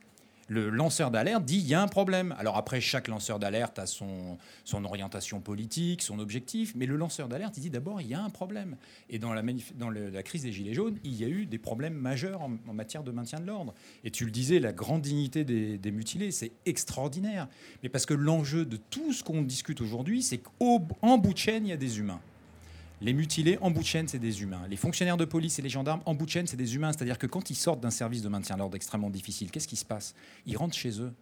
[0.51, 2.35] le lanceur d'alerte dit il y a un problème.
[2.37, 4.37] Alors après, chaque lanceur d'alerte a son,
[4.85, 8.31] orientation politique, son objectif, mais le lanceur d'alerte, il dit d'abord il y a un
[8.31, 8.77] problème.
[9.09, 9.43] Et dans la,
[9.77, 13.05] dans la crise des Gilets jaunes, il y a eu des problèmes majeurs en, matière
[13.05, 13.75] de maintien de l'ordre.
[14.03, 17.47] Et tu le disais, la grande dignité des, des mutilés, c'est extraordinaire.
[17.85, 21.65] Mais parce que l'enjeu de tout ce qu'on discute aujourd'hui, c'est qu'en bout de chaîne,
[21.65, 22.21] il y a des humains.
[23.03, 24.67] Les mutilés en bout de chaîne, c'est des humains.
[24.69, 26.93] Les fonctionnaires de police et les gendarmes en bout de chaîne, c'est des humains.
[26.93, 29.77] C'est-à-dire que quand ils sortent d'un service de maintien de l'ordre extrêmement difficile, qu'est-ce qui
[29.77, 30.15] se passe?
[30.45, 31.13] Ils rentrent chez eux.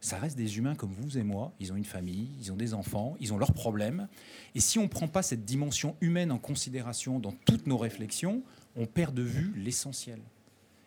[0.00, 1.54] Ça reste des humains comme vous et moi.
[1.60, 4.08] Ils ont une famille, ils ont des enfants, ils ont leurs problèmes.
[4.56, 8.42] Et si on ne prend pas cette dimension humaine en considération dans toutes nos réflexions,
[8.74, 10.20] on perd de vue l'essentiel.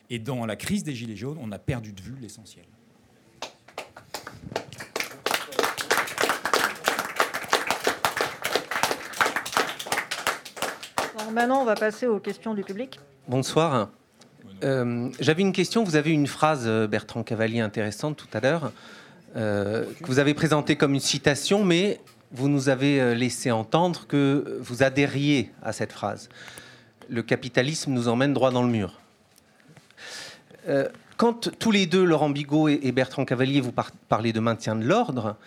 [0.10, 2.66] Et dans la crise des Gilets jaunes, on a perdu de vue l'essentiel.
[11.32, 13.00] Maintenant, on va passer aux questions du public.
[13.28, 13.90] Bonsoir.
[14.64, 15.84] Euh, j'avais une question.
[15.84, 18.72] Vous avez une phrase, euh, Bertrand Cavalier, intéressante tout à l'heure,
[19.36, 22.00] euh, que vous avez présentée comme une citation, mais
[22.32, 26.28] vous nous avez laissé entendre que vous adhériez à cette phrase.
[27.10, 29.00] Le capitalisme nous emmène droit dans le mur.
[31.16, 33.74] quand tous les deux, Laurent Bigot et Bertrand Cavalier, vous
[34.10, 35.38] parlez de maintien de l'ordre,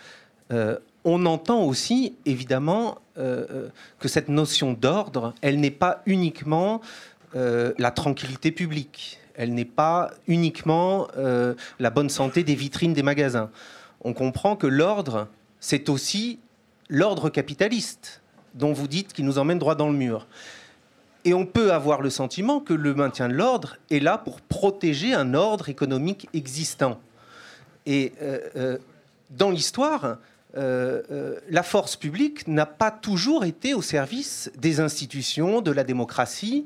[1.03, 3.69] on entend aussi, évidemment, euh, euh,
[3.99, 6.81] que cette notion d'ordre, elle n'est pas uniquement
[7.35, 11.07] euh, la tranquillité publique, elle n'est pas uniquement
[11.79, 13.49] la bonne santé des vitrines des magasins.
[14.03, 15.27] On comprend que l'ordre,
[15.59, 16.37] c'est aussi
[16.89, 18.21] l'ordre capitaliste,
[18.53, 20.27] dont vous dites qu'il nous emmène droit dans le mur.
[21.23, 25.13] Et on peut avoir le sentiment que le maintien de l'ordre est là pour protéger
[25.13, 26.99] un ordre économique existant.
[27.85, 28.11] Et
[29.31, 30.17] dans l'histoire,
[30.57, 35.83] euh, euh, la force publique n'a pas toujours été au service des institutions, de la
[35.83, 36.65] démocratie.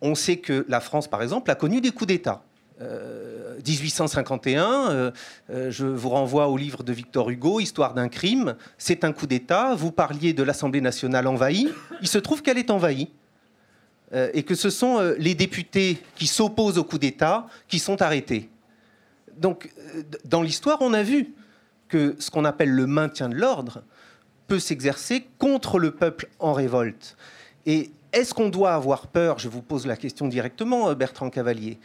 [0.00, 2.42] On sait que la France, par exemple, a connu des coups d'État.
[2.80, 5.12] Euh, 1851,
[5.48, 8.56] je vous renvoie au livre de Victor Hugo, Histoire d'un crime.
[8.76, 9.74] C'est un coup d'État.
[9.74, 11.68] Vous parliez de l'Assemblée nationale envahie.
[12.02, 13.08] Il se trouve qu'elle est envahie.
[14.12, 18.50] et que ce sont les députés qui s'opposent au coup d'État qui sont arrêtés.
[19.38, 19.72] Donc,
[20.24, 21.32] dans l'histoire, on a vu
[21.88, 23.82] que ce qu'on appelle le maintien de l'ordre
[24.46, 27.16] peut s'exercer contre le peuple en révolte.
[27.66, 31.78] Et est-ce qu'on doit avoir peur, je vous pose la question directement, euh, Bertrand Cavalier,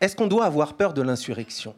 [0.00, 1.74] est-ce qu'on doit avoir peur de l'insurrection?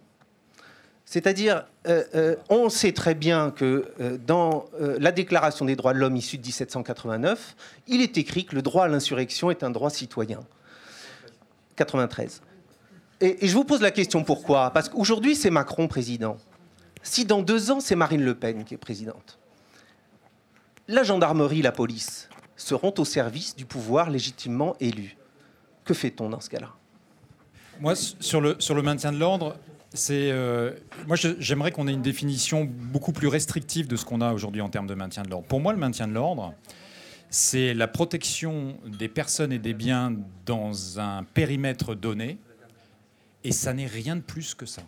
[1.05, 3.95] C'est-à-dire, euh, euh, on sait très bien que
[4.27, 7.57] dans la Déclaration des droits de l'homme issue de 1789,
[7.87, 10.41] il est écrit que le droit à l'insurrection est un droit citoyen.
[11.77, 12.43] 93.
[13.21, 14.71] Et, et je vous pose la question pourquoi?
[14.71, 16.37] Parce qu'aujourd'hui, c'est Macron président.
[17.09, 19.39] Si dans deux ans, c'est Marine Le Pen qui est présidente,
[20.89, 25.17] la gendarmerie, la police seront au service du pouvoir légitimement élu.
[25.87, 26.75] Que fait-on dans ce cas-là?
[27.81, 29.57] Moi, sur le, maintien de l'ordre,
[29.95, 30.73] c'est euh,
[31.07, 34.69] moi j'aimerais qu'on ait une définition beaucoup plus restrictive de ce qu'on a aujourd'hui en
[34.69, 35.47] termes de maintien de l'ordre.
[35.47, 36.53] Pour moi, le maintien de l'ordre,
[37.31, 40.15] c'est la protection des personnes et des biens
[40.45, 42.37] dans un périmètre donné,
[43.45, 44.83] et ça n'est rien de plus que ça.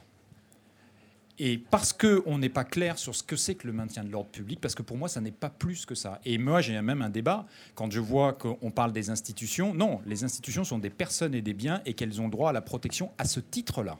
[1.43, 4.29] Et parce qu'on n'est pas clair sur ce que c'est que le maintien de l'ordre
[4.29, 6.21] public, parce que pour moi, ça n'est pas plus que ça.
[6.27, 9.73] Et moi, j'ai même un débat quand je vois qu'on parle des institutions.
[9.73, 12.61] Non, les institutions sont des personnes et des biens et qu'elles ont droit à la
[12.61, 13.97] protection à ce titre-là.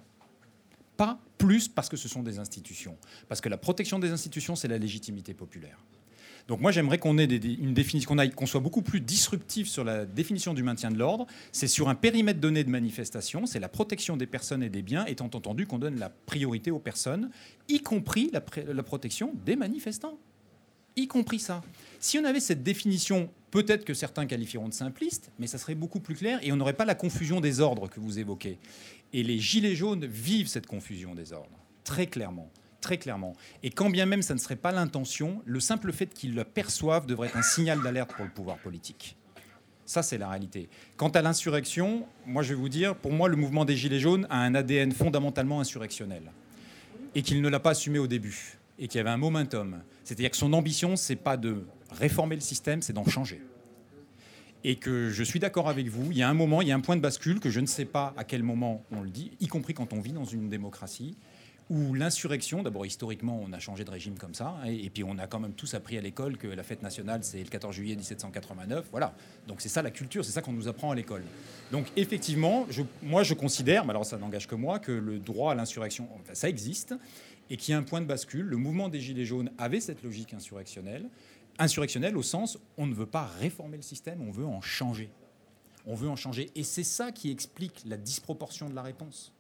[0.99, 2.99] Pas plus parce que ce sont des institutions.
[3.27, 5.79] Parce que la protection des institutions, c'est la légitimité populaire.
[6.49, 10.55] Donc moi j'aimerais qu'on ait une définition, qu'on soit beaucoup plus disruptif sur la définition
[10.55, 11.27] du maintien de l'ordre.
[11.53, 15.05] C'est sur un périmètre donné de manifestation, c'est la protection des personnes et des biens,
[15.07, 17.31] étant entendu qu'on donne la priorité aux personnes,
[17.69, 18.43] y compris la,
[18.73, 20.19] la protection des manifestants,
[20.97, 21.63] y compris ça.
[21.99, 26.01] Si on avait cette définition, peut-être que certains qualifieront de simpliste, mais ça serait beaucoup
[26.01, 28.59] plus clair et on n'aurait pas la confusion des ordres que vous évoquez.
[29.13, 32.51] Et les gilets jaunes vivent cette confusion des ordres, très clairement
[32.81, 33.35] très clairement.
[33.63, 37.07] Et quand bien même ça ne serait pas l'intention, le simple fait qu'ils le perçoivent
[37.07, 39.17] devrait être un signal d'alerte pour le pouvoir politique.
[39.91, 40.69] Ça, c'est la réalité.
[40.97, 44.25] Quant à l'insurrection, moi, je vais vous dire, pour moi, le mouvement des Gilets jaunes
[44.31, 46.31] a un ADN fondamentalement insurrectionnel.
[47.17, 48.57] Et qu'il ne l'a pas assumé au début.
[48.79, 49.83] Et qu'il y avait un momentum.
[50.05, 53.43] C'est-à-dire que son ambition, c'est pas de réformer le système, c'est d'en changer.
[54.63, 56.77] Et que je suis d'accord avec vous, il y a un moment, il y a
[56.77, 59.33] un point de bascule que je ne sais pas à quel moment on le dit,
[59.41, 61.17] y compris quand on vit dans une démocratie
[61.71, 65.29] où l'insurrection, d'abord historiquement, on a changé de régime comme ça, et, puis on a
[65.29, 68.89] quand même tous appris à l'école que la fête nationale, c'est le 14 juillet 1789,
[68.91, 69.15] voilà.
[69.47, 71.23] Donc c'est ça la culture, c'est ça qu'on nous apprend à l'école.
[71.71, 72.67] Donc effectivement,
[73.03, 76.49] moi je considère, mais alors ça n'engage que moi, que le droit à l'insurrection, ça
[76.49, 76.97] existe,
[77.51, 78.47] et qu'il y a un point de bascule.
[78.47, 81.09] Le mouvement des Gilets jaunes avait cette logique insurrectionnelle,
[81.61, 85.09] insurrectionnelle au sens, on ne veut pas réformer le système, on veut en changer.
[85.87, 86.51] On veut en changer.
[86.57, 89.33] Et c'est ça qui explique la disproportion de la réponse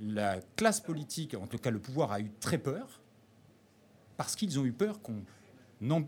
[0.00, 3.00] la classe politique, en tout cas le pouvoir, a eu très peur,
[4.16, 5.00] parce qu'ils ont eu peur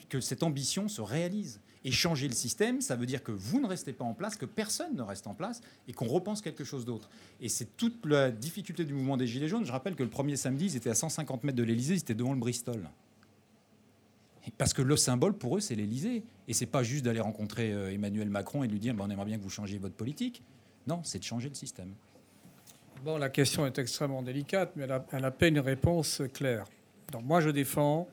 [0.08, 1.60] que cette ambition se réalise.
[1.82, 4.44] Et changer le système, ça veut dire que vous ne restez pas en place, que
[4.44, 7.08] personne ne reste en place, et qu'on repense quelque chose d'autre.
[7.40, 9.64] Et c'est toute la difficulté du mouvement des Gilets jaunes.
[9.64, 12.14] Je rappelle que le premier samedi, ils étaient à 150 mètres de l'Élysée, ils étaient
[12.14, 12.86] devant le Bristol.
[14.58, 16.22] Parce que le symbole pour eux, c'est l'Élysée.
[16.48, 19.26] Et c'est pas juste d'aller rencontrer euh, Emmanuel Macron et lui dire ben, on aimerait
[19.26, 20.42] bien que vous changiez votre politique.
[20.86, 21.94] Non, c'est de changer le système.
[23.02, 26.66] Bon, la question est extrêmement délicate, mais elle a, une réponse claire.
[27.10, 28.06] Donc, moi, je défends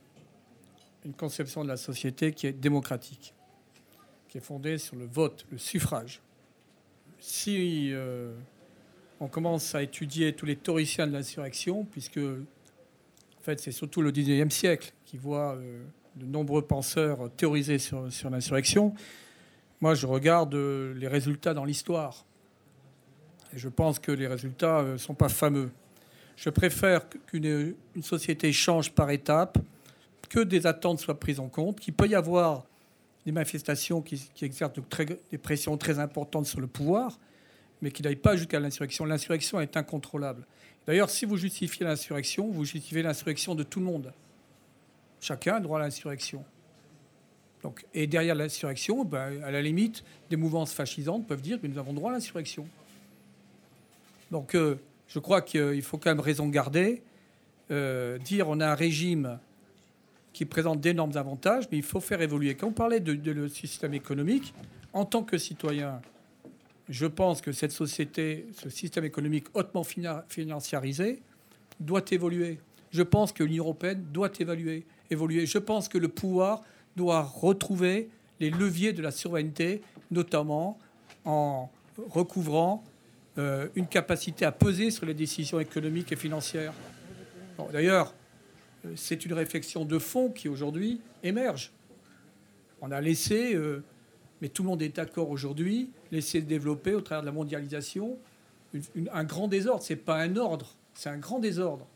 [1.03, 3.34] une conception de la société qui est démocratique,
[4.30, 6.22] qui est fondée sur le vote, le suffrage.
[7.19, 8.34] Si euh,
[9.19, 14.14] on commence à étudier tous les théoriciens de l'insurrection, puisque en fait c'est surtout le
[14.14, 15.84] 19e siècle qui voit euh,
[16.15, 18.93] de nombreux penseurs théoriser sur, sur l'insurrection,
[19.81, 22.26] moi je regarde euh, les résultats dans l'histoire.
[23.57, 25.71] Je pense que les résultats ne euh, sont pas fameux.
[26.35, 27.73] Je préfère qu'une
[28.03, 29.57] société change par étapes,
[30.29, 32.65] que des attentes soient prises en compte, qu'il peut y avoir
[33.25, 34.73] des manifestations qui, exercent
[35.31, 37.17] des pressions très importantes sur le pouvoir,
[37.81, 39.05] mais qui n'aillent pas jusqu'à l'insurrection.
[39.05, 40.45] L'insurrection est incontrôlable.
[40.85, 44.13] D'ailleurs, si vous justifiez l'insurrection, vous justifiez l'insurrection de tout le monde.
[45.19, 46.45] Chacun a droit à l'insurrection.
[47.95, 51.93] Et derrière l'insurrection, ben, à la limite, des mouvances fascisantes peuvent dire que nous avons
[51.93, 52.67] droit à l'insurrection.
[54.32, 54.76] Donc euh,
[55.08, 57.02] je crois qu'il faut quand même raison garder.
[57.70, 59.40] Euh, dire on a un régime
[60.34, 62.56] qui présente d'énormes avantages, mais il faut faire évoluer.
[62.56, 64.54] Quand on parlait de, le système économique,
[64.94, 65.99] en tant que citoyen,
[66.90, 71.22] je pense que cette société, ce système économique hautement financiarisé,
[71.80, 72.60] doit évoluer.
[72.91, 75.45] Je pense que l'Union européenne doit évaluer, évoluer.
[75.45, 76.62] Je pense que le pouvoir
[76.95, 78.10] doit retrouver
[78.40, 79.82] les leviers de la souveraineté,
[80.12, 80.78] notamment
[81.26, 81.70] en
[82.10, 82.84] recouvrant
[83.38, 86.73] euh, une capacité à peser sur les décisions économiques et financières.
[87.72, 88.14] D'ailleurs,
[88.85, 91.72] euh, c'est une réflexion de fond qui aujourd'hui émerge.
[92.81, 93.84] On a laissé, euh,
[94.41, 98.18] mais tout le monde est d'accord aujourd'hui, laisser développer au travers de la mondialisation
[99.11, 99.84] un grand désordre.
[99.84, 101.88] Ce n'est pas un ordre, c'est un grand désordre.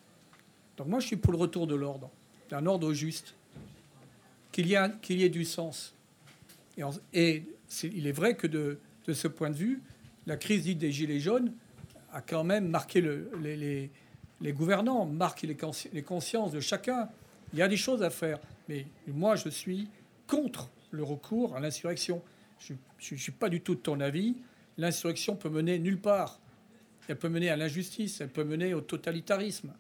[0.78, 2.10] Donc moi, je suis pour le retour de l'ordre,
[2.50, 3.36] d'un ordre juste,
[4.52, 5.96] qu'il y, y, ait du sens.
[7.14, 7.44] Et,
[7.84, 8.80] il est vrai que de,
[9.12, 9.82] ce point de vue,
[10.28, 11.54] la crise des Gilets jaunes
[12.14, 13.02] a quand même marqué
[13.42, 15.58] les, gouvernants, marqué les,
[15.94, 17.10] les consciences de chacun.
[17.54, 18.40] Il y a des choses à faire.
[18.70, 19.88] Mais moi, je suis
[20.28, 22.22] contre le recours à l'insurrection.
[22.60, 22.74] Je
[23.14, 24.36] ne suis pas du tout de ton avis.
[24.78, 26.40] L'insurrection peut mener nulle part.
[27.08, 29.74] Elle peut mener à l'injustice, elle peut mener au totalitarisme.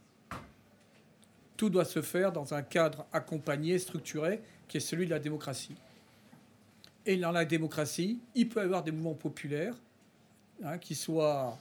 [1.55, 5.75] Tout doit se faire dans un cadre accompagné, structuré, qui est celui de la démocratie.
[7.05, 9.75] Et dans la démocratie, il peut y avoir des mouvements populaires
[10.63, 11.57] hein, qui soient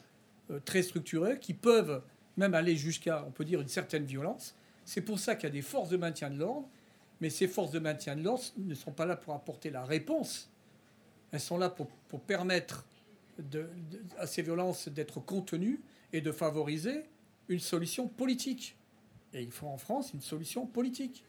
[0.50, 2.02] euh, très structurés, qui peuvent
[2.36, 4.54] même aller jusqu'à, on peut dire, une certaine violence.
[4.84, 6.68] C'est pour ça qu'il y a des forces de maintien de l'ordre,
[7.20, 10.48] mais ces forces de maintien de l'ordre ne sont pas là pour apporter la réponse.
[11.32, 11.88] Elles sont là pour,
[12.20, 12.84] permettre
[14.18, 15.80] à ces violences d'être contenues
[16.12, 17.04] et de favoriser
[17.48, 18.74] une solution politique.
[19.32, 21.22] Et il faut en France une solution politique.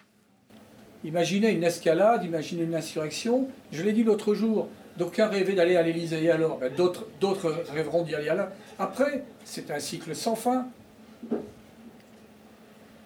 [1.03, 3.47] Imaginez une escalade, imaginez une insurrection.
[3.71, 8.03] Je l'ai dit l'autre jour, d'aucuns rêvaient d'aller à l'Élysée alors, ben, d'autres, d'autres rêveront
[8.03, 8.51] d'y aller là.
[8.79, 10.67] Après, c'est un cycle sans fin.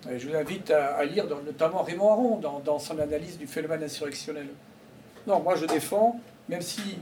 [0.05, 4.47] je vous invite à, lire notamment Raymond Aron dans, dans, son analyse du phénomène insurrectionnel.
[5.27, 6.99] Non, moi je défends, même si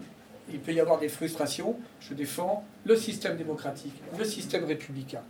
[0.52, 5.22] il peut y avoir des frustrations, je défends le système démocratique, le système républicain.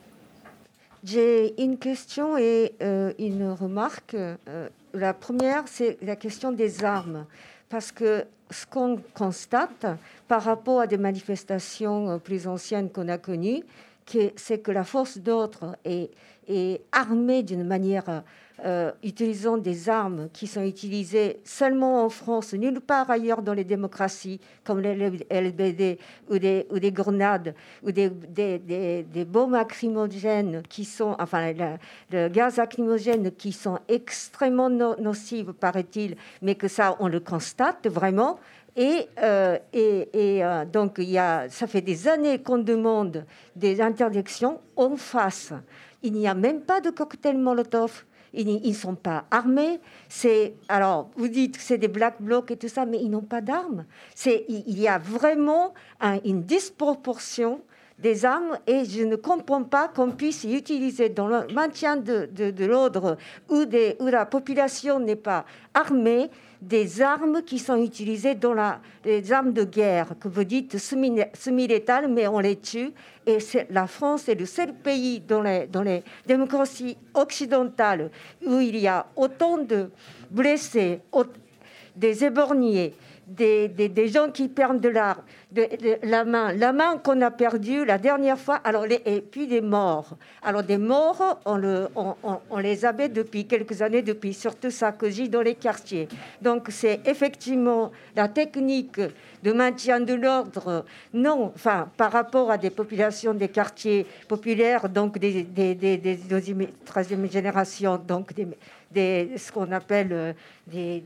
[1.03, 4.13] J'ai une question et euh, une remarque.
[4.13, 7.25] Euh, la première, c'est la question des armes.
[7.73, 9.87] Parce que ce qu'on constate
[10.27, 13.63] par rapport à des manifestations euh, plus anciennes qu'on a connues,
[14.35, 16.11] c'est que la force d'ordre est,
[16.47, 18.21] est, armée d'une manière
[18.63, 23.63] euh, utilisant des armes qui sont utilisées seulement en France, nulle part ailleurs dans les
[23.63, 24.93] démocraties, comme les
[25.31, 25.97] LBD
[26.29, 28.59] ou des, grenades ou des, des,
[29.03, 31.51] des, bombes lacrymogènes qui sont, enfin,
[32.11, 38.39] le, gaz lacrymogène qui sont extrêmement nocives, paraît-il, mais que ça, on le constate vraiment.
[38.75, 43.25] Et, euh, euh, donc, y a, ça fait des années qu'on demande
[43.55, 45.53] des interdictions en face.
[46.03, 49.79] Il n'y a même pas de cocktail Molotov ils ne sont pas armés.
[50.67, 53.41] Alors vous dites que c'est des black blocs et tout ça, mais ils n'ont pas
[53.41, 53.85] d'armes.
[54.25, 55.73] Il y a vraiment
[56.25, 57.61] une disproportion
[57.99, 62.65] des armes et je ne comprends pas qu'on puisse y utiliser dans le maintien de,
[62.65, 63.17] l'ordre
[63.49, 63.63] où
[63.99, 66.29] la population n'est pas armée
[66.67, 68.55] des armes qui sont utilisées dans
[69.03, 72.91] les armes de guerre, que vous dites semi-létales, mais on les tue.
[73.25, 73.37] Et
[73.69, 78.09] la France est le seul pays dans les démocraties occidentales
[78.45, 79.89] où il y a autant de
[80.31, 81.01] blessés,
[81.95, 82.93] des éborgnés,
[83.27, 85.17] des, des, gens qui perdent de la,
[86.03, 90.17] la main, la main qu'on a perdue la dernière fois, alors et puis des morts.
[90.41, 92.15] Alors des morts, on, le, on,
[92.49, 96.07] on, les avait depuis quelques années, depuis surtout Sarkozy dans les quartiers.
[96.41, 98.99] Donc c'est effectivement la technique
[99.43, 105.17] de maintien de l'ordre, non, enfin par rapport à des populations des quartiers populaires, donc
[105.17, 106.19] des, des, des, des
[106.85, 108.33] troisième génération, donc
[108.91, 110.33] des, ce qu'on appelle euh,
[110.67, 111.03] des,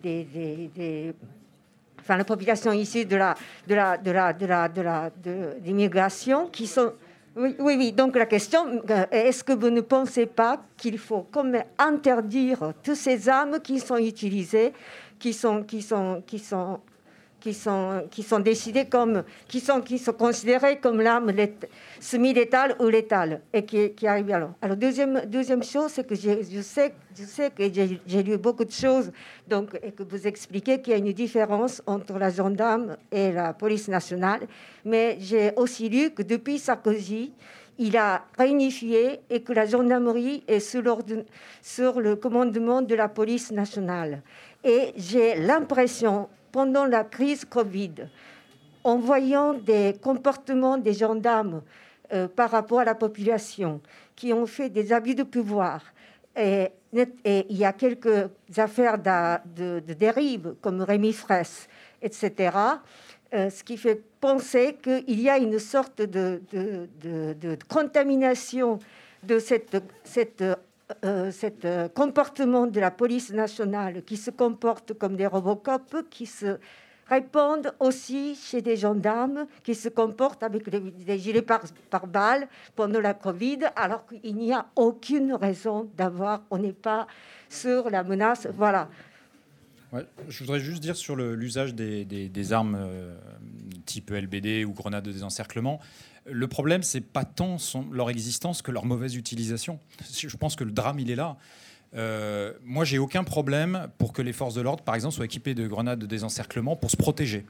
[2.07, 3.35] enfin la population ici de la
[3.67, 6.93] de la de la de la de la de l'immigration qui sont
[7.35, 7.91] oui, oui, oui.
[7.91, 12.95] Donc la question, euh, est-ce que vous ne pensez pas qu'il faut comme interdire toutes
[12.95, 14.73] ces armes qui sont utilisées,
[15.19, 16.79] qui sont, qui sont, qui sont
[17.47, 21.31] qui sont, qui sont décidées comme, qui sont, qui sont considérées comme l'arme
[21.97, 24.51] semi-létale ou létale et qui, qui arrivent alors.
[24.61, 27.63] Alors deuxième, deuxième chose, c'est que je sais, je sais que
[28.05, 29.13] j'ai lu beaucoup de choses
[29.47, 33.53] donc, et que vous expliquez qu'il y a une différence entre la gendarme et la
[33.53, 34.41] police nationale,
[34.83, 37.31] mais j'ai aussi lu que depuis Sarkozy,
[37.79, 40.81] il a réunifié et que la gendarmerie est sur,
[41.61, 44.21] sur le commandement de la police nationale.
[44.65, 48.07] Et j'ai l'impression, pendant la crise Covid,
[48.83, 51.61] en voyant des comportements des gendarmes
[52.13, 53.81] euh, par rapport à la population
[54.15, 55.81] qui ont fait des abus de pouvoir,
[56.35, 61.67] et, il y a quelques affaires de, dérive, comme Rémi Fraisse,
[62.01, 62.51] etc.,
[63.33, 68.79] euh, ce qui fait penser qu'il y a une sorte de, de contamination
[69.23, 70.43] de cette, cette
[71.03, 76.25] euh, cet euh, comportement de la police nationale qui se comporte comme des Robocop, qui
[76.25, 76.59] se
[77.09, 83.01] répondent aussi chez des gendarmes qui se comportent avec des, gilets par, par balles pendant
[83.01, 87.07] la Covid, alors qu'il n'y a aucune raison d'avoir, on n'est pas
[87.49, 88.47] sur la menace.
[88.55, 88.89] Voilà.
[90.29, 93.13] je voudrais juste dire sur l'usage des, armes euh,
[93.85, 95.81] type LBD ou grenades de désencerclement.
[96.29, 97.57] Le problème, c'est pas tant
[97.91, 99.79] leur existence que leur mauvaise utilisation.
[100.15, 101.37] Je pense que le drame, il est là.
[101.95, 105.55] Euh, moi, j'ai aucun problème pour que les forces de l'ordre, par exemple, soient équipées
[105.55, 107.45] de grenades de désencerclement pour se protéger.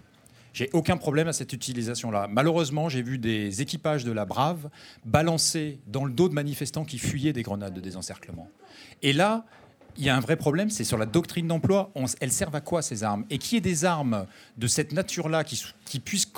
[0.54, 2.28] J'ai aucun problème à cette utilisation-là.
[2.28, 4.70] Malheureusement, j'ai vu des équipages de la Brave
[5.06, 8.50] balancer dans le dos de manifestants qui fuyaient des grenades de désencerclement.
[9.04, 9.46] Et là,
[9.98, 11.92] il y a un vrai problème, c'est sur la doctrine d'emploi.
[12.20, 13.26] Elles servent à quoi ces armes?
[13.30, 14.26] Et qui est des armes
[14.58, 16.32] de cette nature-là qui, puissent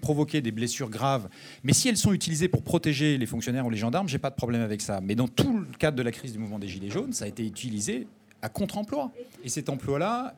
[0.00, 1.28] provoquer des blessures graves
[1.62, 4.34] Mais si elles sont utilisées pour protéger les fonctionnaires ou les gendarmes, j'ai pas de
[4.34, 5.00] problème avec ça.
[5.00, 7.28] Mais dans tout le cadre de la crise du mouvement des Gilets jaunes, ça a
[7.28, 8.06] été utilisé
[8.42, 9.12] à contre-emploi.
[9.42, 10.34] Et cet emploi-là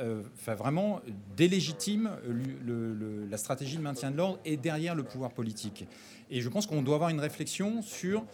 [0.00, 1.00] euh, vraiment
[1.36, 2.10] délégitime
[3.30, 5.86] la stratégie de maintien de l'ordre et derrière le pouvoir politique.
[6.30, 8.24] Et je pense qu'on doit avoir une réflexion sur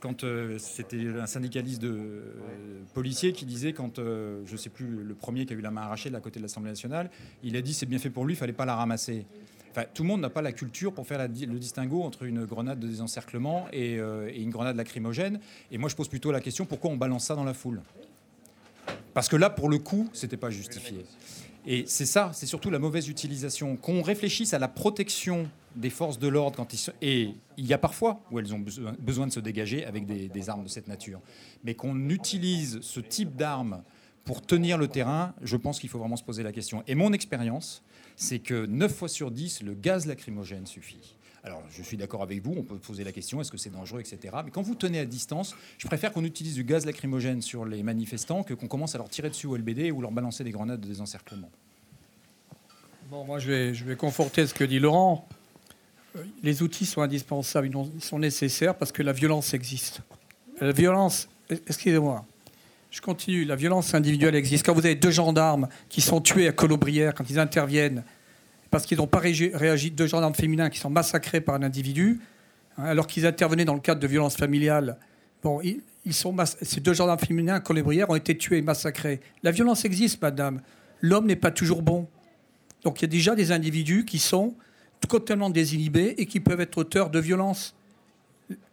[0.00, 4.70] quand euh, c'était un syndicaliste de euh, policier qui disait, quand euh, je ne sais
[4.70, 7.10] plus, le premier qui a eu la main arrachée de la côté de l'Assemblée nationale,
[7.42, 9.26] il a dit c'est bien fait pour lui, il fallait pas la ramasser.
[9.70, 12.80] Enfin, tout le monde n'a pas la culture pour faire le distinguo entre une grenade
[12.80, 15.38] de désencerclement et, et, une grenade lacrymogène.
[15.70, 17.80] Et moi, je pose plutôt la question pourquoi on balance ça dans la foule?
[19.14, 21.04] Parce que là, pour le coup, c'était pas justifié.
[21.66, 23.76] Et c'est ça, c'est surtout la mauvaise utilisation.
[23.76, 27.78] Qu'on réfléchisse à la protection des forces de l'ordre quand ils et il y a
[27.78, 28.64] parfois où elles ont
[28.98, 31.20] besoin de se dégager avec des, armes de cette nature,
[31.64, 33.82] mais qu'on utilise ce type d'armes
[34.24, 36.82] pour tenir le terrain, je pense qu'il faut vraiment se poser la question.
[36.86, 37.82] Et mon expérience,
[38.16, 41.16] c'est que 9 fois sur 10, le gaz lacrymogène suffit.
[41.42, 44.00] Alors, je suis d'accord avec vous, on peut poser la question, est-ce que c'est dangereux,
[44.00, 44.36] etc.
[44.44, 47.82] Mais quand vous tenez à distance, je préfère qu'on utilise du gaz lacrymogène sur les
[47.82, 50.80] manifestants que qu'on commence à leur tirer dessus au LBD ou leur balancer des grenades
[50.80, 51.50] de désencerclement.
[53.10, 55.26] Bon, moi, je vais, je vais conforter ce que dit Laurent
[56.42, 60.00] les outils sont indispensables, ils sont nécessaires parce que la violence existe.
[60.60, 62.24] La violence, excusez-moi,
[62.90, 64.66] je continue, la violence individuelle existe.
[64.66, 68.02] Quand vous avez deux gendarmes qui sont tués à Colobrières, quand ils interviennent,
[68.70, 72.20] parce qu'ils n'ont pas réagi, deux gendarmes féminins qui sont massacrés par un individu,
[72.76, 74.98] hein, alors qu'ils intervenaient dans le cadre de violences familiales,
[75.42, 75.60] bon,
[76.10, 79.20] ces deux gendarmes féminins à Colobrières ont été tués et massacrés.
[79.42, 80.60] La violence existe, madame.
[81.00, 82.08] L'homme n'est pas toujours bon.
[82.82, 84.54] Donc il y a déjà des individus qui sont
[85.08, 87.74] totalement désinhibés et qui peuvent être auteurs de violences.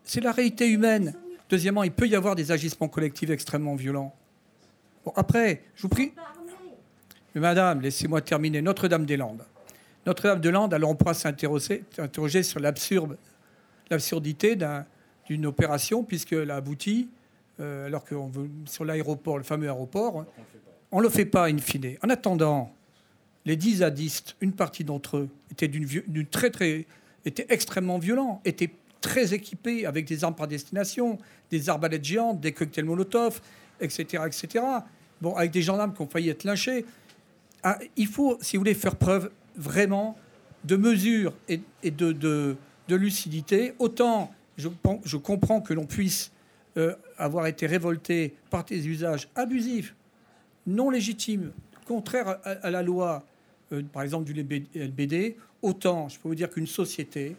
[0.04, 1.14] C'est la réalité humaine.
[1.50, 4.14] Deuxièmement, il peut y avoir des agissements collectifs extrêmement violents.
[5.06, 6.14] Bon, après, je vous prie.
[7.34, 8.62] Mais madame, laissez-moi terminer.
[8.62, 9.44] Notre-Dame-des-Landes.
[10.06, 12.60] Notre-Dame-des-Landes, alors on pourra s'interroger sur
[13.90, 14.58] l'absurdité
[15.28, 17.10] d'une opération, puisqu'elle a abouti,
[17.60, 18.16] euh, alors que
[18.66, 20.26] sur l'aéroport, le fameux aéroport,
[20.92, 21.98] on ne le fait pas in fine.
[22.04, 22.74] En attendant,
[23.48, 26.86] les dix zadistes, une partie d'entre eux, étaient, d'une, très, très,
[27.24, 31.18] étaient extrêmement violents, étaient très équipés avec des armes par destination,
[31.50, 33.40] des arbalètes géantes, des cocktails Molotov,
[33.80, 34.66] etc., etc.
[35.22, 36.86] Bon, avec des gendarmes qui ont failli être lynchés.
[37.64, 40.18] Ah, il faut, si vous voulez, faire preuve vraiment
[40.66, 42.58] de mesure et, de, de,
[42.90, 43.74] lucidité.
[43.80, 44.68] Autant je,
[45.06, 46.32] je comprends que l'on puisse
[46.76, 49.96] euh, avoir été révolté par des usages abusifs,
[50.66, 51.54] non légitimes,
[51.86, 53.24] contraires à la loi,
[53.72, 54.34] euh, par exemple du
[54.76, 57.36] LBD, autant je peux vous dire qu'une société,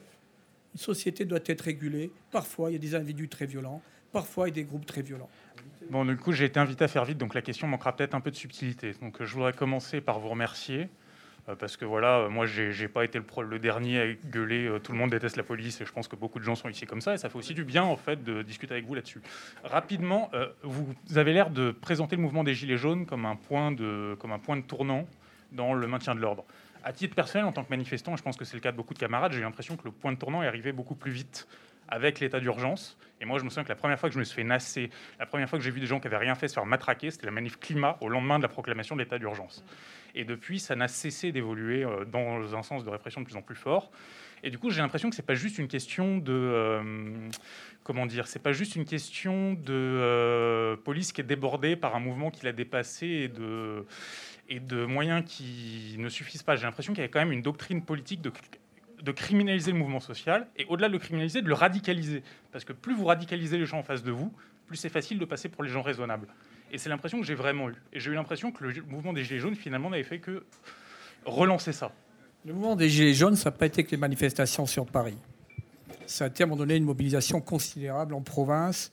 [0.74, 2.10] une société doit être régulée.
[2.30, 3.82] Parfois, il y a des individus très violents,
[4.12, 5.30] parfois, il y a des groupes très violents.
[5.90, 8.20] Bon, du coup, j'ai été invité à faire vite, donc la question manquera peut-être un
[8.20, 8.92] peu de subtilité.
[9.00, 10.88] Donc, je voudrais commencer par vous remercier.
[11.48, 14.66] Euh, parce que voilà, moi, j'ai pas été le, le, dernier à gueuler.
[14.66, 16.68] Euh, tout le monde déteste la police, et je pense que beaucoup de gens sont
[16.68, 17.14] ici comme ça.
[17.14, 19.22] Et ça fait aussi du bien, en fait, de discuter avec vous là-dessus.
[19.64, 20.30] Rapidement,
[20.62, 24.32] vous avez l'air de présenter le mouvement des Gilets jaunes comme un point de, comme
[24.32, 25.06] un point de tournant
[25.52, 26.44] dans le maintien de l'ordre.
[26.84, 28.94] À titre personnel, en tant que manifestant, je pense que c'est le cas de beaucoup
[28.94, 31.48] de camarades, j'ai l'impression que le point de tournant est arrivé beaucoup plus vite
[31.88, 32.96] avec l'état d'urgence.
[33.20, 34.90] Et moi, je me souviens que la première fois que je me suis fait nasser,
[35.18, 37.10] la première fois que j'ai vu des gens qui n'avaient rien fait se faire matraquer,
[37.10, 39.64] c'était la manif climat au lendemain de la proclamation de l'état d'urgence.
[40.14, 43.42] Et depuis, ça n'a cessé d'évoluer euh, dans un sens de répression de plus en
[43.42, 43.90] plus fort.
[44.42, 47.28] Et du coup, j'ai l'impression que c'est pas juste une question de euh,
[47.82, 52.00] comment dire, c'est pas juste une question de euh, police qui est débordée par un
[52.00, 53.84] mouvement qui l'a dépassé et de
[54.48, 56.56] et de moyens qui ne suffisent pas.
[56.56, 60.48] J'ai l'impression qu'il y a quand même une doctrine politique de, criminaliser le mouvement social
[60.56, 62.22] et au-delà de le criminaliser, de le radicaliser.
[62.52, 64.32] Parce que plus vous radicalisez les gens en face de vous,
[64.66, 66.28] plus c'est facile de passer pour les gens raisonnables.
[66.70, 67.74] Et c'est l'impression que j'ai vraiment eu.
[67.92, 70.44] Et j'ai eu l'impression que le mouvement des Gilets jaunes, finalement, n'avait fait que
[71.24, 71.92] relancer ça.
[72.44, 75.16] Le mouvement des Gilets jaunes, ça n'a pas été que les manifestations sur Paris.
[76.06, 78.92] Ça a été à un moment donné une mobilisation considérable en province,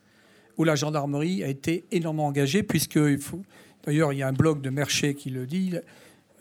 [0.58, 3.44] où la gendarmerie a été énormément engagée, puisque il faut,
[3.86, 5.74] D'ailleurs, il y a un blog de Mercher qui le dit.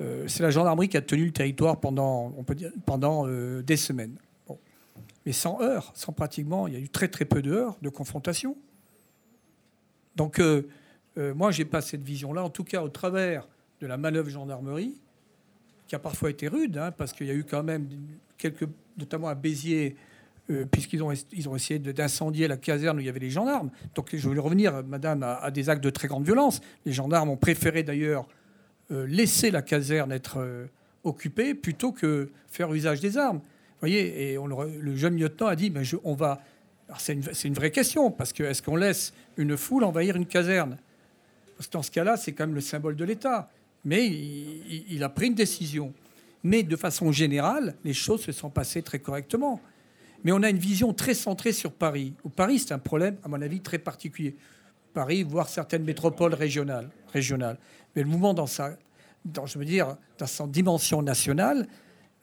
[0.00, 3.62] euh, c'est la gendarmerie qui a tenu le territoire pendant, on peut dire, pendant euh,
[3.62, 4.16] des semaines.
[5.26, 7.88] Mais sans heurts, sans pratiquement, il y a eu très très peu de heurts, de
[7.88, 8.56] confrontation.
[10.16, 10.62] Donc euh,
[11.16, 13.48] moi, j'ai pas cette vision-là, en tout cas au travers
[13.80, 14.94] de la manœuvre gendarmerie,
[15.86, 17.88] qui a parfois été rude, hein, parce qu'il y a eu quand même
[18.36, 18.68] quelques,
[18.98, 19.96] notamment à Béziers,
[20.70, 23.70] puisqu'ils ont, ils ont essayé d'incendier la caserne où il y avait les gendarmes.
[23.94, 26.60] Donc je voulais revenir, madame, à, des actes de très grande violence.
[26.84, 28.28] Les gendarmes ont préféré d'ailleurs
[28.90, 30.66] euh, laisser la caserne être euh,
[31.04, 33.38] occupée plutôt que faire usage des armes.
[33.38, 36.42] Vous voyez, et le, jeune lieutenant a dit, mais on va...
[36.98, 37.14] C'est
[37.44, 40.76] une, vraie question, parce que est-ce qu'on laisse une foule envahir une caserne?
[41.56, 43.50] Parce que dans ce cas-là, c'est quand même le symbole de l'État.
[43.86, 45.94] Mais il, a pris une décision.
[46.42, 49.60] Mais de façon générale, les choses se sont passées très correctement.
[50.24, 52.14] Mais on a une vision très centrée sur Paris.
[52.24, 54.36] Où Paris, c'est un problème, à mon avis, très particulier.
[54.94, 56.90] Paris, voire certaines métropoles régionales.
[57.12, 57.58] régionales.
[57.94, 58.76] Mais le mouvement, dans sa,
[59.24, 61.66] dans, je veux dire, dans sa dimension nationale,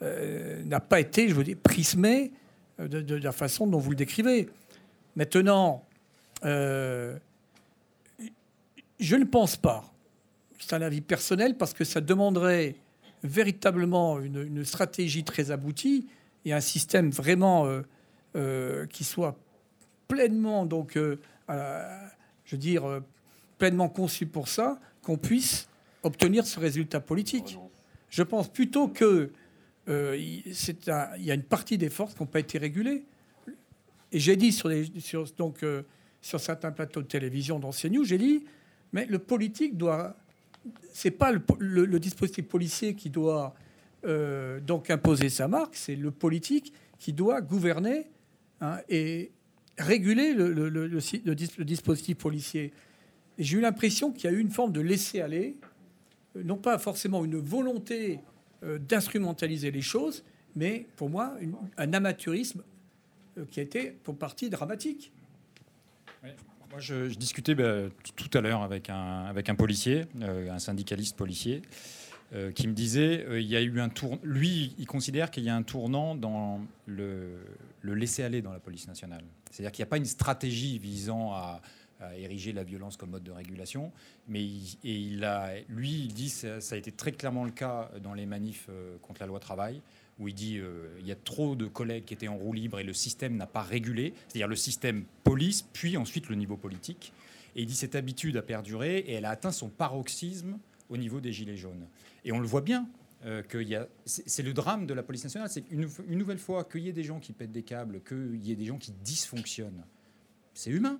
[0.02, 2.32] euh, n'a pas été, je veux dire, prismé
[2.80, 4.50] euh, de, la façon dont vous le décrivez.
[5.16, 5.86] Maintenant,
[6.44, 7.18] euh,
[9.00, 9.94] je ne pense pas,
[10.60, 12.76] c'est un avis personnel, parce que ça demanderait
[13.24, 16.08] véritablement une, stratégie très aboutie
[16.46, 17.68] et un système vraiment
[18.90, 19.38] qui soit
[20.08, 21.18] pleinement, donc, je
[22.52, 23.02] veux dire,
[23.58, 25.68] pleinement conçu pour ça, qu'on puisse
[26.04, 27.58] obtenir ce résultat politique.
[28.10, 29.32] Je pense plutôt que
[29.90, 33.04] euh, il y a une partie des forces qui n'ont pas été régulées.
[34.12, 35.84] Et j'ai dit sur, les, sur, donc, euh,
[36.22, 38.46] sur certains plateaux de télévision dans CNews, j'ai dit,
[38.94, 40.16] mais le politique doit...
[40.94, 43.56] C'est pas le, dispositif policier qui doit
[44.04, 48.08] euh, donc imposer sa marque, c'est le politique qui doit gouverner
[48.60, 49.32] hein, et
[49.78, 52.74] réguler le, dispositif policier.
[53.38, 55.58] J'ai eu l'impression qu'il y a eu une forme de laisser-aller,
[56.36, 58.20] euh, non pas forcément une volonté
[58.64, 60.24] euh, d'instrumentaliser les choses,
[60.56, 61.36] mais pour moi,
[61.78, 62.64] un amateurisme
[63.50, 65.14] qui a été pour partie dramatique.
[66.22, 67.84] Moi, je, discutais bah,
[68.16, 71.62] tout à l'heure avec un policier, un syndicaliste policier,
[72.56, 74.18] qui me disait il y a eu un tour.
[74.24, 77.40] Lui, il considère qu'il y a un tournant dans le,
[77.82, 79.24] le laisser-aller dans la police nationale.
[79.50, 81.62] C'est-à-dire qu'il n'y a pas une stratégie visant à
[82.02, 83.92] a érigé la violence comme mode de régulation.
[84.28, 88.14] Mais et il a, lui, il dit, ça, a été très clairement le cas dans
[88.14, 89.82] les manifs euh, contre la loi travail,
[90.20, 92.80] où il dit euh, il y a trop de collègues qui étaient en roue libre
[92.80, 97.14] et le système n'a pas régulé, c'est-à-dire le système police, puis ensuite le niveau politique.
[97.56, 100.58] Et il dit cette habitude a perduré et elle a atteint son paroxysme
[100.90, 101.86] au niveau des Gilets jaunes.
[102.24, 102.88] Et on le voit bien,
[103.26, 103.44] euh,
[104.06, 107.04] c'est le drame de la police nationale, c'est une, nouvelle fois qu'il y ait des
[107.04, 109.86] gens qui pètent des câbles, qu'il y ait des gens qui dysfonctionnent.
[110.54, 111.00] C'est humain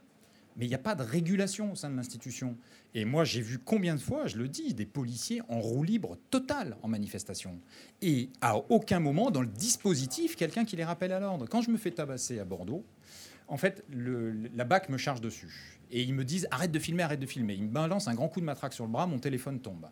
[0.58, 2.58] mais il n'y a pas de régulation au sein de l'institution.
[2.94, 6.18] Et moi, j'ai vu combien de fois, je le dis, des policiers en roue libre
[6.30, 7.60] totale en manifestation.
[8.02, 11.48] Et à aucun moment, dans le dispositif, quelqu'un qui les rappelle à l'ordre.
[11.48, 12.86] Quand je me fais tabasser à Bordeaux,
[13.48, 15.80] en fait, la BAC me charge dessus.
[15.90, 17.54] Et ils me disent arrête de filmer, arrête de filmer.
[17.54, 19.88] Ils me balancent un grand coup de matraque sur le bras, mon téléphone tombe.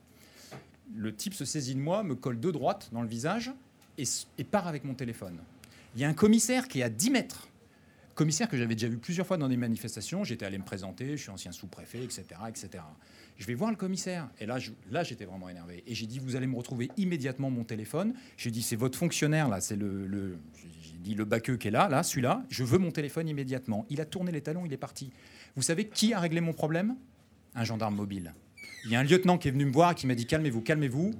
[0.95, 3.51] Le type se saisit de moi, me colle deux droites dans le visage
[3.97, 5.39] et, part avec mon téléphone.
[5.95, 7.49] Il y a un commissaire qui est à 10 mètres
[8.19, 10.25] commissaire que j'avais déjà vu plusieurs fois dans des manifestations.
[10.25, 12.83] J'étais allé me présenter, je suis ancien sous-préfet, etc., etc.
[13.37, 14.29] Je vais voir le commissaire.
[14.41, 14.57] Et là,
[14.91, 15.85] là j'étais vraiment énervé.
[15.87, 18.13] Et j'ai dit, vous allez me retrouver immédiatement mon téléphone.
[18.35, 21.71] J'ai dit, c'est votre fonctionnaire, là, c'est le, le j'ai dit, le baqueux qui est
[21.71, 22.43] là, là, celui-là.
[22.49, 23.85] Je veux mon téléphone immédiatement.
[23.89, 25.13] Il a tourné les talons, il est parti.
[25.55, 26.97] Vous savez qui a réglé mon problème?
[27.55, 28.33] Un gendarme mobile.
[28.85, 31.11] Il y a un lieutenant qui est venu me voir, qui m'a dit, calmez-vous, calmez-vous.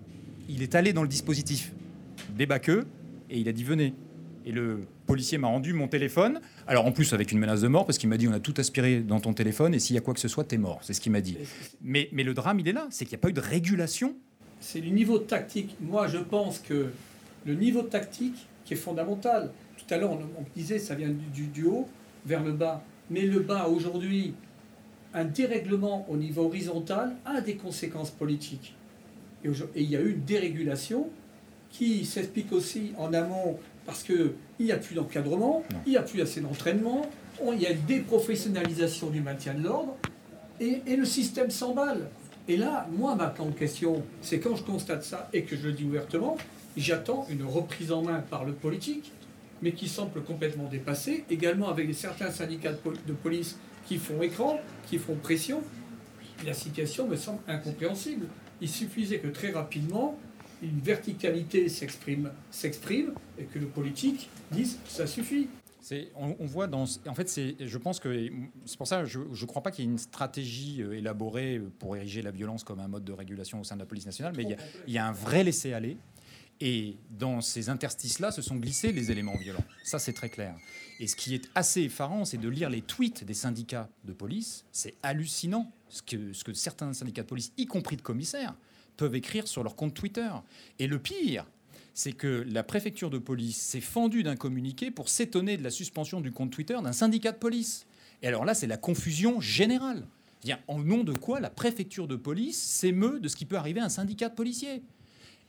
[0.48, 1.73] Il est allé dans le dispositif
[2.36, 2.86] des baqueux
[3.30, 3.94] et il a dit, venez.
[4.45, 6.40] Et le policier m'a rendu mon téléphone.
[6.65, 8.53] Alors en plus avec une menace de mort, parce qu'il m'a dit on a tout
[8.57, 10.80] aspiré dans ton téléphone et s'il y a quoi que ce soit, t'es mort.
[10.81, 11.38] C'est ce qu'il m'a dit.
[11.81, 14.15] Mais, mais le drame, il est là, c'est qu'il n'y a pas eu de régulation.
[14.60, 15.76] C'est le niveau tactique.
[15.81, 16.88] Moi, je pense que
[17.45, 19.52] le niveau tactique qui est fondamental.
[19.77, 20.19] Tout à l'heure, on,
[20.56, 21.88] disait ça vient du, du, haut
[22.26, 22.84] vers le bas.
[23.10, 24.36] Mais le bas, aujourd'hui,
[25.14, 28.76] un dérèglement au niveau horizontal a des conséquences politiques.
[29.44, 31.10] Et, et il y a eu une dérégulation
[31.69, 36.22] qui s'explique aussi en amont parce qu'il n'y a plus d'encadrement, il n'y a plus
[36.22, 37.10] assez d'entraînement,
[37.53, 39.95] il y a une déprofessionnalisation du maintien de l'ordre,
[40.60, 42.10] et, le système s'emballe.
[42.48, 45.73] Et là, moi, ma grande question, c'est quand je constate ça et que je le
[45.73, 46.38] dis ouvertement,
[46.76, 49.11] j'attends une reprise en main par le politique,
[49.61, 53.57] mais qui semble complètement dépassée, également avec certains syndicats de police
[53.90, 55.64] qui font écran, qui font pression.
[56.45, 58.28] La situation me semble incompréhensible.
[58.61, 60.16] Il suffisait que très rapidement,
[60.61, 65.48] une verticalité s'exprime, s'exprime et que le politique dise ça suffit.
[66.16, 66.86] on, on, voit dans.
[67.07, 68.30] En fait, je pense que
[68.66, 71.95] c'est pour ça je ne crois pas qu'il y ait une stratégie euh, élaborée pour
[71.95, 74.44] ériger la violence comme un mode de régulation au sein de la police nationale, mais
[74.44, 75.98] il y a, il y a un vrai laisser-aller.
[76.61, 79.64] Et dans ces interstices-là, se sont glissés les éléments violents.
[79.84, 80.56] Ça, c'est très clair.
[80.99, 84.65] Et ce qui est assez effarant, c'est de lire les tweets des syndicats de police.
[84.71, 88.55] C'est hallucinant ce que, ce que certains syndicats de police, y compris de commissaires,
[88.97, 90.30] peuvent écrire sur leur compte Twitter.
[90.77, 91.45] Et le pire,
[91.93, 96.19] c'est que la préfecture de police s'est fendue d'un communiqué pour s'étonner de la suspension
[96.19, 97.85] du compte Twitter d'un syndicat de police.
[98.21, 100.05] Et alors là, c'est la confusion générale.
[100.67, 103.85] En nom de quoi la préfecture de police s'émeut de ce qui peut arriver à
[103.85, 104.84] un syndicat de policiers?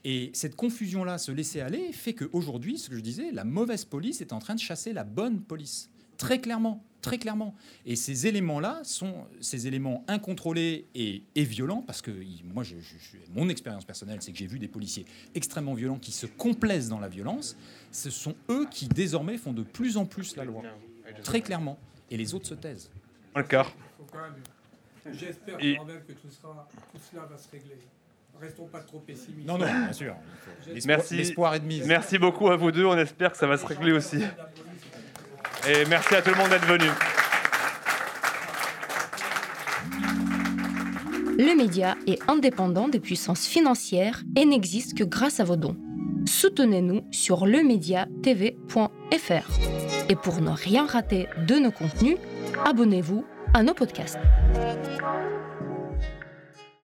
[0.05, 4.21] Et cette confusion-là, se laisser aller, fait qu'aujourd'hui, ce que je disais, la mauvaise police
[4.21, 5.91] est en train de chasser la bonne police.
[6.17, 7.55] Très clairement, très clairement.
[7.85, 12.11] Et ces éléments-là sont ces éléments incontrôlés et, violents, parce que
[12.45, 12.77] moi, je,
[13.35, 15.05] mon expérience personnelle, c'est que j'ai vu des policiers
[15.35, 17.57] extrêmement violents qui se complaisent dans la violence.
[17.93, 20.63] Ce sont eux qui désormais font de plus en plus la loi,
[21.23, 21.79] très clairement.
[22.11, 22.91] Et les autres se taisent.
[23.35, 23.73] Un quart.
[25.13, 27.77] J'espère quand même que tout, tout cela va se régler.
[28.41, 29.47] Restons pas trop pessimistes.
[29.47, 30.15] Non, non, bien sûr.
[30.87, 31.17] Merci.
[31.17, 31.87] L'espoir est de mise.
[31.87, 32.87] Merci beaucoup à vous deux.
[32.87, 34.23] On espère que ça va se régler aussi.
[35.69, 36.87] Et merci à tout le monde d'être venu.
[41.39, 45.77] Le média est indépendant des puissances financières et n'existe que grâce à vos dons.
[46.27, 49.51] Soutenez-nous sur lemediatv.fr.
[50.09, 52.17] Et pour ne rien rater de nos contenus,
[52.65, 54.19] abonnez-vous à nos podcasts.